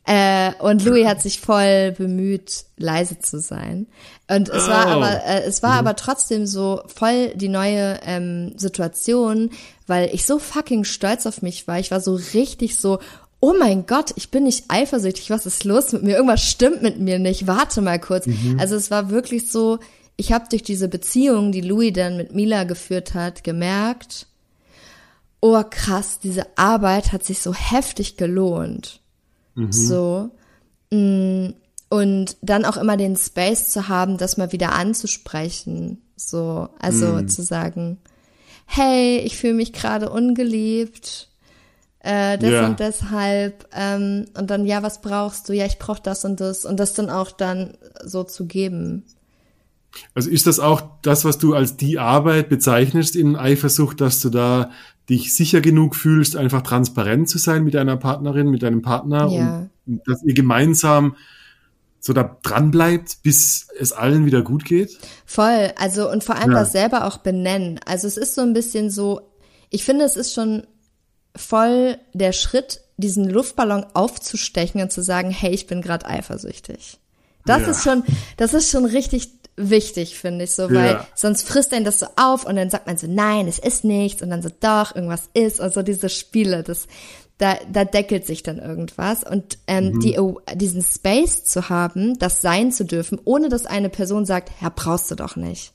äh, 0.11 0.51
und 0.59 0.85
Louis 0.85 1.07
hat 1.07 1.21
sich 1.21 1.41
voll 1.41 1.91
bemüht, 1.93 2.65
leise 2.77 3.19
zu 3.19 3.39
sein. 3.39 3.87
Und 4.29 4.49
es 4.49 4.67
war 4.67 4.85
Oh. 4.85 4.89
aber, 4.89 5.25
äh, 5.25 5.43
es 5.43 5.63
war 5.63 5.73
aber 5.73 5.95
trotzdem 5.95 6.45
so 6.45 6.83
voll 6.87 7.29
die 7.35 7.49
neue 7.49 7.99
ähm, 8.03 8.53
Situation, 8.57 9.49
weil 9.87 10.09
ich 10.13 10.25
so 10.25 10.39
fucking 10.39 10.83
stolz 10.83 11.25
auf 11.25 11.41
mich 11.41 11.67
war. 11.67 11.79
Ich 11.79 11.91
war 11.91 11.99
so 11.99 12.15
richtig 12.33 12.77
so, 12.77 12.99
oh 13.41 13.53
mein 13.59 13.85
Gott, 13.87 14.13
ich 14.15 14.31
bin 14.31 14.43
nicht 14.43 14.65
eifersüchtig, 14.69 15.29
was 15.31 15.45
ist 15.45 15.63
los 15.65 15.91
mit 15.91 16.03
mir? 16.03 16.15
Irgendwas 16.15 16.41
stimmt 16.43 16.81
mit 16.83 16.99
mir 16.99 17.19
nicht. 17.19 17.47
Warte 17.47 17.81
mal 17.81 17.99
kurz. 17.99 18.25
Also 18.59 18.75
es 18.75 18.89
war 18.91 19.09
wirklich 19.09 19.51
so, 19.51 19.79
ich 20.15 20.31
habe 20.31 20.45
durch 20.49 20.63
diese 20.63 20.87
Beziehung, 20.87 21.51
die 21.51 21.61
Louis 21.61 21.91
dann 21.93 22.15
mit 22.17 22.33
Mila 22.35 22.63
geführt 22.65 23.13
hat, 23.15 23.43
gemerkt, 23.43 24.27
oh 25.41 25.61
krass, 25.69 26.19
diese 26.19 26.45
Arbeit 26.57 27.11
hat 27.11 27.23
sich 27.23 27.39
so 27.41 27.53
heftig 27.53 28.15
gelohnt. 28.17 29.01
So. 29.71 30.29
Mm, 30.91 31.49
Und 31.89 32.37
dann 32.41 32.63
auch 32.65 32.77
immer 32.77 32.95
den 32.95 33.17
Space 33.17 33.69
zu 33.69 33.87
haben, 33.89 34.17
das 34.17 34.37
mal 34.37 34.51
wieder 34.53 34.71
anzusprechen. 34.73 36.01
So, 36.15 36.69
also 36.79 37.17
zu 37.23 37.41
sagen, 37.41 37.97
hey, 38.65 39.17
ich 39.17 39.35
fühle 39.37 39.55
mich 39.55 39.73
gerade 39.73 40.09
ungeliebt. 40.09 41.27
Äh, 42.03 42.37
das 42.37 42.49
Ja. 42.49 42.65
und 42.67 42.79
deshalb. 42.79 43.67
Ähm, 43.73 44.25
und 44.37 44.49
dann, 44.49 44.65
ja, 44.65 44.81
was 44.83 45.01
brauchst 45.01 45.47
du? 45.49 45.53
Ja, 45.53 45.65
ich 45.65 45.77
brauche 45.79 46.01
das 46.01 46.25
und 46.25 46.39
das. 46.39 46.65
Und 46.65 46.79
das 46.79 46.93
dann 46.93 47.09
auch 47.09 47.31
dann 47.31 47.77
so 48.03 48.23
zu 48.23 48.45
geben. 48.47 49.03
Also 50.15 50.29
ist 50.29 50.47
das 50.47 50.59
auch 50.59 50.81
das, 51.01 51.25
was 51.25 51.37
du 51.37 51.53
als 51.53 51.77
die 51.77 51.99
Arbeit 51.99 52.49
bezeichnest 52.49 53.15
in 53.15 53.35
Eifersucht, 53.35 53.99
dass 54.01 54.21
du 54.21 54.29
da 54.29 54.71
dich 55.09 55.33
sicher 55.35 55.59
genug 55.61 55.95
fühlst, 55.95 56.37
einfach 56.37 56.61
transparent 56.61 57.27
zu 57.27 57.37
sein 57.37 57.63
mit 57.63 57.73
deiner 57.73 57.97
Partnerin, 57.97 58.49
mit 58.49 58.63
deinem 58.63 58.81
Partner 58.81 59.27
Ja. 59.29 59.57
und, 59.57 59.69
und 59.87 60.01
dass 60.07 60.23
ihr 60.23 60.33
gemeinsam 60.33 61.15
so 61.99 62.13
da 62.13 62.37
dran 62.41 62.71
bleibt, 62.71 63.21
bis 63.21 63.67
es 63.79 63.91
allen 63.91 64.25
wieder 64.25 64.41
gut 64.41 64.63
geht? 64.65 64.97
Voll, 65.25 65.71
also 65.77 66.09
und 66.09 66.23
vor 66.23 66.35
allem 66.35 66.51
Ja. 66.51 66.59
das 66.59 66.71
selber 66.71 67.05
auch 67.05 67.17
benennen. 67.17 67.79
Also 67.85 68.07
es 68.07 68.17
ist 68.17 68.33
so 68.33 68.41
ein 68.41 68.53
bisschen 68.53 68.89
so, 68.89 69.21
ich 69.69 69.83
finde, 69.83 70.05
es 70.05 70.15
ist 70.15 70.33
schon 70.33 70.63
voll 71.35 71.97
der 72.13 72.33
Schritt, 72.33 72.81
diesen 72.97 73.29
Luftballon 73.29 73.85
aufzustechen 73.93 74.81
und 74.81 74.91
zu 74.91 75.01
sagen, 75.01 75.31
hey, 75.31 75.51
ich 75.51 75.67
bin 75.67 75.81
gerade 75.81 76.05
eifersüchtig. 76.05 76.99
Das 77.45 77.63
Ja. 77.63 77.71
ist 77.71 77.83
schon, 77.83 78.03
das 78.37 78.53
ist 78.53 78.69
schon 78.69 78.85
richtig 78.85 79.29
wichtig, 79.57 80.17
finde 80.17 80.45
ich 80.45 80.51
so, 80.53 80.69
weil 80.71 80.93
Ja. 80.93 81.07
sonst 81.15 81.47
frisst 81.47 81.73
einen 81.73 81.85
das 81.85 81.99
so 81.99 82.07
auf 82.15 82.45
und 82.45 82.55
dann 82.55 82.69
sagt 82.69 82.87
man 82.87 82.97
so, 82.97 83.07
nein, 83.07 83.47
es 83.47 83.59
ist 83.59 83.83
nichts 83.83 84.21
und 84.21 84.29
dann 84.29 84.41
so, 84.41 84.49
doch, 84.59 84.95
irgendwas 84.95 85.29
ist, 85.33 85.59
also 85.61 85.81
diese 85.81 86.09
Spiele, 86.09 86.63
das, 86.63 86.87
da, 87.37 87.57
da 87.71 87.85
deckelt 87.85 88.25
sich 88.25 88.43
dann 88.43 88.59
irgendwas 88.59 89.23
und 89.23 89.57
ähm, 89.67 89.99
die, 89.99 90.17
diesen 90.55 90.83
Space 90.83 91.43
zu 91.43 91.69
haben, 91.69 92.17
das 92.19 92.41
sein 92.41 92.71
zu 92.71 92.85
dürfen, 92.85 93.19
ohne 93.25 93.49
dass 93.49 93.65
eine 93.65 93.89
Person 93.89 94.25
sagt, 94.25 94.51
ja, 94.61 94.71
brauchst 94.73 95.09
du 95.11 95.15
doch 95.15 95.35
nicht 95.35 95.73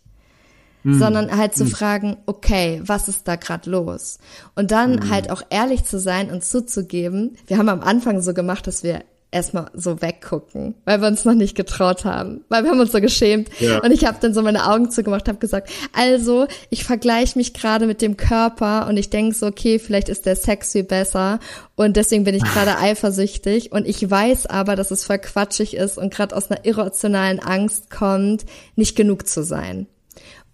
sondern 0.95 1.37
halt 1.37 1.57
zu 1.57 1.67
fragen, 1.67 2.17
okay, 2.27 2.81
was 2.85 3.09
ist 3.09 3.27
da 3.29 3.37
gerade 3.37 3.71
los? 3.71 4.19
Und 4.55 4.71
dann 4.71 5.11
halt 5.11 5.31
auch 5.31 5.43
ehrlich 5.51 5.85
zu 5.85 5.99
sein 5.99 6.31
und 6.31 6.45
zuzugeben. 6.45 7.37
Wir 7.47 7.59
haben 7.59 7.69
am 7.69 7.81
Anfang 7.81 8.21
so 8.21 8.35
gemacht, 8.35 8.67
dass 8.67 8.83
wir 8.83 9.03
erstmal 9.31 9.67
so 9.75 10.01
weggucken, 10.01 10.75
weil 10.85 11.01
wir 11.01 11.09
uns 11.09 11.25
noch 11.25 11.35
nicht 11.35 11.57
getraut 11.57 12.05
haben, 12.05 12.45
weil 12.49 12.65
wir 12.65 12.71
haben 12.71 12.81
uns 12.81 12.93
so 12.93 13.01
geschämt. 13.01 13.51
Ja. 13.61 13.83
Und 13.83 13.91
ich 13.91 14.07
habe 14.07 14.19
dann 14.21 14.33
so 14.33 14.41
meine 14.41 14.67
Augen 14.71 14.91
zugemacht, 14.91 15.29
habe 15.29 15.39
gesagt, 15.39 15.71
also 15.93 16.47
ich 16.71 16.85
vergleiche 16.85 17.37
mich 17.37 17.53
gerade 17.53 17.87
mit 17.87 18.01
dem 18.01 18.17
Körper 18.17 18.87
und 18.89 18.97
ich 18.97 19.11
denke 19.11 19.35
so, 19.35 19.47
okay, 19.47 19.79
vielleicht 19.79 20.09
ist 20.09 20.27
der 20.27 20.37
Sex 20.37 20.73
viel 20.73 20.85
besser 20.85 21.41
und 21.75 21.97
deswegen 21.97 22.25
bin 22.25 22.35
ich 22.35 22.45
gerade 22.45 22.79
eifersüchtig 22.81 23.73
und 23.73 23.87
ich 23.87 24.09
weiß 24.09 24.47
aber, 24.47 24.77
dass 24.77 24.91
es 24.91 25.05
voll 25.05 25.19
quatschig 25.19 25.77
ist 25.77 25.99
und 25.99 26.15
gerade 26.15 26.35
aus 26.35 26.51
einer 26.51 26.65
irrationalen 26.65 27.41
Angst 27.41 27.91
kommt, 27.91 28.47
nicht 28.75 28.97
genug 28.97 29.29
zu 29.29 29.43
sein. 29.43 29.87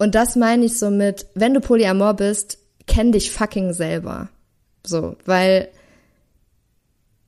Und 0.02 0.16
das 0.16 0.34
meine 0.34 0.64
ich 0.64 0.80
so 0.80 0.90
mit, 0.90 1.26
wenn 1.36 1.54
du 1.54 1.60
Polyamor 1.60 2.14
bist, 2.14 2.58
kenn 2.88 3.12
dich 3.12 3.30
fucking 3.30 3.72
selber. 3.72 4.30
So, 4.84 5.14
weil 5.26 5.68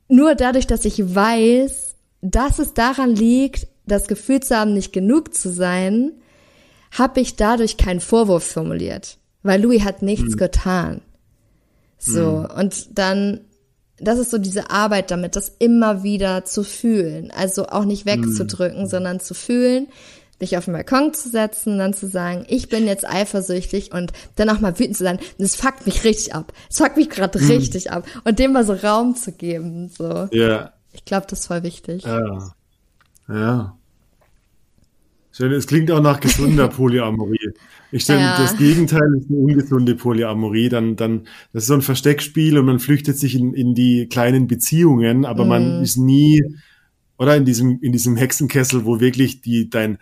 nur 0.09 0.35
dadurch, 0.35 0.67
dass 0.67 0.83
ich 0.83 1.15
weiß, 1.15 1.95
dass 2.19 2.59
es 2.59 2.73
daran 2.73 3.15
liegt, 3.15 3.67
das 3.85 4.09
Gefühl 4.09 4.41
zu 4.41 4.57
haben, 4.57 4.73
nicht 4.73 4.91
genug 4.91 5.33
zu 5.33 5.53
sein, 5.53 6.11
habe 6.91 7.21
ich 7.21 7.37
dadurch 7.37 7.77
keinen 7.77 8.01
Vorwurf 8.01 8.43
formuliert, 8.43 9.19
weil 9.41 9.63
Louis 9.63 9.85
hat 9.85 10.01
nichts 10.01 10.35
getan. 10.35 10.99
So, 11.97 12.45
und 12.57 12.99
dann, 12.99 13.39
das 13.99 14.19
ist 14.19 14.31
so 14.31 14.37
diese 14.37 14.69
Arbeit 14.69 15.11
damit, 15.11 15.37
das 15.37 15.47
immer 15.59 16.03
wieder 16.03 16.43
zu 16.43 16.65
fühlen. 16.65 17.31
Also 17.31 17.67
auch 17.67 17.85
nicht 17.85 18.05
wegzudrücken, 18.05 18.85
sondern 18.85 19.21
zu 19.21 19.33
fühlen, 19.33 19.87
dich 20.41 20.57
auf 20.57 20.65
den 20.65 20.73
Balkon 20.73 21.13
zu 21.13 21.29
setzen, 21.29 21.77
dann 21.77 21.93
zu 21.93 22.07
sagen, 22.07 22.45
ich 22.49 22.67
bin 22.69 22.85
jetzt 22.87 23.07
eifersüchtig 23.07 23.93
und 23.93 24.11
dann 24.35 24.49
auch 24.49 24.59
mal 24.59 24.77
wütend 24.77 24.97
zu 24.97 25.03
sein. 25.03 25.19
Das 25.37 25.55
fuckt 25.55 25.85
mich 25.85 26.03
richtig 26.03 26.35
ab. 26.35 26.51
Es 26.69 26.77
fuckt 26.77 26.97
mich 26.97 27.09
gerade 27.09 27.39
richtig 27.39 27.91
ab. 27.91 28.05
Und 28.25 28.39
dem 28.39 28.51
mal 28.53 28.65
so 28.65 28.73
Raum 28.73 29.15
zu 29.15 29.31
geben. 29.31 29.89
So. 29.89 30.27
Ja. 30.31 30.73
Ich 30.93 31.05
glaube, 31.05 31.27
das 31.29 31.39
ist 31.41 31.47
voll 31.47 31.63
wichtig. 31.63 32.03
Ja. 32.03 32.51
Ja. 33.29 33.77
Schön, 35.31 35.51
es 35.51 35.67
klingt 35.67 35.91
auch 35.91 36.01
nach 36.01 36.19
gesunder 36.21 36.67
Polyamorie. 36.69 37.49
Ich 37.91 38.03
stelle 38.03 38.21
Ja. 38.21 38.37
das 38.37 38.55
Gegenteil 38.57 39.01
ist 39.17 39.29
eine 39.29 39.37
ungesunde 39.39 39.95
Polyamorie. 39.95 40.69
Dann, 40.69 40.95
dann, 40.95 41.27
das 41.51 41.63
ist 41.63 41.67
so 41.67 41.73
ein 41.73 41.81
Versteckspiel 41.81 42.57
und 42.57 42.65
man 42.65 42.79
flüchtet 42.79 43.17
sich 43.17 43.35
in, 43.35 43.53
in 43.53 43.73
die 43.75 44.07
kleinen 44.07 44.47
Beziehungen, 44.47 45.25
aber 45.25 45.43
Mhm. 45.43 45.49
man 45.49 45.81
ist 45.83 45.97
nie, 45.97 46.41
oder 47.17 47.35
in 47.35 47.45
diesem, 47.45 47.79
in 47.81 47.91
diesem 47.91 48.15
Hexenkessel, 48.17 48.85
wo 48.85 48.99
wirklich 48.99 49.41
die, 49.41 49.69
dein, 49.69 49.97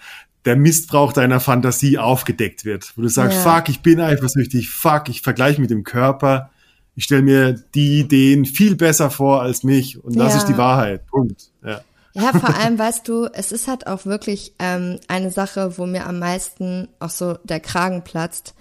der 0.46 0.56
Missbrauch 0.56 1.14
deiner 1.14 1.40
Fantasie 1.40 1.98
aufgedeckt 1.98 2.66
wird. 2.66 2.94
Wo 2.96 3.02
du 3.02 3.08
sagst, 3.08 3.44
Ja. 3.46 3.56
fuck, 3.56 3.70
ich 3.70 3.82
bin 3.82 4.00
eifersüchtig, 4.02 4.70
fuck, 4.70 5.10
ich 5.10 5.22
vergleiche 5.22 5.62
mit 5.62 5.70
dem 5.70 5.84
Körper. 5.84 6.50
Ich 6.96 7.06
stelle 7.06 7.22
mir 7.24 7.54
die 7.54 8.00
Ideen 8.02 8.46
viel 8.46 8.76
besser 8.76 9.10
vor 9.10 9.42
als 9.42 9.64
mich 9.64 10.04
und 10.04 10.16
das 10.18 10.34
Ja. 10.34 10.40
ist 10.40 10.48
die 10.48 10.58
Wahrheit. 10.58 11.06
Punkt. 11.08 11.50
Ja. 11.66 11.82
Ja, 12.16 12.32
vor 12.32 12.56
allem, 12.60 12.78
weißt 12.78 13.08
du, 13.08 13.26
es 13.34 13.52
ist 13.52 13.68
halt 13.68 13.88
auch 13.88 14.06
wirklich 14.06 14.54
ähm, 14.60 15.00
eine 15.08 15.32
Sache, 15.32 15.78
wo 15.78 15.86
mir 15.88 16.06
am 16.06 16.20
meisten 16.20 16.88
auch 17.00 17.10
so 17.10 17.38
der 17.44 17.60
Kragen 17.60 18.04
platzt, 18.04 18.54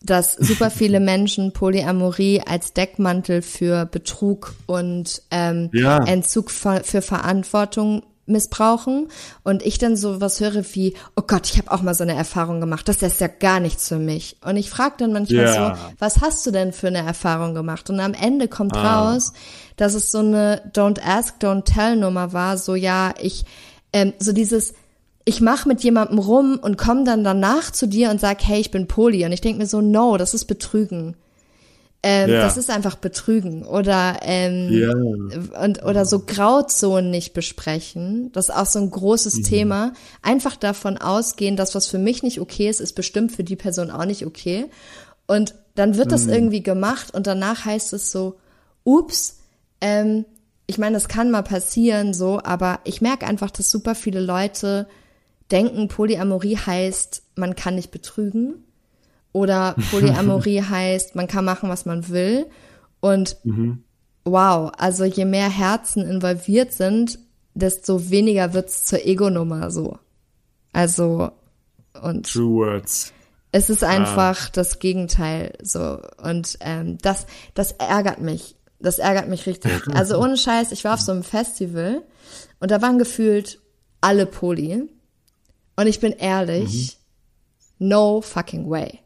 dass 0.00 0.34
super 0.34 0.70
viele 0.70 1.00
Menschen 1.00 1.52
Polyamorie 1.52 2.40
als 2.46 2.72
Deckmantel 2.72 3.42
für 3.42 3.86
Betrug 3.86 4.54
und 4.66 5.22
ähm, 5.30 5.70
Ja. 5.72 6.04
Entzug 6.04 6.50
für, 6.50 6.82
Verantwortung 7.02 8.02
missbrauchen 8.26 9.08
und 9.42 9.62
ich 9.62 9.78
dann 9.78 9.96
so 9.96 10.20
was 10.20 10.40
höre 10.40 10.62
wie, 10.74 10.94
oh 11.16 11.22
Gott, 11.26 11.48
ich 11.50 11.56
habe 11.58 11.70
auch 11.72 11.80
mal 11.82 11.94
so 11.94 12.02
eine 12.04 12.14
Erfahrung 12.14 12.60
gemacht, 12.60 12.86
das 12.86 13.02
ist 13.02 13.20
ja 13.22 13.26
gar 13.26 13.58
nichts 13.58 13.88
für 13.88 13.98
mich. 13.98 14.36
Und 14.44 14.56
ich 14.58 14.68
frage 14.70 14.96
dann 14.98 15.12
manchmal 15.14 15.44
Ja. 15.46 15.76
so, 15.76 15.82
was 15.98 16.20
hast 16.20 16.46
du 16.46 16.50
denn 16.50 16.72
für 16.72 16.88
eine 16.88 16.98
Erfahrung 16.98 17.54
gemacht? 17.54 17.88
Und 17.88 18.00
am 18.00 18.12
Ende 18.14 18.46
kommt 18.46 18.76
raus, 18.76 19.32
dass 19.76 19.94
es 19.94 20.10
so 20.12 20.18
eine 20.18 20.60
Don't 20.74 21.00
Ask, 21.02 21.36
Don't 21.42 21.64
Tell 21.64 21.96
Nummer 21.96 22.32
war, 22.34 22.58
so 22.58 22.74
ja, 22.74 23.14
ich, 23.20 23.44
ähm, 23.94 24.12
so 24.18 24.32
dieses, 24.32 24.74
ich 25.28 25.42
mache 25.42 25.68
mit 25.68 25.82
jemandem 25.82 26.18
rum 26.18 26.58
und 26.60 26.78
komme 26.78 27.04
dann 27.04 27.22
danach 27.22 27.70
zu 27.70 27.86
dir 27.86 28.10
und 28.10 28.18
sag, 28.18 28.42
hey, 28.42 28.60
ich 28.60 28.70
bin 28.70 28.86
Poli. 28.86 29.26
Und 29.26 29.32
ich 29.32 29.42
denk 29.42 29.58
mir 29.58 29.66
so, 29.66 29.82
no, 29.82 30.16
das 30.16 30.32
ist 30.32 30.46
Betrügen. 30.46 31.16
Ähm, 32.02 32.30
Ja. 32.30 32.40
Das 32.42 32.56
ist 32.56 32.70
einfach 32.70 32.94
Betrügen 32.96 33.64
oder 33.66 34.20
ähm, 34.22 34.68
Ja. 34.70 34.92
und 35.62 35.82
oder 35.82 36.06
so 36.06 36.20
Grauzonen 36.20 37.10
nicht 37.10 37.34
besprechen. 37.34 38.30
Das 38.32 38.48
ist 38.48 38.54
auch 38.54 38.66
so 38.66 38.78
ein 38.78 38.90
großes 38.90 39.34
Mhm. 39.38 39.42
Thema. 39.42 39.92
Einfach 40.22 40.56
davon 40.56 40.96
ausgehen, 40.96 41.56
dass 41.56 41.74
was 41.74 41.88
für 41.88 41.98
mich 41.98 42.22
nicht 42.22 42.40
okay 42.40 42.68
ist, 42.70 42.80
ist 42.80 42.94
bestimmt 42.94 43.32
für 43.32 43.44
die 43.44 43.56
Person 43.56 43.90
auch 43.90 44.06
nicht 44.06 44.24
okay. 44.24 44.66
Und 45.26 45.54
dann 45.74 45.96
wird 45.96 46.06
Mhm. 46.06 46.10
das 46.12 46.26
irgendwie 46.26 46.62
gemacht 46.62 47.12
und 47.14 47.26
danach 47.26 47.64
heißt 47.66 47.92
es 47.92 48.10
so, 48.12 48.36
ups, 48.84 49.40
ähm, 49.82 50.24
ich 50.66 50.78
meine, 50.78 50.94
das 50.94 51.08
kann 51.08 51.30
mal 51.30 51.42
passieren 51.42 52.14
so, 52.14 52.40
aber 52.42 52.78
ich 52.84 53.00
merke 53.02 53.26
einfach, 53.26 53.50
dass 53.50 53.70
super 53.70 53.94
viele 53.94 54.20
Leute 54.20 54.86
denken, 55.50 55.88
Polyamorie 55.88 56.56
heißt, 56.56 57.22
man 57.36 57.56
kann 57.56 57.74
nicht 57.74 57.90
betrügen. 57.90 58.64
Oder 59.32 59.74
Polyamorie 59.90 60.62
heißt, 60.62 61.14
man 61.14 61.26
kann 61.26 61.44
machen, 61.44 61.68
was 61.68 61.86
man 61.86 62.08
will. 62.08 62.46
Und 63.00 63.36
wow, 64.24 64.72
also 64.76 65.04
je 65.04 65.24
mehr 65.24 65.48
Herzen 65.48 66.04
involviert 66.04 66.72
sind, 66.72 67.18
desto 67.54 68.10
weniger 68.10 68.54
wird's 68.54 68.84
zur 68.84 69.04
Ego-Nummer 69.04 69.70
so. 69.70 69.98
Also, 70.72 71.30
und 72.02 72.30
True 72.30 72.66
words. 72.66 73.12
es 73.52 73.70
ist 73.70 73.82
einfach 73.82 74.48
das 74.50 74.78
Gegenteil 74.78 75.54
so. 75.62 75.98
Und 76.22 76.58
ähm, 76.60 76.98
das, 76.98 77.26
das 77.54 77.72
ärgert 77.72 78.20
mich. 78.20 78.54
Das 78.80 79.00
ärgert 79.00 79.28
mich 79.28 79.46
richtig. 79.46 79.72
Also 79.92 80.20
ohne 80.22 80.36
Scheiß, 80.36 80.70
ich 80.70 80.84
war 80.84 80.94
auf 80.94 81.00
so 81.00 81.10
einem 81.10 81.24
Festival 81.24 82.02
und 82.60 82.70
da 82.70 82.80
waren 82.80 82.98
gefühlt 82.98 83.60
alle 84.00 84.24
Poli. 84.24 84.88
Und 85.78 85.86
ich 85.86 86.00
bin 86.00 86.12
ehrlich, 86.12 86.98
no 87.78 88.20
fucking 88.20 88.68
way. 88.68 88.98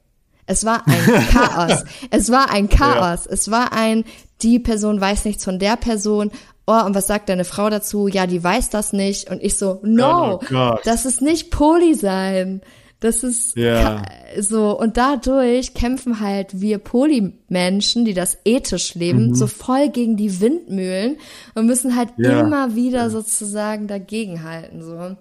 Es 0.47 0.64
war 0.64 0.83
ein 0.87 1.27
Chaos. 1.31 1.85
Es 2.11 2.31
war 2.31 2.51
ein 2.51 2.68
Chaos. 2.68 3.27
Es 3.27 3.51
war 3.51 3.73
ein, 3.73 4.05
die 4.43 4.59
Person 4.59 5.01
weiß 5.01 5.25
nichts 5.25 5.45
von 5.45 5.59
der 5.59 5.77
Person. 5.77 6.31
Oh, 6.66 6.81
und 6.85 6.95
was 6.95 7.07
sagt 7.07 7.29
deine 7.29 7.45
Frau 7.45 7.68
dazu? 7.70 8.09
Ja, 8.09 8.27
die 8.27 8.43
weiß 8.43 8.70
das 8.70 8.93
nicht. 8.93 9.31
Und 9.31 9.43
ich 9.43 9.57
so, 9.59 9.81
no, 9.83 10.41
Oh 10.53 10.77
das 10.85 11.05
ist 11.05 11.20
nicht 11.23 11.51
Poli 11.51 11.95
sein. 11.95 12.61
Das 13.01 13.25
ist 13.25 13.57
Ja. 13.57 13.97
ka- 13.97 14.05
so. 14.41 14.79
Und 14.79 14.97
dadurch 14.97 15.75
kämpfen 15.75 16.20
halt 16.20 16.61
wir 16.61 16.79
Polymenschen, 16.79 18.05
die 18.05 18.14
das 18.14 18.39
ethisch 18.45 18.95
leben, 18.95 19.35
so 19.35 19.47
voll 19.49 19.89
gegen 19.91 20.16
die 20.16 20.41
Windmühlen 20.41 21.16
und 21.55 21.66
müssen 21.66 21.97
halt 21.97 22.16
Mhm. 22.16 22.25
Ja. 22.25 22.41
immer 22.41 22.75
wieder 22.77 23.11
sozusagen 23.11 23.89
dagegenhalten, 23.89 24.83
so. 24.83 25.16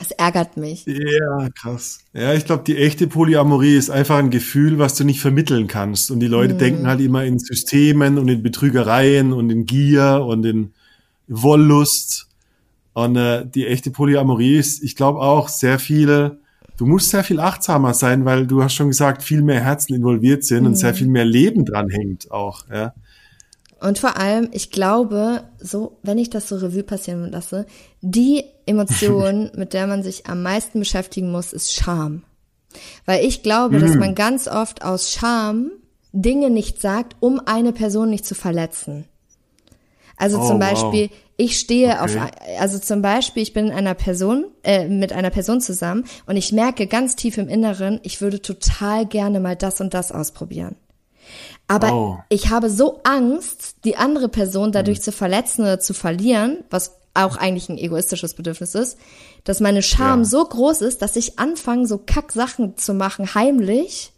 Das 0.00 0.12
ärgert 0.12 0.56
mich. 0.56 0.86
Ja, 0.86 1.50
krass. 1.50 1.98
Ja, 2.14 2.32
ich 2.32 2.46
glaube, 2.46 2.64
die 2.66 2.78
echte 2.78 3.06
Polyamorie 3.06 3.76
ist 3.76 3.90
einfach 3.90 4.16
ein 4.16 4.30
Gefühl, 4.30 4.78
was 4.78 4.94
du 4.94 5.04
nicht 5.04 5.20
vermitteln 5.20 5.66
kannst. 5.66 6.10
Und 6.10 6.20
die 6.20 6.26
Leute 6.26 6.54
denken 6.54 6.86
halt 6.86 7.02
immer 7.02 7.22
in 7.24 7.38
Systemen 7.38 8.16
und 8.16 8.26
in 8.28 8.42
Betrügereien 8.42 9.34
und 9.34 9.50
in 9.50 9.66
Gier 9.66 10.24
und 10.26 10.46
in 10.46 10.72
Wollust. 11.28 12.28
Und 12.94 13.16
äh, 13.16 13.44
die 13.46 13.66
echte 13.66 13.90
Polyamorie 13.90 14.56
ist, 14.56 14.82
ich 14.82 14.96
glaube 14.96 15.20
auch, 15.20 15.48
sehr 15.48 15.78
viele, 15.78 16.38
du 16.78 16.86
musst 16.86 17.10
sehr 17.10 17.22
viel 17.22 17.38
achtsamer 17.38 17.92
sein, 17.92 18.24
weil 18.24 18.46
du 18.46 18.64
hast 18.64 18.72
schon 18.72 18.88
gesagt, 18.88 19.22
viel 19.22 19.42
mehr 19.42 19.60
Herzen 19.60 19.94
involviert 19.94 20.44
sind 20.44 20.64
und 20.64 20.76
sehr 20.76 20.94
viel 20.94 21.08
mehr 21.08 21.26
Leben 21.26 21.66
dran 21.66 21.90
hängt 21.90 22.30
auch. 22.30 22.64
Ja. 22.72 22.94
Und 23.80 23.98
vor 23.98 24.16
allem, 24.16 24.48
ich 24.52 24.70
glaube, 24.70 25.44
so, 25.58 25.98
wenn 26.02 26.16
ich 26.18 26.30
das 26.30 26.48
so 26.48 26.56
Revue 26.56 26.82
passieren 26.84 27.30
lasse, 27.30 27.66
die 28.00 28.44
Emotion, 28.70 29.50
mit 29.56 29.72
der 29.74 29.86
man 29.86 30.02
sich 30.02 30.26
am 30.26 30.42
meisten 30.42 30.78
beschäftigen 30.78 31.30
muss, 31.30 31.52
ist 31.52 31.72
Scham. 31.74 32.22
Weil 33.04 33.24
ich 33.24 33.42
glaube, 33.42 33.80
dass 33.80 33.96
man 33.96 34.14
ganz 34.14 34.46
oft 34.46 34.84
aus 34.84 35.10
Scham 35.12 35.72
Dinge 36.12 36.50
nicht 36.50 36.80
sagt, 36.80 37.16
um 37.20 37.40
eine 37.44 37.72
Person 37.72 38.10
nicht 38.10 38.24
zu 38.24 38.34
verletzen. 38.34 39.06
Also 40.16 40.38
Oh, 40.38 40.46
zum 40.46 40.60
wow. 40.60 40.68
Beispiel, 40.68 41.10
ich 41.36 41.58
stehe 41.58 42.02
auf, 42.02 42.10
Okay. 42.14 42.30
also 42.58 42.78
zum 42.78 43.00
Beispiel, 43.00 43.42
ich 43.42 43.52
bin 43.54 43.68
in 43.68 43.72
einer 43.72 43.94
Person, 43.94 44.44
äh, 44.62 44.86
mit 44.86 45.12
einer 45.12 45.30
Person 45.30 45.60
zusammen 45.60 46.04
und 46.26 46.36
ich 46.36 46.52
merke 46.52 46.86
ganz 46.86 47.16
tief 47.16 47.38
im 47.38 47.48
Inneren, 47.48 47.98
ich 48.02 48.20
würde 48.20 48.42
total 48.42 49.06
gerne 49.06 49.40
mal 49.40 49.56
das 49.56 49.80
und 49.80 49.94
das 49.94 50.12
ausprobieren. 50.12 50.76
Aber 51.70 51.92
Oh. 51.92 52.18
ich 52.28 52.48
habe 52.50 52.68
so 52.68 53.00
Angst, 53.04 53.76
die 53.84 53.96
andere 53.96 54.28
Person 54.28 54.72
dadurch 54.72 54.98
Mhm. 54.98 55.02
zu 55.02 55.12
verletzen 55.12 55.62
oder 55.62 55.78
zu 55.78 55.94
verlieren, 55.94 56.64
was 56.68 56.96
auch 57.14 57.36
eigentlich 57.36 57.68
ein 57.68 57.78
egoistisches 57.78 58.34
Bedürfnis 58.34 58.74
ist, 58.74 58.98
dass 59.44 59.60
meine 59.60 59.82
Scham 59.82 60.20
Ja. 60.20 60.24
so 60.24 60.44
groß 60.44 60.80
ist, 60.82 61.00
dass 61.02 61.16
ich 61.16 61.38
anfange, 61.38 61.86
so 61.86 61.98
Kacksachen 61.98 62.76
zu 62.76 62.92
machen, 62.94 63.34
heimlich, 63.34 64.12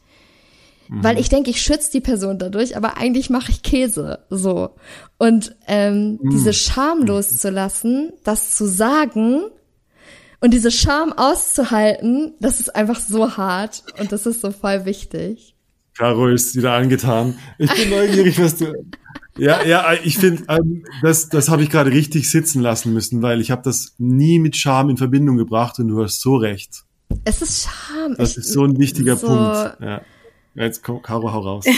Mhm. 0.88 1.04
weil 1.04 1.18
ich 1.18 1.28
denke, 1.28 1.50
ich 1.50 1.60
schütze 1.62 1.90
die 1.90 2.00
Person 2.00 2.38
dadurch, 2.38 2.76
aber 2.76 2.96
eigentlich 2.96 3.28
mache 3.30 3.50
ich 3.50 3.62
Käse, 3.62 4.20
so. 4.30 4.70
Und 5.18 5.54
ähm, 5.66 6.18
Mhm. 6.22 6.30
diese 6.30 6.52
Scham 6.54 7.02
loszulassen, 7.02 8.12
das 8.24 8.54
zu 8.54 8.66
sagen 8.66 9.42
und 10.40 10.52
diese 10.54 10.70
Scham 10.70 11.12
auszuhalten, 11.12 12.34
das 12.40 12.60
ist 12.60 12.74
einfach 12.74 13.00
so 13.00 13.36
hart 13.36 13.84
und 13.98 14.10
das 14.12 14.26
ist 14.26 14.40
so 14.40 14.50
voll 14.52 14.84
wichtig. 14.86 15.51
Caro 16.02 16.26
ist 16.26 16.56
wieder 16.56 16.72
angetan. 16.72 17.38
Ich 17.58 17.72
bin 17.72 17.90
neugierig, 17.90 18.36
was 18.42 18.56
du. 18.56 18.72
Ja, 19.38 19.64
ja, 19.64 19.92
ich 20.02 20.18
finde, 20.18 20.42
ähm, 20.48 20.84
das, 21.00 21.28
das 21.28 21.48
habe 21.48 21.62
ich 21.62 21.70
gerade 21.70 21.92
richtig 21.92 22.28
sitzen 22.28 22.60
lassen 22.60 22.92
müssen, 22.92 23.22
weil 23.22 23.40
ich 23.40 23.52
habe 23.52 23.62
das 23.62 23.94
nie 23.98 24.40
mit 24.40 24.56
Scham 24.56 24.90
in 24.90 24.96
Verbindung 24.96 25.36
gebracht 25.36 25.78
und 25.78 25.86
du 25.86 26.02
hast 26.02 26.20
so 26.20 26.34
recht. 26.34 26.82
Es 27.24 27.40
ist 27.40 27.68
Scham. 27.68 28.16
Das 28.18 28.32
Ich- 28.32 28.38
ist 28.38 28.52
so 28.52 28.64
ein 28.64 28.78
wichtiger 28.80 29.14
so- 29.16 29.28
Punkt. 29.28 29.76
Ja. 29.80 30.00
Jetzt 30.56 30.82
komm, 30.82 31.00
Caro, 31.02 31.32
hau 31.32 31.38
raus. 31.38 31.64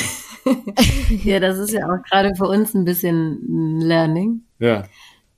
Ja, 1.24 1.38
das 1.40 1.58
ist 1.58 1.72
ja 1.72 1.86
auch 1.86 2.02
gerade 2.10 2.34
für 2.34 2.44
uns 2.46 2.74
ein 2.74 2.84
bisschen 2.84 3.76
ein 3.76 3.80
Learning. 3.82 4.42
Ja. 4.58 4.84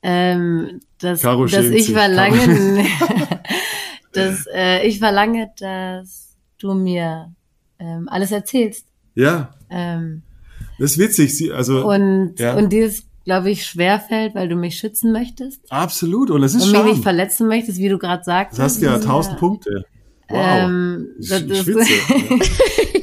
Ähm, 0.02 0.80
dass, 0.98 1.22
Caro 1.22 1.42
dass 1.46 1.52
schämt 1.52 1.74
ich 1.74 1.92
verlange, 1.92 2.38
dass 4.12 4.46
äh, 4.52 4.86
ich 4.86 4.98
verlange, 5.00 5.50
dass 5.58 6.36
du 6.58 6.74
mir 6.74 7.32
ähm, 7.78 8.08
alles 8.08 8.32
erzählst. 8.32 8.86
Ja, 9.14 9.54
Ähm, 9.70 10.22
das 10.78 10.92
ist 10.92 10.98
witzig. 10.98 11.36
Sie, 11.36 11.52
also 11.52 11.86
und 11.88 12.34
ja. 12.38 12.54
und 12.54 12.70
dir 12.70 12.86
es, 12.86 13.04
glaube 13.24 13.50
ich, 13.50 13.66
schwerfällt, 13.66 14.34
weil 14.34 14.48
du 14.48 14.56
mich 14.56 14.76
schützen 14.78 15.12
möchtest 15.12 15.60
absolut. 15.70 16.30
Und 16.30 16.42
es 16.42 16.54
ist 16.54 16.66
und 16.66 16.72
mich 16.72 16.92
nicht 16.94 17.02
verletzen 17.02 17.48
möchtest, 17.48 17.78
wie 17.78 17.88
du 17.88 17.98
gerade 17.98 18.22
sagst. 18.24 18.58
Das 18.58 18.74
hast 18.74 18.82
ja 18.82 18.98
tausend 18.98 19.38
Punkte. 19.38 19.84
Wow. 20.28 20.38
Ähm, 20.40 21.08
das, 21.18 21.42
ich 21.42 21.48
das, 21.48 21.58
schwitze. 21.58 21.92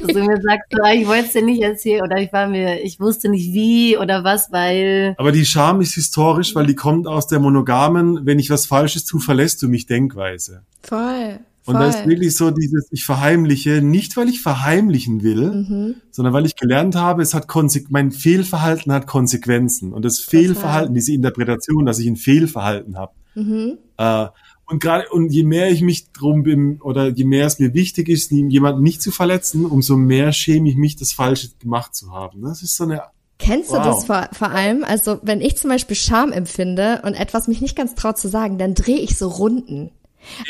dass 0.02 0.14
du 0.14 0.22
mir 0.22 0.40
sagst, 0.42 0.74
ah, 0.82 0.92
ich 0.92 1.06
wollte 1.06 1.26
es 1.26 1.32
dir 1.32 1.42
nicht 1.42 1.62
erzählen 1.62 2.02
oder 2.02 2.18
ich 2.18 2.32
war 2.32 2.48
mir, 2.48 2.82
ich 2.82 3.00
wusste 3.00 3.30
nicht 3.30 3.52
wie 3.54 3.96
oder 3.96 4.24
was, 4.24 4.52
weil 4.52 5.14
Aber 5.16 5.32
die 5.32 5.46
Scham 5.46 5.80
ist 5.80 5.94
historisch, 5.94 6.54
weil 6.54 6.66
die 6.66 6.74
kommt 6.74 7.06
aus 7.06 7.26
der 7.26 7.40
monogamen, 7.40 8.26
wenn 8.26 8.38
ich 8.38 8.50
was 8.50 8.66
Falsches 8.66 9.06
tue, 9.06 9.20
verlässt 9.20 9.62
du 9.62 9.68
mich 9.68 9.86
Denkweise. 9.86 10.64
Voll. 10.82 11.40
Und 11.66 11.74
da 11.74 11.88
ist 11.88 12.06
wirklich 12.06 12.36
so 12.36 12.50
dieses, 12.50 12.88
ich 12.90 13.04
verheimliche, 13.04 13.80
nicht 13.80 14.16
weil 14.16 14.28
ich 14.28 14.42
verheimlichen 14.42 15.22
will, 15.22 15.50
Mhm. 15.50 15.94
sondern 16.10 16.34
weil 16.34 16.44
ich 16.44 16.56
gelernt 16.56 16.94
habe, 16.94 17.22
es 17.22 17.32
hat 17.32 17.48
Konse 17.48 17.82
mein 17.88 18.12
Fehlverhalten 18.12 18.92
hat 18.92 19.06
Konsequenzen. 19.06 19.92
Und 19.92 20.04
das 20.04 20.20
Fehlverhalten, 20.20 20.94
diese 20.94 21.12
Interpretation, 21.14 21.86
dass 21.86 21.98
ich 21.98 22.06
ein 22.06 22.16
Fehlverhalten 22.16 22.96
habe. 22.98 23.12
Mhm. 23.34 23.78
Äh, 23.96 24.26
und 24.66 24.82
gerade, 24.82 25.08
und 25.10 25.30
je 25.32 25.44
mehr 25.44 25.70
ich 25.70 25.80
mich 25.82 26.10
drum 26.12 26.42
bin, 26.42 26.80
oder 26.80 27.08
je 27.08 27.24
mehr 27.24 27.46
es 27.46 27.58
mir 27.58 27.74
wichtig 27.74 28.08
ist, 28.08 28.30
jemanden 28.30 28.82
nicht 28.82 29.02
zu 29.02 29.10
verletzen, 29.10 29.66
umso 29.66 29.96
mehr 29.96 30.32
schäme 30.32 30.68
ich 30.68 30.76
mich, 30.76 30.96
das 30.96 31.12
Falsche 31.12 31.48
gemacht 31.58 31.94
zu 31.94 32.12
haben. 32.12 32.42
Das 32.42 32.62
ist 32.62 32.76
so 32.76 32.84
eine, 32.84 33.02
Kennst 33.38 33.70
du 33.70 33.74
Wow. 33.74 33.84
das 33.84 34.04
vor, 34.04 34.28
vor 34.32 34.50
allem? 34.52 34.84
Also, 34.84 35.18
wenn 35.22 35.40
ich 35.40 35.56
zum 35.56 35.68
Beispiel 35.68 35.96
Scham 35.96 36.30
empfinde 36.30 37.02
und 37.04 37.14
etwas 37.14 37.48
mich 37.48 37.60
nicht 37.60 37.76
ganz 37.76 37.94
traut 37.94 38.16
zu 38.16 38.28
sagen, 38.28 38.58
dann 38.58 38.74
drehe 38.74 38.98
ich 38.98 39.18
so 39.18 39.28
Runden. 39.28 39.90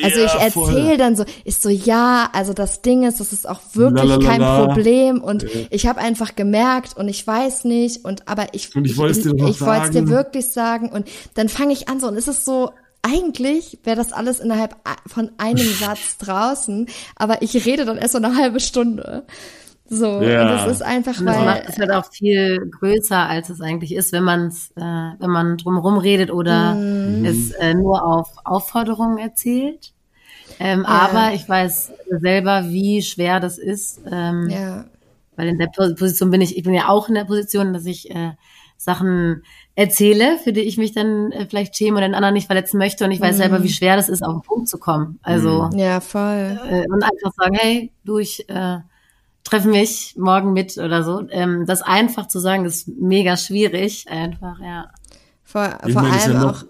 Also 0.02 0.20
Ja, 0.20 0.26
ich 0.26 0.34
erzähle 0.34 0.96
dann 0.96 1.16
so, 1.16 1.24
ist 1.44 1.62
so, 1.62 1.68
ja, 1.68 2.28
also 2.32 2.52
das 2.52 2.82
Ding 2.82 3.04
ist, 3.04 3.20
das 3.20 3.32
ist 3.32 3.48
auch 3.48 3.60
wirklich 3.74 4.04
Lalalala. 4.04 4.28
kein 4.28 4.66
Problem 4.66 5.22
und 5.22 5.46
ich 5.70 5.86
habe 5.86 6.00
einfach 6.00 6.34
gemerkt 6.36 6.96
und 6.96 7.08
ich 7.08 7.26
weiß 7.26 7.64
nicht 7.64 8.04
und 8.04 8.28
aber 8.28 8.46
ich 8.52 8.74
Und 8.74 8.84
ich 8.84 8.96
wollte 8.96 9.18
es 9.18 9.22
dir 9.22 9.34
ich 9.48 9.60
wollte 9.60 9.84
es 9.84 9.90
dir 9.90 10.08
wirklich 10.08 10.50
sagen 10.50 10.88
und 10.90 11.08
dann 11.34 11.48
fange 11.48 11.72
ich 11.72 11.88
an 11.88 12.00
so 12.00 12.08
und 12.08 12.16
es 12.16 12.28
ist 12.28 12.44
so 12.44 12.70
eigentlich 13.02 13.78
wäre 13.84 13.96
das 13.96 14.12
alles 14.12 14.40
innerhalb 14.40 14.76
von 15.06 15.30
einem 15.38 15.68
Satz 15.80 16.16
draußen, 16.18 16.88
aber 17.16 17.42
ich 17.42 17.66
rede 17.66 17.84
dann 17.84 17.98
erst 17.98 18.12
so 18.12 18.18
eine 18.18 18.36
halbe 18.36 18.60
Stunde. 18.60 19.24
So, 19.86 20.20
Ja. 20.22 20.42
und 20.42 20.48
das 20.48 20.76
ist 20.76 20.82
einfach, 20.82 21.18
Und 21.18 21.26
das 21.26 21.36
weil 21.36 21.44
macht 21.44 21.62
es 21.68 21.78
halt 21.78 21.90
auch 21.92 22.06
viel 22.10 22.70
größer, 22.70 23.18
als 23.18 23.50
es 23.50 23.60
eigentlich 23.60 23.94
ist, 23.94 24.12
wenn 24.12 24.24
man 24.24 24.46
es, 24.46 24.70
äh, 24.76 24.80
wenn 24.80 25.30
man 25.30 25.56
drumherum 25.58 25.98
redet 25.98 26.30
oder 26.30 26.76
Mhm. 27.04 27.24
es 27.24 27.50
äh, 27.52 27.74
nur 27.74 28.02
auf 28.04 28.28
Aufforderungen 28.44 29.18
erzählt. 29.18 29.92
Ähm, 30.60 30.86
Aber 30.86 31.32
ich 31.34 31.48
weiß 31.48 31.92
selber, 32.20 32.64
wie 32.68 33.02
schwer 33.02 33.40
das 33.40 33.58
ist, 33.58 34.00
ähm, 34.10 34.48
ja. 34.50 34.84
weil 35.36 35.48
in 35.48 35.58
der 35.58 35.66
Po- 35.66 35.94
Position 35.94 36.30
bin 36.30 36.40
ich, 36.40 36.56
ich 36.56 36.62
bin 36.64 36.74
ja 36.74 36.88
auch 36.88 37.08
in 37.08 37.14
der 37.14 37.24
Position, 37.24 37.72
dass 37.72 37.86
ich 37.86 38.10
äh, 38.10 38.32
Sachen 38.76 39.42
erzähle, 39.74 40.38
für 40.38 40.52
die 40.52 40.60
ich 40.60 40.78
mich 40.78 40.92
dann 40.92 41.32
äh, 41.32 41.46
vielleicht 41.46 41.76
schäme 41.76 41.96
oder 41.98 42.06
den 42.08 42.14
anderen 42.14 42.34
nicht 42.34 42.46
verletzen 42.46 42.78
möchte. 42.78 43.04
Und 43.04 43.10
ich 43.10 43.20
weiß 43.20 43.36
Mhm. 43.36 43.38
selber, 43.38 43.62
wie 43.62 43.68
schwer 43.68 43.96
das 43.96 44.08
ist, 44.08 44.22
auf 44.22 44.32
den 44.34 44.42
Punkt 44.42 44.68
zu 44.68 44.78
kommen. 44.78 45.18
Also 45.22 45.70
Ja, 45.74 46.00
voll. 46.00 46.58
äh, 46.68 46.84
und 46.88 47.02
einfach 47.02 47.32
sagen, 47.36 47.54
hey, 47.54 47.92
du, 48.04 48.18
ich 48.18 48.48
äh, 48.48 48.78
treffe 49.44 49.68
mich 49.68 50.14
morgen 50.18 50.52
mit 50.52 50.76
oder 50.78 51.02
so. 51.04 51.22
Ähm, 51.30 51.64
das 51.66 51.82
einfach 51.82 52.28
zu 52.28 52.38
sagen, 52.40 52.64
ist 52.64 52.88
mega 52.88 53.36
schwierig. 53.36 54.06
Einfach, 54.08 54.58
ja. 54.60 54.90
Vor, 55.44 55.78
Ich 55.86 55.92
vor 55.92 56.02
meine, 56.02 56.14
allem 56.20 56.32
ja 56.32 56.38
auch. 56.40 56.62
noch, 56.62 56.64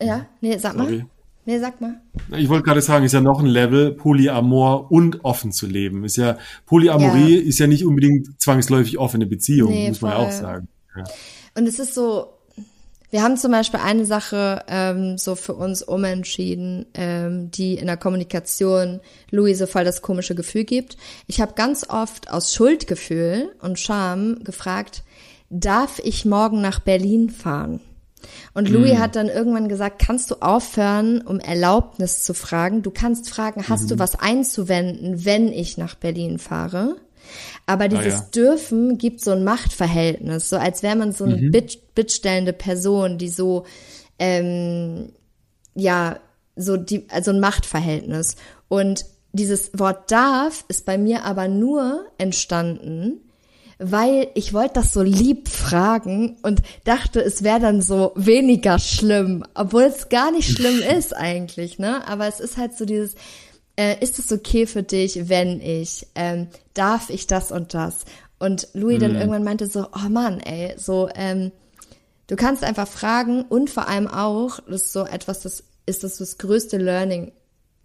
Ja, 0.00 0.26
nee, 0.40 0.56
sag 0.58 0.76
mal. 0.76 0.84
sorry. 0.84 1.04
Nee, 1.44 1.58
sag 1.58 1.80
mal. 1.80 2.00
Ich 2.36 2.48
wollte 2.48 2.62
gerade 2.62 2.80
sagen, 2.80 3.04
ist 3.04 3.12
ja 3.14 3.20
noch 3.20 3.40
ein 3.40 3.46
Level, 3.46 3.90
Polyamor 3.94 4.92
und 4.92 5.24
offen 5.24 5.50
zu 5.50 5.66
leben. 5.66 6.04
Ist 6.04 6.16
ja, 6.16 6.38
Polyamorie 6.66 7.34
ist 7.34 7.58
ja 7.58 7.66
nicht 7.66 7.84
unbedingt 7.84 8.40
zwangsläufig 8.40 8.96
offene 8.98 9.26
Beziehung, 9.26 9.70
Nee, 9.72 9.88
muss 9.88 10.00
man 10.00 10.12
ja 10.12 10.16
auch 10.18 10.30
sagen. 10.30 10.68
Ja. 10.96 11.02
Und 11.56 11.66
es 11.66 11.80
ist 11.80 11.94
so, 11.94 12.28
wir 13.12 13.22
haben 13.22 13.36
zum 13.36 13.52
Beispiel 13.52 13.78
eine 13.78 14.06
Sache 14.06 14.64
ähm, 14.68 15.18
so 15.18 15.34
für 15.34 15.52
uns 15.52 15.82
umentschieden, 15.82 16.86
ähm, 16.94 17.50
die 17.50 17.74
in 17.74 17.86
der 17.86 17.98
Kommunikation 17.98 19.00
Luise 19.30 19.66
voll 19.66 19.84
das 19.84 20.00
komische 20.00 20.34
Gefühl 20.34 20.64
gibt. 20.64 20.96
Ich 21.26 21.38
habe 21.42 21.52
ganz 21.52 21.90
oft 21.90 22.30
aus 22.30 22.54
Schuldgefühl 22.54 23.54
und 23.60 23.78
Scham 23.78 24.42
gefragt, 24.44 25.02
darf 25.50 26.00
ich 26.02 26.24
morgen 26.24 26.62
nach 26.62 26.80
Berlin 26.80 27.28
fahren? 27.28 27.80
Und 28.54 28.70
Louis 28.70 28.96
hat 28.98 29.16
dann 29.16 29.28
irgendwann 29.28 29.68
gesagt, 29.68 30.00
kannst 30.00 30.30
du 30.30 30.36
aufhören, 30.36 31.20
um 31.20 31.38
Erlaubnis 31.38 32.22
zu 32.22 32.32
fragen? 32.32 32.80
Du 32.80 32.90
kannst 32.90 33.28
fragen, 33.28 33.68
hast 33.68 33.90
du 33.90 33.98
was 33.98 34.18
einzuwenden, 34.18 35.26
wenn 35.26 35.52
ich 35.52 35.76
nach 35.76 35.96
Berlin 35.96 36.38
fahre? 36.38 36.96
Aber 37.66 37.88
dieses 37.88 38.14
ja. 38.14 38.26
Dürfen 38.34 38.98
gibt 38.98 39.20
so 39.20 39.30
ein 39.30 39.44
Machtverhältnis, 39.44 40.48
so 40.48 40.56
als 40.56 40.82
wäre 40.82 40.96
man 40.96 41.12
so 41.12 41.24
eine 41.24 41.36
bitch, 41.36 41.78
bittstellende 41.94 42.52
Person, 42.52 43.18
die 43.18 43.28
so, 43.28 43.64
ähm, 44.18 45.10
ja, 45.74 46.18
so 46.56 46.76
die, 46.76 47.06
also 47.08 47.30
ein 47.30 47.40
Machtverhältnis. 47.40 48.36
Und 48.68 49.04
dieses 49.32 49.70
Wort 49.78 50.10
darf 50.10 50.64
ist 50.68 50.84
bei 50.84 50.98
mir 50.98 51.24
aber 51.24 51.48
nur 51.48 52.04
entstanden, 52.18 53.20
weil 53.78 54.28
ich 54.34 54.52
wollte 54.52 54.74
das 54.74 54.92
so 54.92 55.02
lieb 55.02 55.48
fragen 55.48 56.36
und 56.42 56.62
dachte, 56.84 57.20
es 57.20 57.42
wäre 57.42 57.58
dann 57.58 57.82
so 57.82 58.12
weniger 58.14 58.78
schlimm, 58.78 59.44
obwohl 59.54 59.84
es 59.84 60.08
gar 60.08 60.30
nicht 60.30 60.50
schlimm 60.50 60.80
ist 60.98 61.16
eigentlich, 61.16 61.78
ne? 61.78 62.06
Aber 62.06 62.28
es 62.28 62.38
ist 62.38 62.58
halt 62.58 62.76
so 62.76 62.84
dieses, 62.84 63.14
äh, 63.82 63.96
ist 64.00 64.18
es 64.18 64.30
okay 64.30 64.66
für 64.66 64.84
dich, 64.84 65.28
wenn 65.28 65.60
ich, 65.60 66.06
ähm, 66.14 66.46
darf 66.74 67.10
ich 67.10 67.26
das 67.26 67.50
und 67.50 67.74
das? 67.74 68.04
Und 68.38 68.68
Louis 68.74 69.00
dann 69.00 69.14
irgendwann 69.14 69.44
meinte 69.44 69.66
so, 69.66 69.86
oh 69.92 70.08
Mann, 70.08 70.40
ey, 70.40 70.74
so, 70.76 71.08
ähm, 71.14 71.52
du 72.28 72.36
kannst 72.36 72.62
einfach 72.64 72.88
fragen 72.88 73.42
und 73.42 73.70
vor 73.70 73.88
allem 73.88 74.06
auch, 74.06 74.60
das 74.68 74.82
ist 74.82 74.92
so 74.92 75.04
etwas, 75.04 75.40
das 75.40 75.64
ist 75.86 76.04
das, 76.04 76.18
das 76.18 76.38
größte 76.38 76.76
Learning 76.76 77.32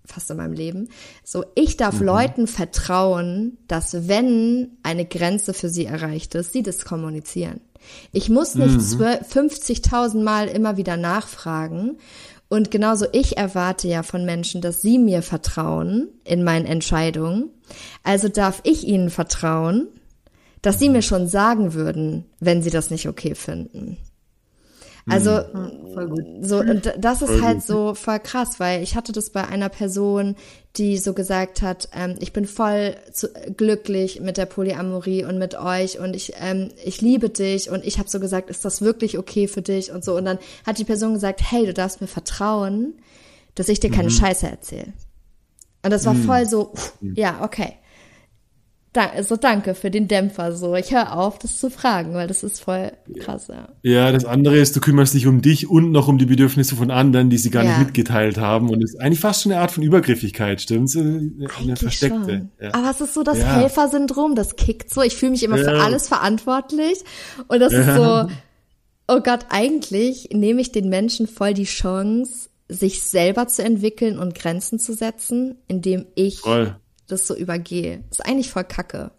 fast 0.05 0.29
in 0.31 0.37
meinem 0.37 0.53
Leben. 0.53 0.89
So, 1.23 1.43
ich 1.55 1.77
darf 1.77 1.99
Leuten 1.99 2.47
vertrauen, 2.47 3.57
dass 3.67 4.07
wenn 4.07 4.77
eine 4.83 5.05
Grenze 5.05 5.53
für 5.53 5.69
sie 5.69 5.85
erreicht 5.85 6.33
ist, 6.35 6.53
sie 6.53 6.63
das 6.63 6.85
kommunizieren. 6.85 7.59
Ich 8.11 8.29
muss 8.29 8.55
nicht 8.55 8.81
12 8.81 9.33
50.000 9.33 10.23
Mal 10.23 10.47
immer 10.47 10.77
wieder 10.77 10.97
nachfragen. 10.97 11.97
Und 12.49 12.71
genauso 12.71 13.05
ich 13.11 13.37
erwarte 13.37 13.87
ja 13.87 14.03
von 14.03 14.25
Menschen, 14.25 14.61
dass 14.61 14.81
sie 14.81 14.97
mir 14.99 15.21
vertrauen 15.21 16.09
in 16.23 16.43
meinen 16.43 16.65
Entscheidungen. 16.65 17.49
Also 18.03 18.29
darf 18.29 18.61
ich 18.63 18.87
ihnen 18.87 19.09
vertrauen, 19.09 19.87
dass 20.61 20.79
sie 20.79 20.89
mir 20.89 21.01
schon 21.01 21.27
sagen 21.27 21.73
würden, 21.73 22.25
wenn 22.39 22.61
sie 22.61 22.69
das 22.69 22.89
nicht 22.89 23.07
okay 23.07 23.35
finden. 23.35 23.97
Also 25.09 25.41
Voll 25.93 26.07
gut. 26.07 26.25
so 26.41 26.59
und 26.59 26.93
das 26.97 27.21
ist 27.21 27.41
halt 27.41 27.63
so 27.63 27.95
voll 27.95 28.19
krass, 28.19 28.59
weil 28.59 28.83
ich 28.83 28.95
hatte 28.95 29.11
das 29.11 29.29
bei 29.29 29.47
einer 29.47 29.69
Person, 29.69 30.35
die 30.75 30.97
so 30.97 31.13
gesagt 31.13 31.61
hat, 31.61 31.89
ähm, 31.93 32.15
ich 32.19 32.33
bin 32.33 32.45
voll 32.45 32.95
zu, 33.11 33.29
glücklich 33.55 34.19
mit 34.19 34.37
der 34.37 34.45
Polyamorie 34.45 35.23
und 35.23 35.39
mit 35.39 35.55
euch 35.55 35.99
und 35.99 36.15
ich 36.15 36.33
ähm, 36.39 36.69
ich 36.83 37.01
liebe 37.01 37.29
dich 37.29 37.69
und 37.69 37.85
ich 37.85 37.99
habe 37.99 38.09
so 38.09 38.19
gesagt, 38.19 38.49
ist 38.49 38.65
das 38.65 38.81
wirklich 38.81 39.17
okay 39.17 39.47
für 39.47 39.61
dich 39.61 39.91
und 39.91 40.03
so 40.03 40.15
und 40.15 40.25
dann 40.25 40.39
hat 40.65 40.77
die 40.77 40.85
Person 40.85 41.13
gesagt, 41.13 41.41
hey, 41.41 41.65
du 41.65 41.73
darfst 41.73 42.01
mir 42.01 42.07
vertrauen, 42.07 42.93
dass 43.55 43.69
ich 43.69 43.79
dir 43.79 43.89
keine 43.89 44.11
Scheiße 44.11 44.47
erzähle. 44.47 44.93
Und 45.83 45.91
das 45.91 46.05
war 46.05 46.15
voll 46.15 46.45
so, 46.45 46.73
pff, 46.75 46.93
ja, 47.15 47.43
okay. 47.43 47.75
Da, 48.97 49.21
so 49.21 49.35
danke 49.35 49.75
für 49.75 49.91
den 49.91 50.07
Dämpfer. 50.07 50.53
So, 50.55 50.73
ich 50.73 50.91
höre 50.91 51.15
auf, 51.15 51.37
das 51.37 51.59
zu 51.59 51.69
fragen, 51.69 52.15
weil 52.15 52.27
das 52.27 52.41
ist 52.41 52.59
voll 52.59 52.91
krass, 53.19 53.47
ja. 53.47 53.67
Ja, 53.83 54.11
das 54.11 54.25
andere 54.25 54.57
ist, 54.57 54.75
du 54.75 54.79
kümmerst 54.79 55.13
dich 55.13 55.27
um 55.27 55.43
dich 55.43 55.69
und 55.69 55.91
noch 55.91 56.07
um 56.07 56.17
die 56.17 56.25
Bedürfnisse 56.25 56.75
von 56.75 56.89
anderen, 56.89 57.29
die 57.29 57.37
sie 57.37 57.51
gar 57.51 57.63
Ja. 57.63 57.77
nicht 57.77 57.85
mitgeteilt 57.87 58.39
haben. 58.39 58.71
Und 58.71 58.83
ist 58.83 58.99
eigentlich 58.99 59.19
fast 59.19 59.43
schon 59.43 59.51
eine 59.51 59.61
Art 59.61 59.69
von 59.69 59.83
Übergriffigkeit, 59.83 60.61
stimmt's? 60.61 60.97
Eine, 60.97 61.09
eine 61.09 61.47
Eigentlich 61.59 61.79
versteckte. 61.79 62.17
schon. 62.17 62.49
Ja. 62.59 62.73
Aber 62.73 62.89
es 62.89 62.99
ist 62.99 63.13
so 63.13 63.21
das. 63.21 63.37
Helfersyndrom, 63.37 64.33
das 64.33 64.55
kickt 64.55 64.91
so. 64.91 65.03
Ich 65.03 65.15
fühle 65.15 65.31
mich 65.33 65.43
immer 65.43 65.59
für 65.59 65.79
alles 65.79 66.07
verantwortlich. 66.07 67.03
Und 67.47 67.59
das 67.59 67.73
ist 67.73 67.85
so, 67.95 68.27
oh 69.07 69.19
Gott, 69.21 69.45
eigentlich 69.49 70.29
nehme 70.33 70.59
ich 70.59 70.71
den 70.71 70.89
Menschen 70.89 71.27
voll 71.27 71.53
die 71.53 71.65
Chance, 71.65 72.49
sich 72.67 73.03
selber 73.03 73.47
zu 73.47 73.63
entwickeln 73.63 74.17
und 74.17 74.33
Grenzen 74.33 74.79
zu 74.79 74.93
setzen, 74.93 75.55
indem 75.67 76.05
ich 76.15 76.39
Voll. 76.39 76.75
Das 77.07 77.27
so 77.27 77.35
übergehe. 77.35 78.03
Das 78.09 78.19
ist 78.19 78.25
eigentlich 78.25 78.51
voll 78.51 78.63
kacke. 78.65 79.11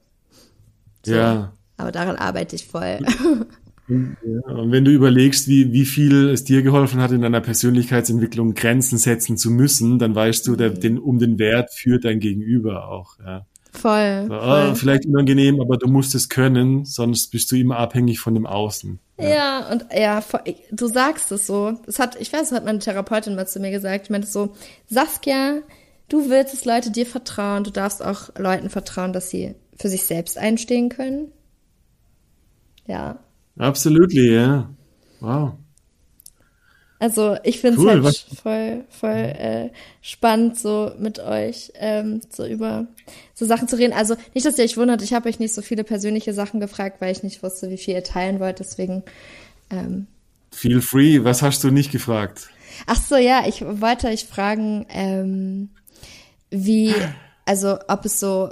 Ja. 1.07 1.53
Aber 1.77 1.93
daran 1.93 2.17
arbeite 2.17 2.57
ich 2.57 2.67
voll. 2.67 2.99
Ja, 3.91 4.53
Und 4.53 4.71
wenn 4.71 4.85
du 4.85 4.91
überlegst, 4.91 5.49
wie, 5.49 5.73
wie 5.73 5.87
viel 5.87 6.29
es 6.29 6.45
dir 6.45 6.61
geholfen 6.61 7.01
hat, 7.01 7.11
in 7.11 7.23
deiner 7.23 7.41
Persönlichkeitsentwicklung 7.41 8.53
Grenzen 8.53 8.99
setzen 8.99 9.39
zu 9.39 9.51
müssen, 9.51 9.99
dann 9.99 10.15
weißt 10.15 10.47
du 10.47 10.57
der, 10.57 10.69
den, 10.69 10.99
um 10.99 11.19
den 11.19 11.39
Wert 11.39 11.73
für 11.73 11.99
dein 11.99 12.21
Gegenüber 12.21 12.89
auch. 12.91 13.19
Ja. 13.25 13.47
voll. 13.73 14.25
So, 14.29 14.35
voll. 14.35 14.39
ah, 14.39 14.75
vielleicht 14.75 15.07
unangenehm, 15.07 15.59
aber 15.59 15.79
du 15.79 15.89
musst 15.89 16.15
es 16.15 16.29
können, 16.29 16.85
sonst 16.85 17.29
bist 17.29 17.51
du 17.51 17.57
immer 17.57 17.79
abhängig 17.79 18.21
von 18.21 18.35
dem 18.35 18.45
Außen. 18.45 18.99
Ja, 19.19 19.71
und 19.73 19.87
ja, 19.91 20.21
voll- 20.21 20.43
du 20.71 20.87
sagst 20.89 21.33
es 21.33 21.47
so. 21.47 21.73
Das 21.87 21.99
hat, 21.99 22.21
ich 22.21 22.31
weiß, 22.31 22.51
das 22.51 22.53
hat 22.53 22.67
meine 22.67 22.81
Therapeutin 22.81 23.37
mal 23.37 23.49
zu 23.49 23.59
mir 23.59 23.71
gesagt. 23.71 24.05
Ich 24.05 24.11
meinte 24.11 24.29
so, 24.29 24.55
Saskia, 24.91 25.63
du 26.09 26.29
willst, 26.31 26.53
dass 26.55 26.65
Leute 26.65 26.91
dir 26.91 27.07
vertrauen. 27.07 27.65
Du 27.65 27.71
darfst 27.71 28.03
auch 28.05 28.31
Leuten 28.39 28.71
vertrauen, 28.71 29.13
dass 29.13 29.31
sie 29.31 29.55
für 29.77 29.89
sich 29.89 30.05
selbst 30.05 30.39
einstehen 30.39 30.89
können. 30.89 31.33
Ja. 32.87 33.19
Absolutely, 33.59 34.35
ja. 34.35 34.71
Wow. 35.21 35.53
Also 37.01 37.37
ich 37.45 37.61
finde 37.61 37.77
es 37.79 37.83
Cool, 37.85 37.91
halt 37.91 38.03
was- 38.03 38.19
voll, 38.43 38.85
voll 38.89 39.11
äh, 39.11 39.71
spannend, 40.01 40.59
so 40.59 40.91
mit 40.99 41.21
euch 41.21 41.71
ähm, 41.77 42.21
so 42.29 42.45
über 42.45 42.89
so 43.35 43.47
Sachen 43.47 43.69
zu 43.69 43.77
reden. 43.77 43.93
Also 43.93 44.17
nicht, 44.35 44.45
dass 44.45 44.59
ihr 44.59 44.65
euch 44.65 44.77
wundert, 44.77 45.03
ich 45.03 45.13
habe 45.13 45.29
euch 45.29 45.39
nicht 45.39 45.55
so 45.55 45.63
viele 45.63 45.85
persönliche 45.85 46.35
Sachen 46.35 46.59
gefragt, 46.59 47.01
weil 47.01 47.13
ich 47.13 47.23
nicht 47.23 47.43
wusste, 47.45 47.71
wie 47.71 47.77
viel 47.79 47.95
ihr 47.95 48.03
teilen 48.03 48.41
wollt. 48.41 48.59
Deswegen 48.59 49.05
ähm, 49.71 50.09
Feel 50.51 50.81
free. 50.81 51.23
Was 51.23 51.43
hast 51.43 51.63
du 51.63 51.71
nicht 51.71 51.93
gefragt? 51.93 52.49
Ach 52.87 53.01
so, 53.01 53.17
ja, 53.17 53.45
ich 53.47 53.63
wollte 53.65 54.09
euch 54.09 54.25
fragen, 54.25 54.85
ähm, 54.89 55.71
wie, 56.51 56.95
also 57.45 57.79
ob 57.89 58.05
es 58.05 58.21
so, 58.21 58.51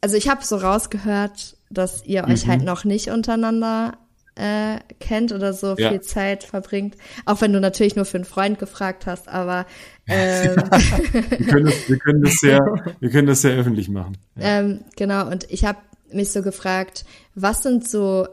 also 0.00 0.16
ich 0.16 0.28
habe 0.28 0.44
so 0.44 0.56
rausgehört, 0.56 1.56
dass 1.70 2.04
ihr 2.04 2.24
euch 2.24 2.46
halt 2.46 2.62
noch 2.64 2.84
nicht 2.84 3.08
untereinander 3.08 3.96
äh, 4.34 4.78
kennt 4.98 5.32
oder 5.32 5.52
so 5.52 5.74
Ja. 5.76 5.90
viel 5.90 6.00
Zeit 6.00 6.44
verbringt. 6.44 6.96
Auch 7.26 7.40
wenn 7.40 7.52
du 7.52 7.60
natürlich 7.60 7.96
nur 7.96 8.04
für 8.04 8.16
einen 8.16 8.24
Freund 8.24 8.58
gefragt 8.58 9.06
hast, 9.06 9.28
aber 9.28 9.66
ähm, 10.08 10.56
Wir 10.56 11.46
können 11.46 11.66
das, 11.66 11.88
wir 11.88 11.98
können 11.98 12.22
das 12.22 12.34
sehr, 12.40 12.94
wir 13.00 13.10
können 13.10 13.26
das 13.26 13.42
sehr 13.42 13.52
öffentlich 13.56 13.88
machen. 13.88 14.16
Ähm, 14.40 14.80
genau, 14.96 15.28
und 15.28 15.46
ich 15.50 15.64
habe 15.64 15.78
mich 16.12 16.32
so 16.32 16.42
gefragt, 16.42 17.04
was 17.34 17.62
sind 17.62 17.88
so 17.88 18.26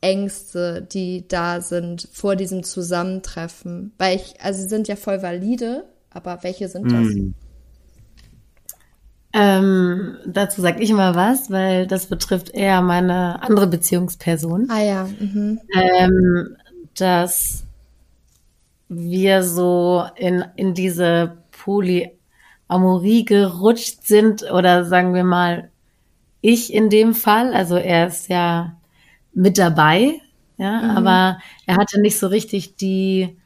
Ängste, 0.00 0.82
die 0.82 1.26
da 1.28 1.60
sind 1.60 2.08
vor 2.12 2.36
diesem 2.36 2.62
Zusammentreffen? 2.62 3.92
Weil 3.96 4.16
ich, 4.16 4.34
also 4.40 4.60
sie 4.60 4.68
sind 4.68 4.86
ja 4.86 4.96
voll 4.96 5.22
valide, 5.22 5.84
aber 6.10 6.40
welche 6.42 6.68
sind 6.68 6.92
das? 6.92 7.06
Hm. 7.06 7.34
Ähm, 9.36 10.16
dazu 10.24 10.62
sage 10.62 10.80
ich 10.80 10.92
mal 10.92 11.16
was, 11.16 11.50
weil 11.50 11.88
das 11.88 12.06
betrifft 12.06 12.50
eher 12.50 12.80
meine 12.82 13.42
andere 13.42 13.66
Beziehungsperson. 13.66 14.68
Ah 14.70 14.80
ja, 14.80 15.08
mhm. 15.18 15.58
ähm, 15.74 16.56
dass 16.96 17.64
wir 18.88 19.42
so 19.42 20.04
in, 20.14 20.44
in 20.54 20.74
diese 20.74 21.38
Polyamorie 21.50 23.24
gerutscht 23.24 24.06
sind 24.06 24.48
oder 24.52 24.84
sagen 24.84 25.14
wir 25.14 25.24
mal, 25.24 25.70
ich 26.40 26.72
in 26.72 26.88
dem 26.88 27.12
Fall, 27.12 27.54
also 27.54 27.76
er 27.76 28.06
ist 28.06 28.28
ja 28.28 28.76
mit 29.32 29.58
dabei, 29.58 30.20
ja, 30.58 30.94
aber 30.94 31.38
er 31.66 31.76
hatte 31.76 32.00
nicht 32.00 32.20
so 32.20 32.28
richtig 32.28 32.76
die, 32.76 33.36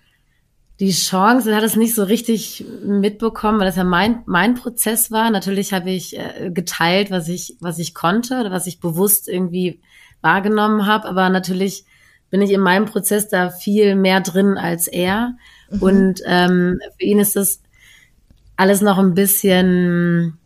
die 0.80 0.92
Chance, 0.92 1.50
er 1.50 1.56
hat 1.56 1.64
es 1.64 1.74
nicht 1.74 1.94
so 1.94 2.04
richtig 2.04 2.64
mitbekommen, 2.84 3.58
weil 3.58 3.66
das 3.66 3.76
ja 3.76 3.84
mein, 3.84 4.22
mein 4.26 4.54
Prozess 4.54 5.10
war. 5.10 5.30
Natürlich 5.30 5.72
habe 5.72 5.90
ich 5.90 6.16
äh, 6.16 6.50
geteilt, 6.52 7.10
was 7.10 7.28
ich, 7.28 7.56
was 7.60 7.78
ich 7.78 7.94
konnte 7.94 8.38
oder 8.40 8.52
was 8.52 8.66
ich 8.66 8.78
bewusst 8.78 9.28
irgendwie 9.28 9.80
wahrgenommen 10.20 10.86
habe, 10.86 11.08
aber 11.08 11.28
natürlich 11.30 11.84
bin 12.30 12.42
ich 12.42 12.52
in 12.52 12.60
meinem 12.60 12.84
Prozess 12.84 13.28
da 13.28 13.50
viel 13.50 13.96
mehr 13.96 14.20
drin 14.20 14.56
als 14.56 14.86
er. 14.86 15.36
Mhm. 15.70 15.82
Und 15.82 16.22
ähm, 16.26 16.80
für 16.98 17.04
ihn 17.04 17.18
ist 17.18 17.36
das 17.36 17.62
alles 18.56 18.80
noch 18.80 18.98
ein 18.98 19.14
bisschen, 19.14 20.38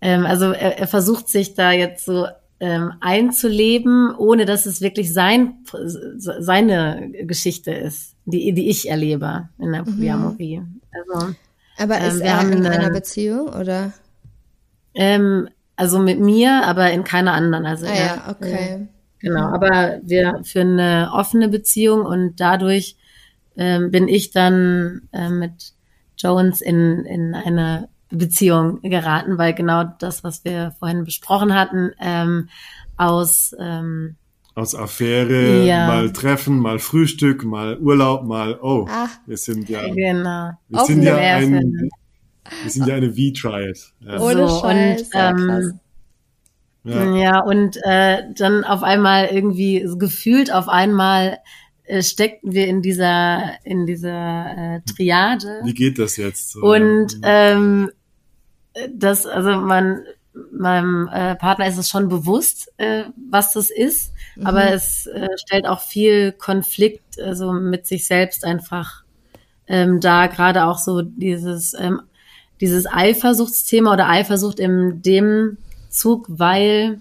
ähm, 0.00 0.26
also 0.26 0.52
er, 0.52 0.78
er 0.78 0.86
versucht 0.86 1.28
sich 1.28 1.54
da 1.54 1.72
jetzt 1.72 2.04
so 2.04 2.26
ähm, 2.60 2.92
einzuleben, 3.00 4.14
ohne 4.14 4.44
dass 4.44 4.66
es 4.66 4.80
wirklich 4.80 5.12
sein, 5.12 5.64
seine 6.18 7.10
Geschichte 7.24 7.72
ist, 7.72 8.11
die, 8.24 8.52
die 8.52 8.68
ich 8.68 8.88
erlebe 8.88 9.48
in 9.58 9.72
der 9.72 9.82
mhm. 9.82 9.96
Polyamorie. 9.96 10.60
Mhm. 10.60 10.80
Also, 10.92 11.34
aber 11.78 12.00
ist 12.00 12.20
ähm, 12.20 12.22
er 12.22 12.52
in 12.52 12.66
einer 12.66 12.90
Beziehung 12.90 13.48
oder? 13.48 13.92
Ähm, 14.94 15.48
also 15.76 15.98
mit 15.98 16.20
mir, 16.20 16.64
aber 16.64 16.90
in 16.92 17.04
keiner 17.04 17.32
anderen. 17.32 17.66
Also 17.66 17.86
ah, 17.86 17.90
er, 17.90 18.06
ja, 18.06 18.24
okay. 18.28 18.88
Genau, 19.18 19.46
aber 19.46 20.00
wir 20.02 20.40
führen 20.42 20.78
eine 20.78 21.12
offene 21.12 21.48
Beziehung 21.48 22.04
und 22.04 22.40
dadurch 22.40 22.96
ähm, 23.56 23.90
bin 23.90 24.08
ich 24.08 24.30
dann 24.32 25.08
äh, 25.12 25.28
mit 25.28 25.74
Jones 26.16 26.60
in, 26.60 27.04
in 27.04 27.34
eine 27.34 27.88
Beziehung 28.10 28.80
geraten, 28.82 29.38
weil 29.38 29.54
genau 29.54 29.84
das, 29.84 30.24
was 30.24 30.44
wir 30.44 30.72
vorhin 30.78 31.04
besprochen 31.04 31.54
hatten, 31.54 31.92
ähm, 32.00 32.48
aus 32.96 33.54
ähm, 33.58 34.16
aus 34.54 34.74
Affäre, 34.74 35.64
ja. 35.64 35.86
mal 35.86 36.12
Treffen, 36.12 36.58
mal 36.58 36.78
Frühstück, 36.78 37.44
mal 37.44 37.78
Urlaub, 37.78 38.24
mal 38.24 38.58
oh, 38.60 38.86
Ach, 38.88 39.10
wir 39.26 39.36
sind 39.36 39.68
ja 39.68 39.82
genau. 39.88 40.50
wir 40.68 40.84
sind 40.84 41.02
ja 41.02 41.16
ein, 41.16 41.90
wir 42.62 42.70
sind 42.70 42.86
ja 42.86 42.96
eine 42.96 43.12
V-Triad. 43.12 43.78
Ja. 44.00 44.20
Ohne 44.20 44.48
so, 44.48 44.60
Scheiß, 44.60 45.02
und, 45.02 45.08
ähm, 45.14 45.80
ja. 46.84 47.16
ja, 47.16 47.40
und 47.40 47.78
äh, 47.84 48.24
dann 48.36 48.64
auf 48.64 48.82
einmal 48.82 49.26
irgendwie 49.26 49.86
so 49.86 49.96
gefühlt 49.96 50.52
auf 50.52 50.68
einmal 50.68 51.38
äh, 51.84 52.02
steckten 52.02 52.52
wir 52.52 52.66
in 52.66 52.82
dieser 52.82 53.54
in 53.64 53.86
dieser 53.86 54.76
äh, 54.76 54.80
Triade. 54.82 55.60
Wie 55.64 55.74
geht 55.74 55.98
das 55.98 56.16
jetzt? 56.16 56.52
So? 56.52 56.60
Und 56.60 57.18
ähm, 57.22 57.90
das 58.90 59.24
also 59.24 59.50
man 59.52 60.02
meinem 60.50 61.08
äh, 61.08 61.36
Partner 61.36 61.66
ist 61.66 61.78
es 61.78 61.88
schon 61.88 62.08
bewusst, 62.08 62.72
äh, 62.78 63.04
was 63.30 63.52
das 63.52 63.70
ist, 63.70 64.12
mhm. 64.36 64.46
aber 64.46 64.72
es 64.72 65.06
äh, 65.06 65.28
stellt 65.36 65.66
auch 65.66 65.80
viel 65.80 66.32
Konflikt 66.32 67.20
also 67.20 67.52
mit 67.52 67.86
sich 67.86 68.06
selbst 68.06 68.44
einfach 68.44 69.04
ähm, 69.66 70.00
da 70.00 70.26
gerade 70.26 70.64
auch 70.64 70.78
so 70.78 71.02
dieses 71.02 71.74
ähm, 71.74 72.02
dieses 72.62 72.86
Eifersuchtsthema 72.86 73.92
oder 73.92 74.08
Eifersucht 74.08 74.60
in 74.60 75.02
dem 75.02 75.58
Zug, 75.90 76.26
weil 76.28 77.00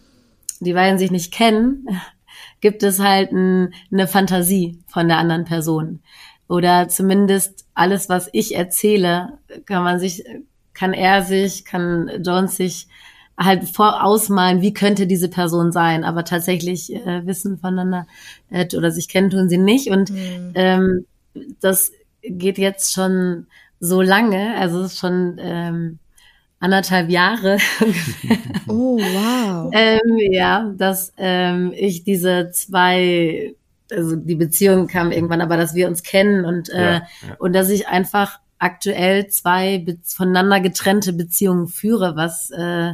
die 0.60 0.74
beiden 0.74 0.98
sich 0.98 1.12
nicht 1.12 1.32
kennen, 1.32 1.88
gibt 2.62 2.84
es 2.84 3.00
halt 3.00 3.32
ein, 3.32 3.74
eine 3.92 4.08
Fantasie 4.08 4.80
von 4.88 5.08
der 5.08 5.20
anderen 5.20 5.46
Person. 5.46 6.02
Oder 6.48 6.90
zumindest 6.90 7.66
alles, 7.76 8.10
was 8.10 8.28
ich 8.34 8.56
erzähle, 8.56 9.38
kann 9.66 9.84
man 9.84 10.00
sich, 10.00 10.24
kann 10.74 10.94
er 10.94 11.22
sich, 11.22 11.64
kann 11.64 12.10
Jones 12.24 12.58
sich 12.58 12.88
halt 13.38 13.68
vorausmalen, 13.70 14.62
wie 14.62 14.74
könnte 14.74 15.08
diese 15.08 15.30
Person 15.30 15.72
sein, 15.72 16.04
aber 16.04 16.24
tatsächlich 16.24 16.94
äh, 16.94 17.26
wissen 17.26 17.58
voneinander 17.58 18.08
äh, 18.50 18.68
oder 18.76 18.92
sich 18.92 19.08
kennen 19.08 19.30
tun 19.30 19.50
sie 19.50 19.58
nicht. 19.58 19.90
Und 19.90 20.12
mhm. 20.12 20.52
ähm, 20.56 21.06
das 21.60 21.92
geht 22.24 22.58
jetzt 22.58 22.94
schon 22.94 23.48
so 23.80 24.02
lange, 24.02 24.56
also 24.58 24.82
es 24.82 24.94
ist 24.94 25.00
schon 25.00 25.38
ähm, 25.40 26.00
anderthalb 26.60 27.10
Jahre. 27.10 27.58
oh, 28.68 29.00
wow. 29.00 29.72
ähm, 29.74 30.18
ja, 30.32 30.72
dass 30.78 31.14
ähm, 31.18 31.74
ich 31.76 32.04
diese 32.04 32.52
zwei, 32.52 33.56
also 33.92 34.16
die 34.16 34.36
Beziehung 34.36 34.88
kam 34.88 35.12
irgendwann, 35.12 35.42
aber 35.42 35.58
dass 35.58 35.74
wir 35.74 35.88
uns 35.88 36.04
kennen 36.04 36.46
und, 36.46 36.70
äh, 36.70 36.80
ja, 36.80 36.94
ja. 36.94 37.36
und 37.40 37.54
dass 37.54 37.70
ich 37.70 37.88
einfach 37.88 38.40
aktuell 38.60 39.28
zwei 39.28 39.84
voneinander 40.04 40.60
getrennte 40.60 41.14
Beziehungen 41.14 41.68
führe, 41.68 42.16
was 42.16 42.52
äh, 42.52 42.90
äh, 42.90 42.94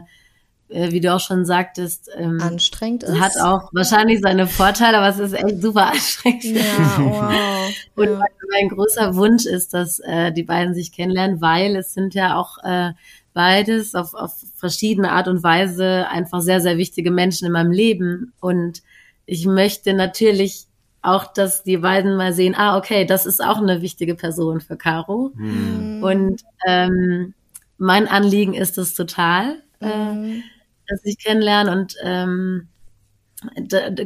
wie 0.70 1.00
du 1.00 1.14
auch 1.14 1.20
schon 1.20 1.46
sagtest, 1.46 2.10
ähm, 2.16 2.40
anstrengend 2.42 3.04
ist. 3.04 3.20
Hat 3.20 3.40
auch 3.42 3.70
wahrscheinlich 3.72 4.20
seine 4.22 4.48
Vorteile, 4.48 4.98
aber 4.98 5.10
es 5.10 5.20
ist 5.20 5.34
echt 5.34 5.62
super 5.62 5.88
anstrengend. 5.92 6.44
Ja, 6.44 6.98
wow. 6.98 7.70
Und 7.96 8.10
ja. 8.10 8.22
mein 8.52 8.70
großer 8.70 9.16
Wunsch 9.16 9.46
ist, 9.46 9.74
dass 9.74 10.00
äh, 10.00 10.32
die 10.32 10.44
beiden 10.44 10.74
sich 10.74 10.92
kennenlernen, 10.92 11.42
weil 11.42 11.76
es 11.76 11.94
sind 11.94 12.14
ja 12.16 12.36
auch 12.38 12.58
äh, 12.64 12.92
beides 13.34 13.96
auf, 13.96 14.14
auf 14.14 14.34
verschiedene 14.56 15.12
Art 15.12 15.28
und 15.28 15.44
Weise 15.44 16.08
einfach 16.10 16.42
sehr, 16.42 16.60
sehr 16.60 16.78
wichtige 16.78 17.12
Menschen 17.12 17.46
in 17.46 17.54
meinem 17.54 17.72
Leben. 17.72 18.34
Und 18.40 18.82
ich 19.26 19.46
möchte 19.46 19.94
natürlich 19.94 20.66
auch, 21.02 21.32
dass 21.32 21.64
die 21.64 21.78
beiden 21.78 22.18
mal 22.18 22.34
sehen, 22.34 22.56
ah, 22.58 22.78
okay, 22.78 23.06
das 23.06 23.26
ist 23.26 23.44
auch 23.44 23.58
eine 23.58 23.82
wichtige 23.82 24.16
Person 24.16 24.60
für 24.60 24.76
Caro. 24.76 25.32
Mhm. 25.36 26.04
Und 26.04 26.42
ähm, 26.66 27.34
mein 27.78 28.08
Anliegen 28.08 28.54
ist 28.54 28.78
es 28.78 28.96
total, 28.96 29.62
äh, 29.82 30.14
mhm. 30.14 30.44
Dass 30.88 31.02
ich 31.04 31.18
kennenlernen 31.18 31.78
und 31.78 31.96
ähm, 32.04 32.68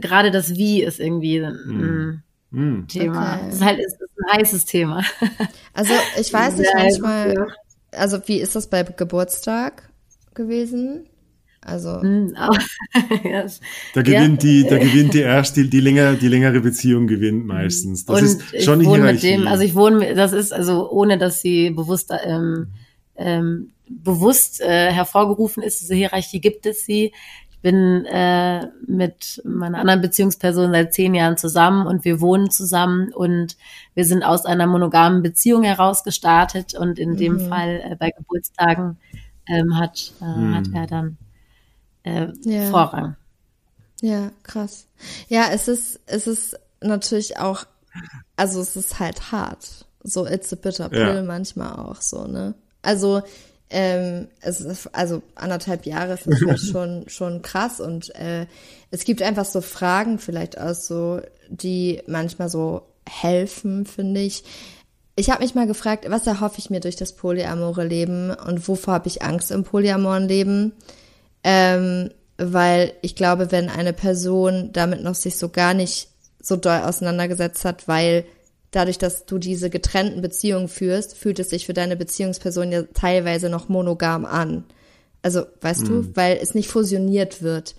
gerade 0.01 0.31
das 0.31 0.55
Wie 0.55 0.83
ist 0.83 0.99
irgendwie 0.99 1.37
ein 1.39 2.23
mhm. 2.51 2.87
Thema. 2.87 3.35
Okay. 3.35 3.45
Das 3.45 3.55
ist 3.55 3.65
halt 3.65 3.79
ist, 3.79 4.01
ist 4.01 4.11
ein 4.17 4.39
heißes 4.39 4.65
Thema. 4.65 5.03
Also 5.73 5.93
ich 6.19 6.33
weiß 6.33 6.57
nicht, 6.57 6.69
manchmal, 6.75 7.47
also 7.91 8.19
wie 8.25 8.41
ist 8.41 8.57
das 8.57 8.67
bei 8.67 8.83
Geburtstag 8.83 9.89
gewesen? 10.33 11.05
Also 11.61 12.01
hm, 12.01 12.33
da 13.93 14.01
gewinnt 14.01 14.43
ja. 14.43 14.49
die, 14.49 14.67
da 14.67 14.77
gewinnt 14.79 15.13
die 15.13 15.19
erste, 15.19 15.63
die, 15.63 15.69
die 15.69 15.79
länger, 15.79 16.15
die 16.15 16.27
längere 16.27 16.59
Beziehung 16.59 17.07
gewinnt 17.07 17.45
meistens. 17.45 18.05
Das 18.05 18.19
und 18.19 18.25
ist 18.25 18.63
schon 18.65 18.81
ich 18.81 18.87
wohne 18.87 19.13
mit 19.13 19.23
dem, 19.23 19.47
also 19.47 19.63
ich 19.63 19.75
wohne, 19.75 20.13
das 20.15 20.33
ist 20.33 20.51
also 20.51 20.89
ohne, 20.91 21.17
dass 21.17 21.41
sie 21.41 21.69
bewusst 21.69 22.11
ähm, 22.25 22.67
ähm, 23.15 23.69
bewusst 24.03 24.61
äh, 24.61 24.91
hervorgerufen 24.91 25.63
ist, 25.63 25.81
diese 25.81 25.95
Hierarchie 25.95 26.39
gibt 26.39 26.65
es 26.65 26.85
sie. 26.85 27.13
Ich 27.51 27.59
bin 27.59 28.05
äh, 28.05 28.67
mit 28.87 29.41
meiner 29.45 29.79
anderen 29.79 30.01
Beziehungsperson 30.01 30.71
seit 30.71 30.93
zehn 30.93 31.13
Jahren 31.13 31.37
zusammen 31.37 31.85
und 31.85 32.05
wir 32.05 32.19
wohnen 32.21 32.49
zusammen 32.49 33.13
und 33.13 33.55
wir 33.93 34.05
sind 34.05 34.23
aus 34.23 34.45
einer 34.45 34.65
monogamen 34.65 35.21
Beziehung 35.21 35.63
heraus 35.63 36.03
gestartet 36.03 36.73
und 36.73 36.97
in 36.97 37.11
mhm. 37.11 37.17
dem 37.17 37.39
Fall 37.39 37.81
äh, 37.83 37.95
bei 37.95 38.09
Geburtstagen 38.09 38.97
ähm, 39.47 39.77
hat, 39.77 40.13
äh, 40.21 40.25
mhm. 40.25 40.55
hat 40.55 40.65
er 40.73 40.87
dann 40.87 41.17
äh, 42.03 42.27
ja. 42.43 42.69
Vorrang. 42.69 43.15
Ja, 44.01 44.31
krass. 44.43 44.87
Ja, 45.27 45.49
es 45.51 45.67
ist, 45.67 45.99
es 46.07 46.25
ist 46.25 46.57
natürlich 46.81 47.37
auch, 47.37 47.65
also 48.35 48.59
es 48.59 48.75
ist 48.75 48.99
halt 48.99 49.31
hart. 49.31 49.85
So, 50.03 50.25
it's 50.25 50.51
a 50.51 50.55
bitter 50.55 50.89
pill 50.89 50.99
ja. 50.99 51.23
manchmal 51.23 51.73
auch 51.73 52.01
so, 52.01 52.25
ne? 52.25 52.55
Also, 52.81 53.21
ähm, 53.71 54.27
ist, 54.43 54.89
also 54.93 55.23
anderthalb 55.35 55.85
Jahre 55.85 56.13
ist 56.13 56.27
das 56.27 56.41
halt 56.47 56.59
schon, 56.59 57.05
schon 57.07 57.41
krass 57.41 57.79
und 57.79 58.13
äh, 58.15 58.45
es 58.91 59.05
gibt 59.05 59.21
einfach 59.21 59.45
so 59.45 59.61
Fragen 59.61 60.19
vielleicht 60.19 60.59
auch 60.59 60.75
so, 60.75 61.21
die 61.49 62.01
manchmal 62.07 62.49
so 62.49 62.83
helfen, 63.09 63.85
finde 63.85 64.21
ich. 64.21 64.43
Ich 65.15 65.29
habe 65.29 65.43
mich 65.43 65.55
mal 65.55 65.67
gefragt, 65.67 66.05
was 66.09 66.27
erhoffe 66.27 66.59
ich 66.59 66.69
mir 66.69 66.79
durch 66.79 66.95
das 66.95 67.13
polyamore 67.13 67.85
Leben 67.85 68.31
und 68.31 68.67
wovor 68.67 68.95
habe 68.95 69.07
ich 69.07 69.21
Angst 69.21 69.51
im 69.51 69.63
polyamoren 69.63 70.27
Leben? 70.27 70.73
Ähm, 71.43 72.11
weil 72.37 72.93
ich 73.01 73.15
glaube, 73.15 73.51
wenn 73.51 73.69
eine 73.69 73.93
Person 73.93 74.71
damit 74.73 75.03
noch 75.03 75.15
sich 75.15 75.37
so 75.37 75.49
gar 75.49 75.73
nicht 75.73 76.09
so 76.41 76.55
doll 76.55 76.81
auseinandergesetzt 76.81 77.65
hat, 77.65 77.87
weil 77.87 78.25
dadurch, 78.71 78.97
dass 78.97 79.25
du 79.25 79.37
diese 79.37 79.69
getrennten 79.69 80.21
Beziehungen 80.21 80.67
führst, 80.67 81.15
fühlt 81.15 81.39
es 81.39 81.49
sich 81.49 81.65
für 81.65 81.73
deine 81.73 81.97
Beziehungsperson 81.97 82.71
ja 82.71 82.83
teilweise 82.83 83.49
noch 83.49 83.69
monogam 83.69 84.25
an. 84.25 84.65
Also, 85.21 85.45
weißt 85.59 85.83
mhm. 85.83 85.87
du, 85.87 86.15
weil 86.15 86.39
es 86.41 86.55
nicht 86.55 86.69
fusioniert 86.69 87.41
wird. 87.41 87.75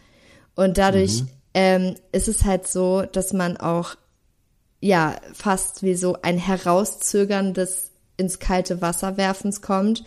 Und 0.54 0.78
dadurch 0.78 1.22
mhm. 1.22 1.28
ähm, 1.54 1.94
ist 2.12 2.28
es 2.28 2.44
halt 2.44 2.68
so, 2.68 3.02
dass 3.02 3.32
man 3.32 3.56
auch 3.56 3.96
ja 4.80 5.16
fast 5.32 5.82
wie 5.82 5.94
so 5.94 6.16
ein 6.22 6.38
Herauszögern 6.38 7.54
des 7.54 7.90
ins 8.16 8.38
kalte 8.38 8.82
Wasser 8.82 9.16
werfens 9.16 9.62
kommt. 9.62 10.04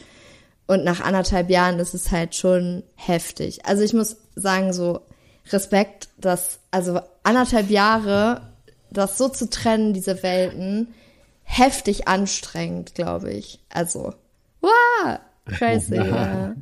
Und 0.67 0.83
nach 0.83 1.01
anderthalb 1.01 1.49
Jahren 1.49 1.79
ist 1.79 1.93
es 1.93 2.11
halt 2.11 2.35
schon 2.35 2.83
heftig. 2.95 3.65
Also 3.65 3.83
ich 3.83 3.93
muss 3.93 4.17
sagen, 4.35 4.73
so 4.73 5.01
Respekt, 5.51 6.09
dass, 6.17 6.59
also 6.71 6.99
anderthalb 7.23 7.69
Jahre 7.69 8.54
das 8.91 9.17
so 9.17 9.29
zu 9.29 9.49
trennen, 9.49 9.93
diese 9.93 10.23
Welten, 10.23 10.93
heftig 11.43 12.07
anstrengend, 12.07 12.95
glaube 12.95 13.31
ich. 13.31 13.59
Also, 13.69 14.13
wow, 14.61 15.19
crazy. 15.45 15.95
ja. 15.95 16.55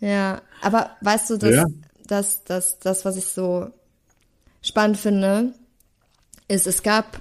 ja, 0.00 0.42
aber 0.62 0.90
weißt 1.00 1.30
du, 1.30 1.36
dass, 1.36 1.54
ja. 1.54 1.66
dass, 2.06 2.44
dass 2.44 2.78
das, 2.78 3.04
was 3.04 3.16
ich 3.16 3.26
so 3.26 3.70
spannend 4.62 4.96
finde, 4.96 5.52
ist, 6.48 6.66
es 6.66 6.82
gab 6.82 7.20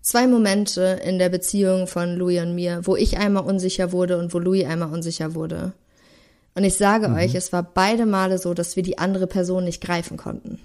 zwei 0.00 0.26
Momente 0.26 1.00
in 1.04 1.18
der 1.18 1.28
Beziehung 1.28 1.86
von 1.86 2.16
Louis 2.16 2.40
und 2.40 2.54
mir, 2.54 2.80
wo 2.84 2.96
ich 2.96 3.18
einmal 3.18 3.44
unsicher 3.44 3.92
wurde 3.92 4.18
und 4.18 4.32
wo 4.32 4.38
Louis 4.38 4.64
einmal 4.64 4.92
unsicher 4.92 5.34
wurde. 5.34 5.72
Und 6.54 6.64
ich 6.64 6.76
sage 6.76 7.08
mhm. 7.08 7.16
euch, 7.16 7.34
es 7.34 7.52
war 7.52 7.62
beide 7.62 8.06
Male 8.06 8.38
so, 8.38 8.54
dass 8.54 8.76
wir 8.76 8.82
die 8.82 8.98
andere 8.98 9.26
Person 9.26 9.64
nicht 9.64 9.82
greifen 9.82 10.16
konnten. 10.16 10.58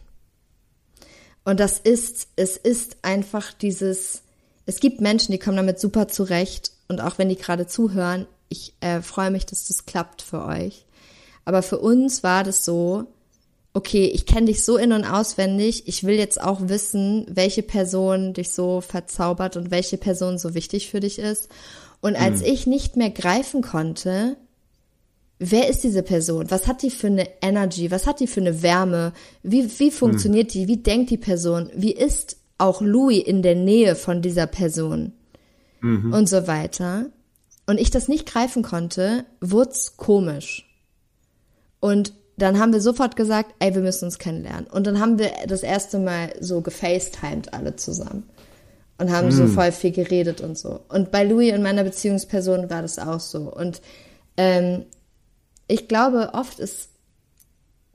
Und 1.46 1.60
das 1.60 1.80
ist, 1.80 2.28
es 2.36 2.58
ist 2.58 2.98
einfach 3.04 3.54
dieses, 3.54 4.24
es 4.66 4.80
gibt 4.80 5.00
Menschen, 5.00 5.32
die 5.32 5.40
kommen 5.40 5.58
damit 5.58 5.80
super 5.80 6.08
zurecht 6.08 6.72
und 6.88 7.00
auch 7.00 7.18
wenn 7.18 7.30
die 7.30 7.38
gerade 7.38 7.68
zuhören, 7.68 8.26
ich 8.50 8.74
äh, 8.82 9.02
freue 9.02 9.32
mich, 9.32 9.46
dass 9.46 9.68
das 9.68 9.86
klappt 9.86 10.22
für 10.22 10.44
euch. 10.44 10.86
Aber 11.46 11.62
für 11.62 11.78
uns 11.78 12.24
war 12.24 12.44
das 12.44 12.66
so, 12.66 13.06
okay, 13.74 14.06
ich 14.06 14.26
kenne 14.26 14.48
dich 14.48 14.64
so 14.64 14.78
in 14.78 14.92
und 14.92 15.06
auswendig, 15.06 15.88
ich 15.88 16.04
will 16.04 16.16
jetzt 16.16 16.42
auch 16.42 16.62
wissen, 16.70 17.26
welche 17.30 17.62
Person 17.62 18.34
dich 18.34 18.52
so 18.52 18.82
verzaubert 18.82 19.58
und 19.58 19.70
welche 19.70 19.98
Person 19.98 20.40
so 20.40 20.56
wichtig 20.56 20.90
für 20.90 21.00
dich 21.00 21.20
ist. 21.20 21.50
Und 22.02 22.16
als 22.16 22.40
mhm. 22.40 22.46
ich 22.48 22.68
nicht 22.68 22.96
mehr 22.98 23.12
greifen 23.12 23.62
konnte, 23.62 24.38
wer 25.40 25.70
ist 25.70 25.84
diese 25.84 26.04
Person? 26.04 26.50
Was 26.50 26.68
hat 26.68 26.82
die 26.82 26.90
für 26.90 27.08
eine 27.08 27.28
Energy? 27.42 27.92
Was 27.92 28.08
hat 28.08 28.20
die 28.20 28.28
für 28.28 28.42
eine 28.42 28.62
Wärme? 28.62 29.14
Wie, 29.44 29.70
wie 29.80 29.92
funktioniert 29.92 30.48
mhm. 30.48 30.52
die? 30.52 30.68
Wie 30.68 30.78
denkt 30.78 31.10
die 31.10 31.18
Person? 31.18 31.70
Wie 31.76 31.94
ist 31.94 32.38
auch 32.58 32.82
Louis 32.82 33.24
in 33.24 33.42
der 33.42 33.56
Nähe 33.56 33.96
von 33.96 34.22
dieser 34.22 34.48
Person? 34.48 35.14
Mhm. 35.82 36.14
Und 36.14 36.30
so 36.30 36.48
weiter. 36.48 37.08
Und 37.68 37.80
ich 37.80 37.92
das 37.92 38.08
nicht 38.08 38.26
greifen 38.26 38.64
konnte, 38.64 39.26
wurd's 39.42 39.98
komisch. 39.98 40.70
Und 41.80 42.14
dann 42.38 42.60
haben 42.60 42.74
wir 42.74 42.82
sofort 42.82 43.16
gesagt, 43.16 43.56
ey, 43.60 43.74
wir 43.74 43.82
müssen 43.82 44.06
uns 44.06 44.20
kennenlernen. 44.20 44.68
Und 44.68 44.88
dann 44.88 45.00
haben 45.00 45.20
wir 45.20 45.32
das 45.48 45.64
erste 45.64 46.00
Mal 46.00 46.34
so 46.40 46.62
gefacetimed 46.62 47.54
alle 47.54 47.76
zusammen. 47.76 48.24
Und 48.98 49.12
haben 49.12 49.28
mm. 49.28 49.32
so 49.32 49.44
hm. 49.44 49.52
voll 49.52 49.72
viel 49.72 49.92
geredet 49.92 50.42
und 50.42 50.58
so. 50.58 50.80
Und 50.90 51.12
bei 51.12 51.24
Louis 51.24 51.54
und 51.54 51.64
meiner 51.64 51.84
Beziehungsperson 51.84 52.70
war 52.70 52.82
das 52.82 52.98
auch 52.98 53.20
so. 53.20 53.54
Und 53.54 53.82
ähm, 54.38 54.86
ich 55.68 55.88
glaube, 55.88 56.32
oft 56.34 56.60
ist 56.60 56.90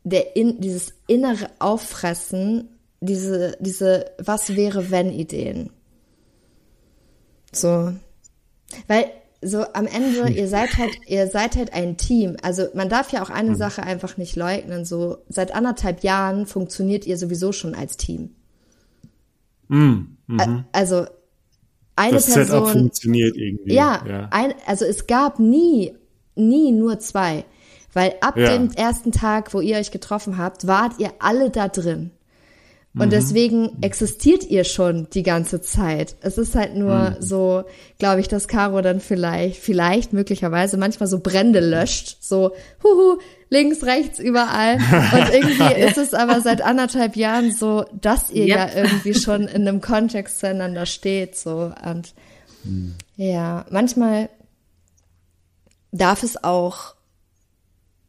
der 0.05 0.37
in, 0.37 0.61
dieses 0.61 0.95
innere 1.07 1.51
Auffressen, 1.59 2.69
diese, 3.01 3.57
diese 3.61 4.07
Was 4.19 4.57
wäre 4.57 4.91
wenn 4.91 5.11
Ideen. 5.11 5.71
So. 7.53 7.93
Weil 8.87 9.11
so 9.43 9.65
am 9.73 9.87
Ende, 9.87 10.31
ihr 10.31 10.49
seid 10.49 10.77
halt, 10.77 10.93
ihr 11.07 11.27
seid 11.27 11.57
halt 11.57 11.73
ein 11.73 11.97
Team. 11.97 12.37
Also 12.43 12.67
man 12.75 12.89
darf 12.89 13.11
ja 13.13 13.23
auch 13.23 13.31
eine 13.31 13.51
mhm. 13.51 13.57
Sache 13.57 13.83
einfach 13.83 14.17
nicht 14.17 14.37
leugnen. 14.37 14.85
So 14.85 15.19
seit 15.29 15.55
anderthalb 15.55 16.03
Jahren 16.03 16.47
funktioniert 16.47 17.07
ihr 17.07 17.17
sowieso 17.17 17.53
schon 17.53 17.75
als 17.75 17.97
Team. 17.97 18.35
Mhm. 19.69 20.19
Mhm. 20.27 20.65
Also 20.73 21.07
eine 21.97 22.13
das 22.13 22.27
Person. 22.27 22.47
Setup 22.47 22.69
funktioniert 22.69 23.37
irgendwie. 23.37 23.75
Ja, 23.75 24.05
ja. 24.07 24.29
Ein, 24.31 24.55
also 24.67 24.85
es 24.85 25.07
gab 25.07 25.39
nie, 25.39 25.95
nie 26.35 26.73
nur 26.73 26.99
zwei. 26.99 27.45
Weil 27.93 28.15
ab 28.21 28.37
ja. 28.37 28.57
dem 28.57 28.71
ersten 28.71 29.13
Tag, 29.13 29.53
wo 29.53 29.61
ihr 29.61 29.77
euch 29.77 29.91
getroffen 29.91 30.39
habt, 30.39 30.67
wart 30.67 30.95
ihr 30.99 31.13
alle 31.19 31.51
da 31.51 31.69
drin. 31.69 32.13
Und 32.93 33.07
mhm. 33.07 33.11
deswegen 33.11 33.83
existiert 33.83 34.45
ihr 34.45 34.65
schon 34.65 35.07
die 35.11 35.23
ganze 35.23 35.61
Zeit. 35.61 36.17
Es 36.23 36.39
ist 36.39 36.57
halt 36.57 36.75
nur 36.75 37.11
mhm. 37.11 37.17
so, 37.21 37.65
glaube 37.99 38.21
ich, 38.21 38.27
dass 38.27 38.49
Caro 38.49 38.81
dann 38.81 38.99
vielleicht, 38.99 39.61
vielleicht 39.61 40.13
möglicherweise 40.13 40.77
manchmal 40.77 41.09
so 41.09 41.21
Brände 41.21 41.61
löscht. 41.61 42.17
So, 42.21 42.53
huhu, 42.83 43.19
links, 43.49 43.85
rechts, 43.85 44.19
überall. 44.19 44.75
Und 44.75 45.29
irgendwie 45.33 45.81
ist 45.81 45.99
es 45.99 46.15
aber 46.15 46.41
seit 46.41 46.63
anderthalb 46.63 47.15
Jahren 47.15 47.53
so, 47.53 47.85
dass 48.01 48.29
ihr 48.31 48.47
yep. 48.47 48.57
ja 48.57 48.83
irgendwie 48.83 49.15
schon 49.15 49.43
in 49.43 49.69
einem 49.69 49.81
Kontext 49.81 50.41
zueinander 50.41 50.85
steht. 50.85 51.37
So. 51.37 51.73
Und 51.89 52.13
mhm. 52.65 52.97
ja, 53.15 53.67
manchmal 53.71 54.31
darf 55.93 56.25
es 56.25 56.43
auch 56.43 56.97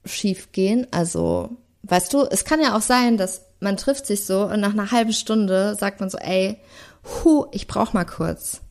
schief 0.05 0.51
gehen. 0.51 0.87
Also, 0.91 1.49
weißt 1.83 2.13
du, 2.13 2.25
es 2.29 2.45
kann 2.45 2.61
ja 2.61 2.75
auch 2.75 2.81
sein, 2.81 3.17
dass 3.17 3.41
man 3.59 3.77
trifft 3.77 4.05
sich 4.07 4.25
so 4.25 4.45
und 4.45 4.59
nach 4.59 4.73
einer 4.73 4.91
halben 4.91 5.13
Stunde 5.13 5.75
sagt 5.75 5.99
man 5.99 6.09
so, 6.09 6.17
ey, 6.17 6.57
hu, 7.03 7.45
ich 7.51 7.67
brauch 7.67 7.93
mal 7.93 8.05
kurz. 8.05 8.61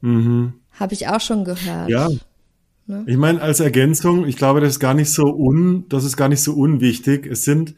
Mhm. 0.00 0.54
Habe 0.72 0.94
ich 0.94 1.08
auch 1.08 1.20
schon 1.20 1.44
gehört. 1.44 1.88
Ja. 1.88 2.08
Ne? 2.86 3.04
Ich 3.06 3.16
meine, 3.16 3.42
als 3.42 3.60
Ergänzung, 3.60 4.26
ich 4.26 4.36
glaube, 4.36 4.60
das 4.60 4.70
ist 4.70 4.80
gar 4.80 4.94
nicht 4.94 5.12
so 5.12 5.34
un, 5.34 5.86
das 5.88 6.04
ist 6.04 6.16
gar 6.16 6.28
nicht 6.28 6.42
so 6.42 6.54
unwichtig. 6.54 7.26
Es 7.26 7.44
sind, 7.44 7.74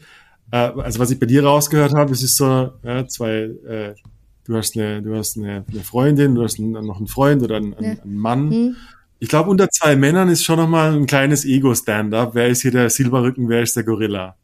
äh, 0.52 0.56
also 0.56 1.00
was 1.00 1.10
ich 1.10 1.18
bei 1.18 1.26
dir 1.26 1.44
rausgehört 1.44 1.94
habe, 1.94 2.12
es 2.12 2.22
ist 2.22 2.36
so, 2.36 2.70
ja, 2.84 3.06
zwei, 3.08 3.50
äh, 3.66 3.94
du 4.44 4.56
hast 4.56 4.76
eine, 4.76 5.02
du 5.02 5.16
hast 5.16 5.36
eine, 5.36 5.64
eine 5.68 5.80
Freundin, 5.80 6.36
du 6.36 6.44
hast 6.44 6.60
einen, 6.60 6.72
noch 6.72 6.98
einen 6.98 7.08
Freund 7.08 7.42
oder 7.42 7.56
einen, 7.56 7.72
ja. 7.72 7.90
einen 8.02 8.16
Mann. 8.16 8.48
Mhm. 8.48 8.76
Ich 9.20 9.28
glaube, 9.28 9.50
unter 9.50 9.68
zwei 9.68 9.96
Männern 9.96 10.30
ist 10.30 10.44
schon 10.44 10.58
nochmal 10.58 10.94
ein 10.94 11.06
kleines 11.06 11.44
Ego-Stand-up. 11.44 12.34
Wer 12.34 12.48
ist 12.48 12.62
hier 12.62 12.70
der 12.70 12.88
Silberrücken, 12.88 13.48
wer 13.50 13.62
ist 13.62 13.76
der 13.76 13.84
Gorilla? 13.84 14.34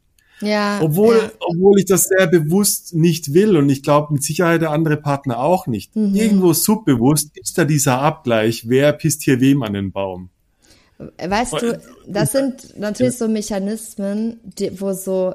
Ja. 0.43 0.81
Obwohl, 0.83 1.17
ja. 1.17 1.31
obwohl 1.41 1.79
ich 1.79 1.87
das 1.87 2.05
sehr 2.05 2.27
bewusst 2.27 2.95
nicht 2.95 3.33
will 3.33 3.57
und 3.57 3.71
ich 3.71 3.83
glaube 3.83 4.13
mit 4.13 4.23
Sicherheit 4.23 4.61
der 4.61 4.71
andere 4.71 4.99
Partner 4.99 5.39
auch 5.39 5.67
nicht. 5.67 5.97
Mhm. 5.97 6.15
Irgendwo 6.15 6.53
subbewusst 6.53 7.31
ist 7.39 7.57
da 7.57 7.65
dieser 7.65 8.01
Abgleich, 8.01 8.69
wer 8.69 8.93
pisst 8.93 9.23
hier 9.23 9.41
wem 9.41 9.63
an 9.63 9.73
den 9.73 9.93
Baum. 9.93 10.29
Weißt 10.99 11.55
du, 11.55 11.81
das 12.07 12.33
sind 12.33 12.79
natürlich 12.79 13.17
so 13.17 13.29
Mechanismen, 13.29 14.41
die, 14.45 14.79
wo 14.81 14.93
so 14.93 15.35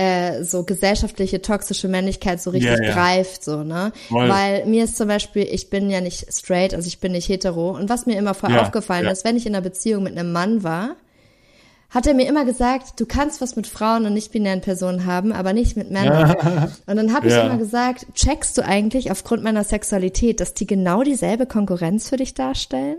äh, 0.00 0.44
so 0.44 0.62
gesellschaftliche 0.62 1.42
toxische 1.42 1.86
Männlichkeit 1.86 2.40
so 2.40 2.50
richtig 2.50 2.70
ja, 2.70 2.82
ja. 2.82 2.94
greift, 2.94 3.44
so, 3.44 3.64
ne? 3.64 3.92
Voll. 4.08 4.28
Weil 4.30 4.64
mir 4.64 4.84
ist 4.84 4.96
zum 4.96 5.08
Beispiel, 5.08 5.46
ich 5.50 5.68
bin 5.68 5.90
ja 5.90 6.00
nicht 6.00 6.32
straight, 6.32 6.72
also 6.72 6.86
ich 6.86 7.00
bin 7.00 7.12
nicht 7.12 7.28
hetero. 7.28 7.72
Und 7.72 7.90
was 7.90 8.06
mir 8.06 8.16
immer 8.16 8.32
vorher 8.32 8.60
ja, 8.60 8.64
aufgefallen 8.64 9.06
ist, 9.06 9.24
wenn 9.24 9.36
ich 9.36 9.44
in 9.44 9.54
einer 9.54 9.62
Beziehung 9.62 10.02
mit 10.04 10.16
einem 10.16 10.32
Mann 10.32 10.64
war, 10.64 10.96
hat 11.90 12.06
er 12.06 12.14
mir 12.14 12.26
immer 12.26 12.46
gesagt, 12.46 12.98
du 12.98 13.04
kannst 13.04 13.42
was 13.42 13.56
mit 13.56 13.66
Frauen 13.66 14.06
und 14.06 14.14
nicht-binären 14.14 14.62
Personen 14.62 15.04
haben, 15.04 15.32
aber 15.32 15.52
nicht 15.52 15.76
mit 15.76 15.90
Männern. 15.90 16.34
Ja. 16.42 16.70
Und 16.86 16.96
dann 16.96 17.12
habe 17.12 17.26
ich 17.26 17.34
ja. 17.34 17.46
immer 17.46 17.58
gesagt, 17.58 18.06
checkst 18.14 18.56
du 18.56 18.64
eigentlich 18.64 19.10
aufgrund 19.10 19.42
meiner 19.42 19.64
Sexualität, 19.64 20.40
dass 20.40 20.54
die 20.54 20.66
genau 20.66 21.02
dieselbe 21.02 21.44
Konkurrenz 21.44 22.08
für 22.08 22.16
dich 22.16 22.32
darstellen? 22.32 22.96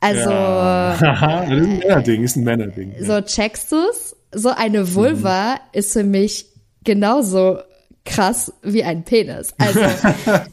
Also. 0.00 0.30
Ja. 0.30 0.96
das 1.00 1.48
ist 1.48 1.56
ein 1.56 1.78
Männerding, 1.78 2.24
ist 2.24 2.36
ein 2.36 2.44
Männerding. 2.44 2.94
So 3.00 3.20
checkst 3.20 3.70
du's? 3.70 4.16
So 4.34 4.50
eine 4.50 4.94
Vulva 4.94 5.54
mhm. 5.54 5.58
ist 5.72 5.92
für 5.92 6.04
mich 6.04 6.46
genauso 6.84 7.58
krass 8.04 8.52
wie 8.62 8.84
ein 8.84 9.04
Penis. 9.04 9.54
Also 9.58 9.80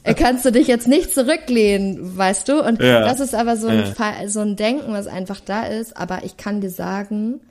kannst 0.16 0.46
du 0.46 0.52
dich 0.52 0.68
jetzt 0.68 0.88
nicht 0.88 1.14
zurücklehnen, 1.14 2.18
weißt 2.18 2.48
du? 2.48 2.64
Und 2.64 2.82
ja. 2.82 3.02
das 3.02 3.20
ist 3.20 3.36
aber 3.36 3.58
so 3.58 3.68
ein, 3.68 3.94
ja. 3.98 4.28
so 4.28 4.40
ein 4.40 4.56
Denken, 4.56 4.94
was 4.94 5.08
einfach 5.08 5.42
da 5.42 5.66
ist. 5.66 5.98
Aber 5.98 6.24
ich 6.24 6.38
kann 6.38 6.62
dir 6.62 6.70
sagen, 6.70 7.42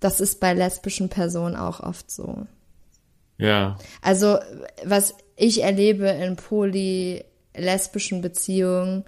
das 0.00 0.20
ist 0.20 0.40
bei 0.40 0.54
lesbischen 0.54 1.08
Personen 1.08 1.56
auch 1.56 1.80
oft 1.80 2.10
so. 2.10 2.46
Ja. 3.36 3.78
Also, 4.00 4.38
was 4.84 5.14
ich 5.36 5.62
erlebe 5.62 6.08
in 6.08 6.36
polylesbischen 6.36 8.22
Beziehungen, 8.22 9.04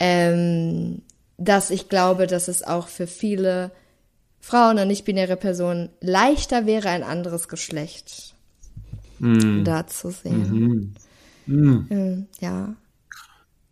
ähm, 0.00 1.02
dass 1.38 1.70
ich 1.70 1.88
glaube, 1.88 2.26
dass 2.26 2.48
es 2.48 2.62
auch 2.62 2.88
für 2.88 3.06
viele 3.06 3.70
Frauen 4.40 4.78
und 4.78 4.88
nicht-binäre 4.88 5.36
Personen 5.36 5.90
leichter 6.00 6.66
wäre, 6.66 6.88
ein 6.88 7.02
anderes 7.02 7.48
Geschlecht 7.48 8.34
mm. 9.18 9.64
da 9.64 9.86
zu 9.86 10.10
sehen. 10.10 10.94
Mhm. 11.46 11.86
Mm. 11.88 12.26
Ja. 12.40 12.76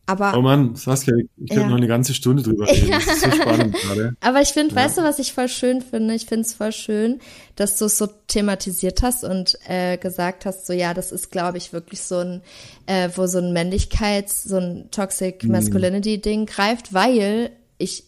Aber, 0.07 0.37
oh 0.37 0.43
Mann, 0.43 0.77
Saskia, 0.77 1.15
ich 1.17 1.49
könnte 1.49 1.63
ja. 1.63 1.69
noch 1.69 1.79
eine 1.79 1.87
ganze 1.87 2.13
Stunde 2.13 2.43
drüber 2.43 2.69
reden. 2.69 2.91
Das 2.91 3.07
ist 3.07 3.21
so 3.23 3.31
spannend 3.41 3.75
gerade. 3.75 4.15
Aber 4.21 4.43
ich 4.43 4.49
finde, 4.49 4.75
ja. 4.75 4.83
weißt 4.83 4.99
du, 4.99 5.03
was 5.03 5.19
ich 5.19 5.33
voll 5.33 5.49
schön 5.49 5.81
finde? 5.81 6.15
Ich 6.15 6.27
finde 6.27 6.43
es 6.43 6.53
voll 6.53 6.73
schön, 6.73 7.21
dass 7.57 7.79
du 7.79 7.87
es 7.87 7.97
so 7.97 8.07
thematisiert 8.27 9.01
hast 9.01 9.25
und 9.25 9.59
äh, 9.67 9.97
gesagt 9.97 10.45
hast, 10.45 10.67
so 10.67 10.75
ja, 10.75 10.93
das 10.93 11.11
ist, 11.11 11.31
glaube 11.31 11.57
ich, 11.57 11.73
wirklich 11.73 12.03
so 12.03 12.19
ein, 12.19 12.43
äh, 12.85 13.09
wo 13.15 13.27
so 13.27 13.39
ein 13.39 13.55
Männlichkeits-, 13.55 14.47
so 14.47 14.59
ein 14.59 14.91
Toxic 14.91 15.43
mhm. 15.43 15.53
Masculinity-Ding 15.53 16.47
greift, 16.47 16.93
weil 16.93 17.51
ich 17.79 18.05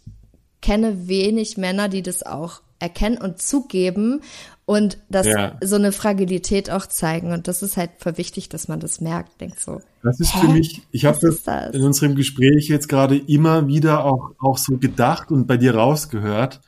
kenne 0.67 1.07
wenig 1.07 1.57
Männer, 1.57 1.89
die 1.89 2.03
das 2.03 2.25
auch 2.25 2.61
erkennen 2.81 3.19
und 3.19 3.41
zugeben 3.41 4.21
und 4.65 4.99
das 5.09 5.29
ja. 5.29 5.57
so 5.63 5.77
eine 5.77 5.93
Fragilität 5.93 6.71
auch 6.71 6.87
zeigen. 6.87 7.33
Und 7.33 7.47
das 7.47 7.63
ist 7.63 7.77
halt 7.77 7.91
voll 7.99 8.19
wichtig, 8.19 8.49
dass 8.49 8.67
man 8.67 8.81
das 8.81 9.01
merkt, 9.01 9.41
denkt 9.41 9.61
so. 9.61 9.81
Das 10.03 10.19
ist 10.19 10.35
Hä? 10.35 10.41
für 10.41 10.53
mich, 10.53 10.83
ich 10.91 11.05
habe 11.05 11.19
das, 11.23 11.45
das, 11.45 11.73
in 11.73 11.83
unserem 11.83 12.17
Gespräch 12.17 12.69
jetzt 12.69 12.89
gerade 12.89 13.17
immer 13.17 13.69
wieder 13.69 14.05
auch, 14.05 14.33
auch 14.41 14.59
so 14.59 14.77
gedacht 14.77 15.31
und 15.31 15.47
bei 15.47 15.57
dir 15.57 15.77
rausgehört. 15.77 16.61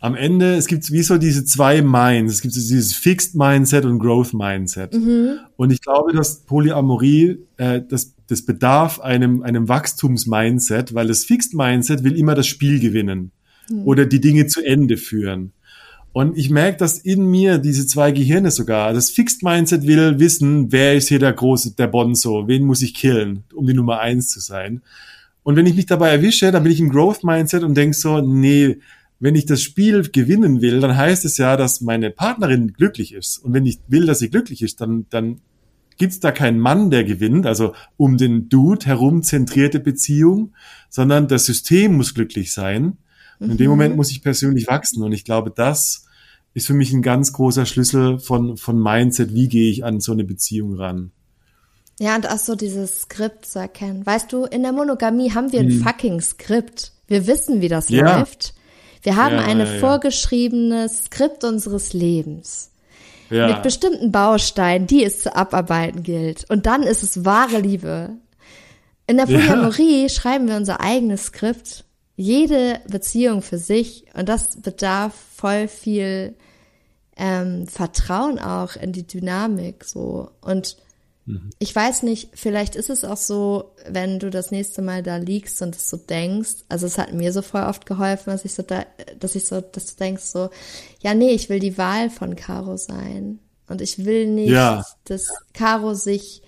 Am 0.00 0.14
Ende, 0.14 0.54
es 0.54 0.66
gibt 0.66 0.90
wie 0.90 1.02
so 1.02 1.18
diese 1.18 1.44
zwei 1.44 1.82
Minds. 1.82 2.32
Es 2.32 2.40
gibt 2.40 2.54
so 2.54 2.60
dieses 2.60 2.94
Fixed 2.94 3.34
Mindset 3.34 3.84
und 3.84 3.98
Growth 3.98 4.32
Mindset. 4.32 4.94
Mhm. 4.94 5.40
Und 5.56 5.70
ich 5.70 5.82
glaube, 5.82 6.14
dass 6.14 6.40
Polyamorie, 6.40 7.38
äh, 7.58 7.82
das, 7.86 8.14
das 8.28 8.46
bedarf 8.46 8.98
einem, 8.98 9.42
einem 9.42 9.68
Wachstums-Mindset, 9.68 10.94
weil 10.94 11.06
das 11.06 11.26
Fixed 11.26 11.52
Mindset 11.52 12.02
will 12.02 12.16
immer 12.16 12.34
das 12.34 12.46
Spiel 12.46 12.80
gewinnen 12.80 13.30
mhm. 13.72 13.86
oder 13.86 14.06
die 14.06 14.20
Dinge 14.20 14.46
zu 14.46 14.62
Ende 14.64 14.96
führen. 14.96 15.52
Und 16.12 16.36
ich 16.36 16.50
merke, 16.50 16.76
dass 16.76 16.98
in 16.98 17.26
mir 17.30 17.56
diese 17.58 17.86
zwei 17.86 18.12
Gehirne 18.12 18.50
sogar, 18.50 18.92
das 18.92 19.10
Fixed 19.10 19.42
Mindset 19.42 19.86
will 19.86 20.18
wissen, 20.18 20.70
wer 20.70 20.94
ist 20.94 21.08
hier 21.08 21.18
der 21.18 21.32
große, 21.32 21.74
der 21.74 21.86
Bonzo, 21.86 22.46
wen 22.48 22.64
muss 22.64 22.82
ich 22.82 22.94
killen, 22.94 23.44
um 23.54 23.66
die 23.66 23.72
Nummer 23.72 24.00
eins 24.00 24.28
zu 24.28 24.40
sein. 24.40 24.82
Und 25.42 25.56
wenn 25.56 25.66
ich 25.66 25.74
mich 25.74 25.86
dabei 25.86 26.10
erwische, 26.10 26.52
dann 26.52 26.62
bin 26.62 26.72
ich 26.72 26.80
im 26.80 26.90
Growth 26.90 27.24
Mindset 27.24 27.64
und 27.64 27.74
denk 27.74 27.94
so, 27.94 28.20
nee, 28.20 28.76
wenn 29.20 29.34
ich 29.34 29.46
das 29.46 29.62
Spiel 29.62 30.02
gewinnen 30.02 30.60
will, 30.60 30.80
dann 30.80 30.96
heißt 30.96 31.24
es 31.24 31.38
ja, 31.38 31.56
dass 31.56 31.80
meine 31.80 32.10
Partnerin 32.10 32.72
glücklich 32.72 33.14
ist. 33.14 33.38
Und 33.38 33.54
wenn 33.54 33.64
ich 33.64 33.78
will, 33.88 34.04
dass 34.04 34.18
sie 34.18 34.30
glücklich 34.30 34.62
ist, 34.62 34.80
dann, 34.80 35.06
dann 35.10 35.40
gibt's 35.96 36.20
da 36.20 36.32
keinen 36.32 36.58
Mann, 36.58 36.90
der 36.90 37.04
gewinnt, 37.04 37.46
also 37.46 37.74
um 37.96 38.18
den 38.18 38.48
Dude 38.48 38.84
herum 38.84 39.22
zentrierte 39.22 39.78
Beziehung, 39.78 40.52
sondern 40.90 41.28
das 41.28 41.46
System 41.46 41.96
muss 41.96 42.14
glücklich 42.14 42.52
sein. 42.52 42.98
In 43.50 43.56
dem 43.56 43.70
Moment 43.70 43.96
muss 43.96 44.10
ich 44.10 44.22
persönlich 44.22 44.68
wachsen. 44.68 45.02
Und 45.02 45.12
ich 45.12 45.24
glaube, 45.24 45.50
das 45.54 46.06
ist 46.54 46.66
für 46.66 46.74
mich 46.74 46.92
ein 46.92 47.02
ganz 47.02 47.32
großer 47.32 47.66
Schlüssel 47.66 48.18
von, 48.18 48.56
von 48.56 48.80
Mindset. 48.80 49.34
Wie 49.34 49.48
gehe 49.48 49.70
ich 49.70 49.84
an 49.84 50.00
so 50.00 50.12
eine 50.12 50.24
Beziehung 50.24 50.74
ran? 50.74 51.10
Ja, 51.98 52.16
und 52.16 52.28
auch 52.30 52.38
so 52.38 52.54
dieses 52.54 53.02
Skript 53.02 53.46
zu 53.46 53.58
erkennen. 53.58 54.04
Weißt 54.04 54.32
du, 54.32 54.44
in 54.44 54.62
der 54.62 54.72
Monogamie 54.72 55.32
haben 55.32 55.52
wir 55.52 55.60
ein 55.60 55.70
fucking 55.70 56.20
Skript. 56.20 56.92
Wir 57.06 57.26
wissen, 57.26 57.60
wie 57.60 57.68
das 57.68 57.88
Ja. 57.88 58.18
läuft. 58.18 58.54
Wir 59.02 59.16
haben 59.16 59.34
Ja, 59.34 59.44
ein 59.44 59.58
ja, 59.58 59.66
vorgeschriebenes 59.66 61.04
Skript 61.04 61.44
unseres 61.44 61.92
Lebens. 61.92 62.70
Ja, 63.30 63.48
Mit 63.48 63.62
bestimmten 63.62 64.12
Bausteinen, 64.12 64.86
die 64.86 65.04
es 65.04 65.20
zu 65.20 65.34
abarbeiten 65.34 66.02
gilt. 66.02 66.48
Und 66.50 66.66
dann 66.66 66.82
ist 66.82 67.02
es 67.02 67.24
wahre 67.24 67.60
Liebe. 67.60 68.10
In 69.06 69.16
der. 69.16 69.24
Polyamorie 69.24 70.08
schreiben 70.08 70.48
wir 70.48 70.56
unser 70.56 70.80
eigenes 70.80 71.24
Skript. 71.24 71.84
Jede 72.16 72.80
Beziehung 72.88 73.42
für 73.42 73.58
sich. 73.58 74.04
Und 74.14 74.28
das 74.28 74.56
bedarf 74.60 75.14
voll 75.34 75.68
viel 75.68 76.34
ähm, 77.16 77.66
Vertrauen 77.66 78.38
auch 78.38 78.76
in 78.76 78.92
die 78.92 79.06
Dynamik 79.06 79.84
so. 79.84 80.30
Und 80.40 80.76
ich 81.60 81.74
weiß 81.74 82.02
nicht, 82.02 82.30
vielleicht 82.34 82.74
ist 82.74 82.90
es 82.90 83.04
auch 83.04 83.16
so, 83.16 83.76
wenn 83.88 84.18
du 84.18 84.28
das 84.28 84.50
nächste 84.50 84.82
Mal 84.82 85.04
da 85.04 85.18
liegst 85.18 85.62
und 85.62 85.76
es 85.76 85.88
so 85.88 85.96
denkst, 85.96 86.64
also 86.68 86.84
es 86.84 86.98
hat 86.98 87.12
mir 87.12 87.32
so 87.32 87.42
voll 87.42 87.62
oft 87.62 87.86
geholfen, 87.86 88.30
dass 88.30 88.44
ich 88.44 88.54
so 88.54 88.64
da, 88.64 88.84
dass 89.20 89.36
ich 89.36 89.46
so, 89.46 89.60
dass 89.60 89.86
du 89.86 89.96
denkst 89.98 90.24
so, 90.24 90.50
ja 91.00 91.14
nee, 91.14 91.30
ich 91.30 91.48
will 91.48 91.60
die 91.60 91.78
Wahl 91.78 92.10
von 92.10 92.34
Caro 92.34 92.76
sein. 92.76 93.38
Und 93.68 93.80
ich 93.80 94.04
will 94.04 94.26
nicht, 94.26 94.50
Ja. 94.50 94.84
dass 95.04 95.28
Caro 95.54 95.94
sich 95.94 96.42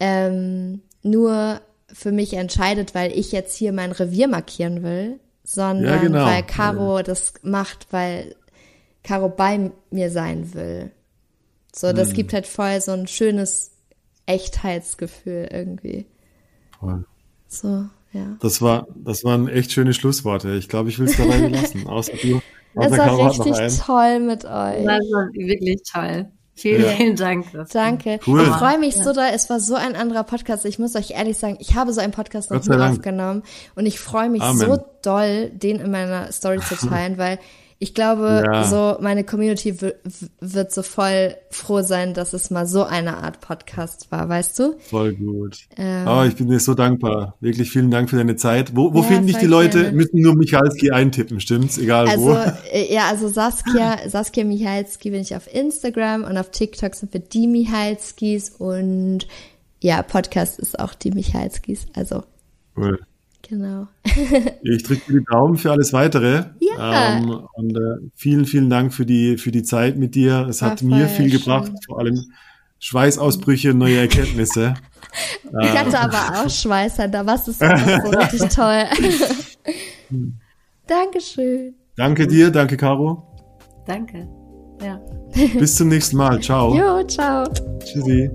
ähm, 0.00 0.80
nur 1.02 1.60
für 1.92 2.12
mich 2.12 2.34
entscheidet, 2.34 2.94
weil 2.94 3.12
ich 3.16 3.32
jetzt 3.32 3.56
hier 3.56 3.72
mein 3.72 3.92
Revier 3.92 4.28
markieren 4.28 4.82
will, 4.82 5.20
sondern 5.44 5.84
Ja, 5.84 6.00
genau. 6.00 6.24
weil 6.26 6.42
Caro 6.42 7.02
das 7.02 7.34
macht, 7.42 7.86
weil 7.90 8.34
Caro 9.02 9.28
bei 9.28 9.70
mir 9.90 10.10
sein 10.10 10.54
will. 10.54 10.90
So, 11.74 11.92
das 11.92 12.12
gibt 12.12 12.32
halt 12.32 12.46
voll 12.46 12.80
so 12.80 12.92
ein 12.92 13.06
schönes 13.06 13.72
Echtheitsgefühl 14.26 15.48
irgendwie. 15.50 16.06
voll. 16.78 17.04
So, 17.48 17.84
ja. 18.12 18.36
Das 18.40 18.62
war, 18.62 18.86
das 18.94 19.24
waren 19.24 19.48
echt 19.48 19.72
schöne 19.72 19.92
Schlussworte. 19.92 20.54
Ich 20.54 20.68
glaube, 20.68 20.88
ich 20.88 20.98
will 20.98 21.06
es 21.06 21.16
dabei 21.16 21.38
belassen. 21.48 21.86
Außer 21.86 22.12
du. 22.22 22.40
Es 22.74 22.90
war 22.92 23.28
richtig 23.28 23.78
toll 23.80 24.20
mit 24.20 24.44
euch. 24.44 24.84
Das 24.84 25.04
war 25.10 25.28
wirklich 25.32 25.82
toll. 25.92 26.30
Vielen, 26.60 26.82
Ja. 26.84 26.90
vielen 26.90 27.16
Dank. 27.16 27.46
dafür. 27.52 27.66
Danke. 27.72 28.20
Cool. 28.26 28.42
Ich 28.42 28.48
freue 28.48 28.78
mich 28.78 28.94
so 28.96 29.12
doll. 29.12 29.28
Es 29.32 29.48
war 29.50 29.60
so 29.60 29.74
ein 29.74 29.96
anderer 29.96 30.24
Podcast. 30.24 30.64
Ich 30.66 30.78
muss 30.78 30.94
euch 30.96 31.12
ehrlich 31.12 31.38
sagen, 31.38 31.56
ich 31.60 31.74
habe 31.74 31.92
so 31.92 32.00
einen 32.00 32.12
Podcast 32.12 32.50
noch 32.50 32.64
nie 32.64 32.76
aufgenommen. 32.76 33.42
Und 33.74 33.86
ich 33.86 33.98
freue 34.00 34.28
mich 34.28 34.42
Amen. 34.42 34.58
so 34.58 34.78
doll, 35.02 35.50
den 35.50 35.80
in 35.80 35.90
meiner 35.90 36.30
Story 36.32 36.60
zu 36.60 36.74
teilen, 36.76 37.16
weil 37.18 37.38
ich 37.82 37.94
glaube, 37.94 38.42
Ja. 38.44 38.64
so 38.64 38.98
meine 39.00 39.24
Community 39.24 39.74
wird 39.80 40.70
so 40.72 40.82
voll 40.82 41.34
froh 41.50 41.80
sein, 41.80 42.12
dass 42.12 42.34
es 42.34 42.50
mal 42.50 42.66
so 42.66 42.84
eine 42.84 43.16
Art 43.16 43.40
Podcast 43.40 44.12
war, 44.12 44.28
weißt 44.28 44.58
du? 44.58 44.74
Voll 44.80 45.14
gut. 45.14 45.60
Ähm. 45.78 46.06
oh, 46.06 46.22
ich 46.24 46.36
bin 46.36 46.48
dir 46.50 46.60
so 46.60 46.74
dankbar. 46.74 47.36
Wirklich 47.40 47.70
vielen 47.70 47.90
Dank 47.90 48.10
für 48.10 48.16
deine 48.16 48.36
Zeit. 48.36 48.76
Wo, 48.76 48.92
wo 48.92 48.98
Ja, 48.98 49.04
finden 49.04 49.28
dich 49.28 49.38
die 49.38 49.46
Leute? 49.46 49.80
gerne. 49.80 49.96
Müssen 49.96 50.20
nur 50.20 50.36
Michalski 50.36 50.90
eintippen, 50.90 51.40
stimmt's? 51.40 51.78
Egal 51.78 52.06
Also, 52.08 52.26
wo. 52.26 52.32
äh, 52.70 52.92
ja, 52.92 53.08
also 53.08 53.28
Saskia, 53.28 53.96
Saskia 54.08 54.44
Michalski 54.44 55.10
bin 55.10 55.22
ich 55.22 55.34
auf 55.34 55.52
Instagram 55.52 56.24
und 56.24 56.36
auf 56.36 56.50
TikTok 56.50 56.94
sind 56.94 57.14
wir 57.14 57.20
die 57.20 57.46
Michalskis 57.46 58.50
und 58.50 59.26
ja, 59.82 60.02
Podcast 60.02 60.58
ist 60.58 60.78
auch 60.78 60.92
die 60.92 61.12
Michalskis. 61.12 61.86
Also, 61.96 62.24
Cool. 62.76 63.00
Genau. 63.50 63.88
Ich 64.62 64.82
drücke 64.82 65.12
dir 65.12 65.18
die 65.20 65.24
Daumen 65.26 65.58
für 65.58 65.70
alles 65.70 65.92
weitere. 65.92 66.44
Ja. 66.60 67.16
Ähm, 67.18 67.42
und 67.54 67.76
äh, 67.76 68.08
vielen, 68.14 68.46
vielen 68.46 68.70
Dank 68.70 68.94
für 68.94 69.04
die, 69.04 69.36
für 69.36 69.50
die 69.50 69.62
Zeit 69.62 69.98
mit 69.98 70.14
dir. 70.14 70.46
Es 70.48 70.62
War 70.62 70.70
hat 70.70 70.82
mir 70.82 71.06
viel 71.08 71.28
schön. 71.28 71.38
gebracht, 71.38 71.72
vor 71.84 71.98
allem 71.98 72.24
Schweißausbrüche, 72.78 73.74
neue 73.74 73.98
Erkenntnisse. 73.98 74.74
Ich 75.60 75.76
hatte 75.76 75.98
aber 75.98 76.38
auch 76.38 76.48
Schweißer, 76.48 77.08
da 77.08 77.26
war 77.26 77.34
es 77.34 77.60
einfach 77.60 78.04
so 78.04 78.10
richtig 78.10 78.42
toll. 78.54 78.84
Dankeschön. 80.86 81.74
Danke 81.96 82.28
dir, 82.28 82.52
danke 82.52 82.76
Caro. 82.76 83.26
Danke. 83.86 84.28
Ja. 84.80 85.00
Bis 85.58 85.74
zum 85.74 85.88
nächsten 85.88 86.16
Mal. 86.16 86.40
Ciao. 86.40 86.76
Jo, 86.76 87.02
ciao. 87.08 87.44
Tschüssi. 87.80 88.30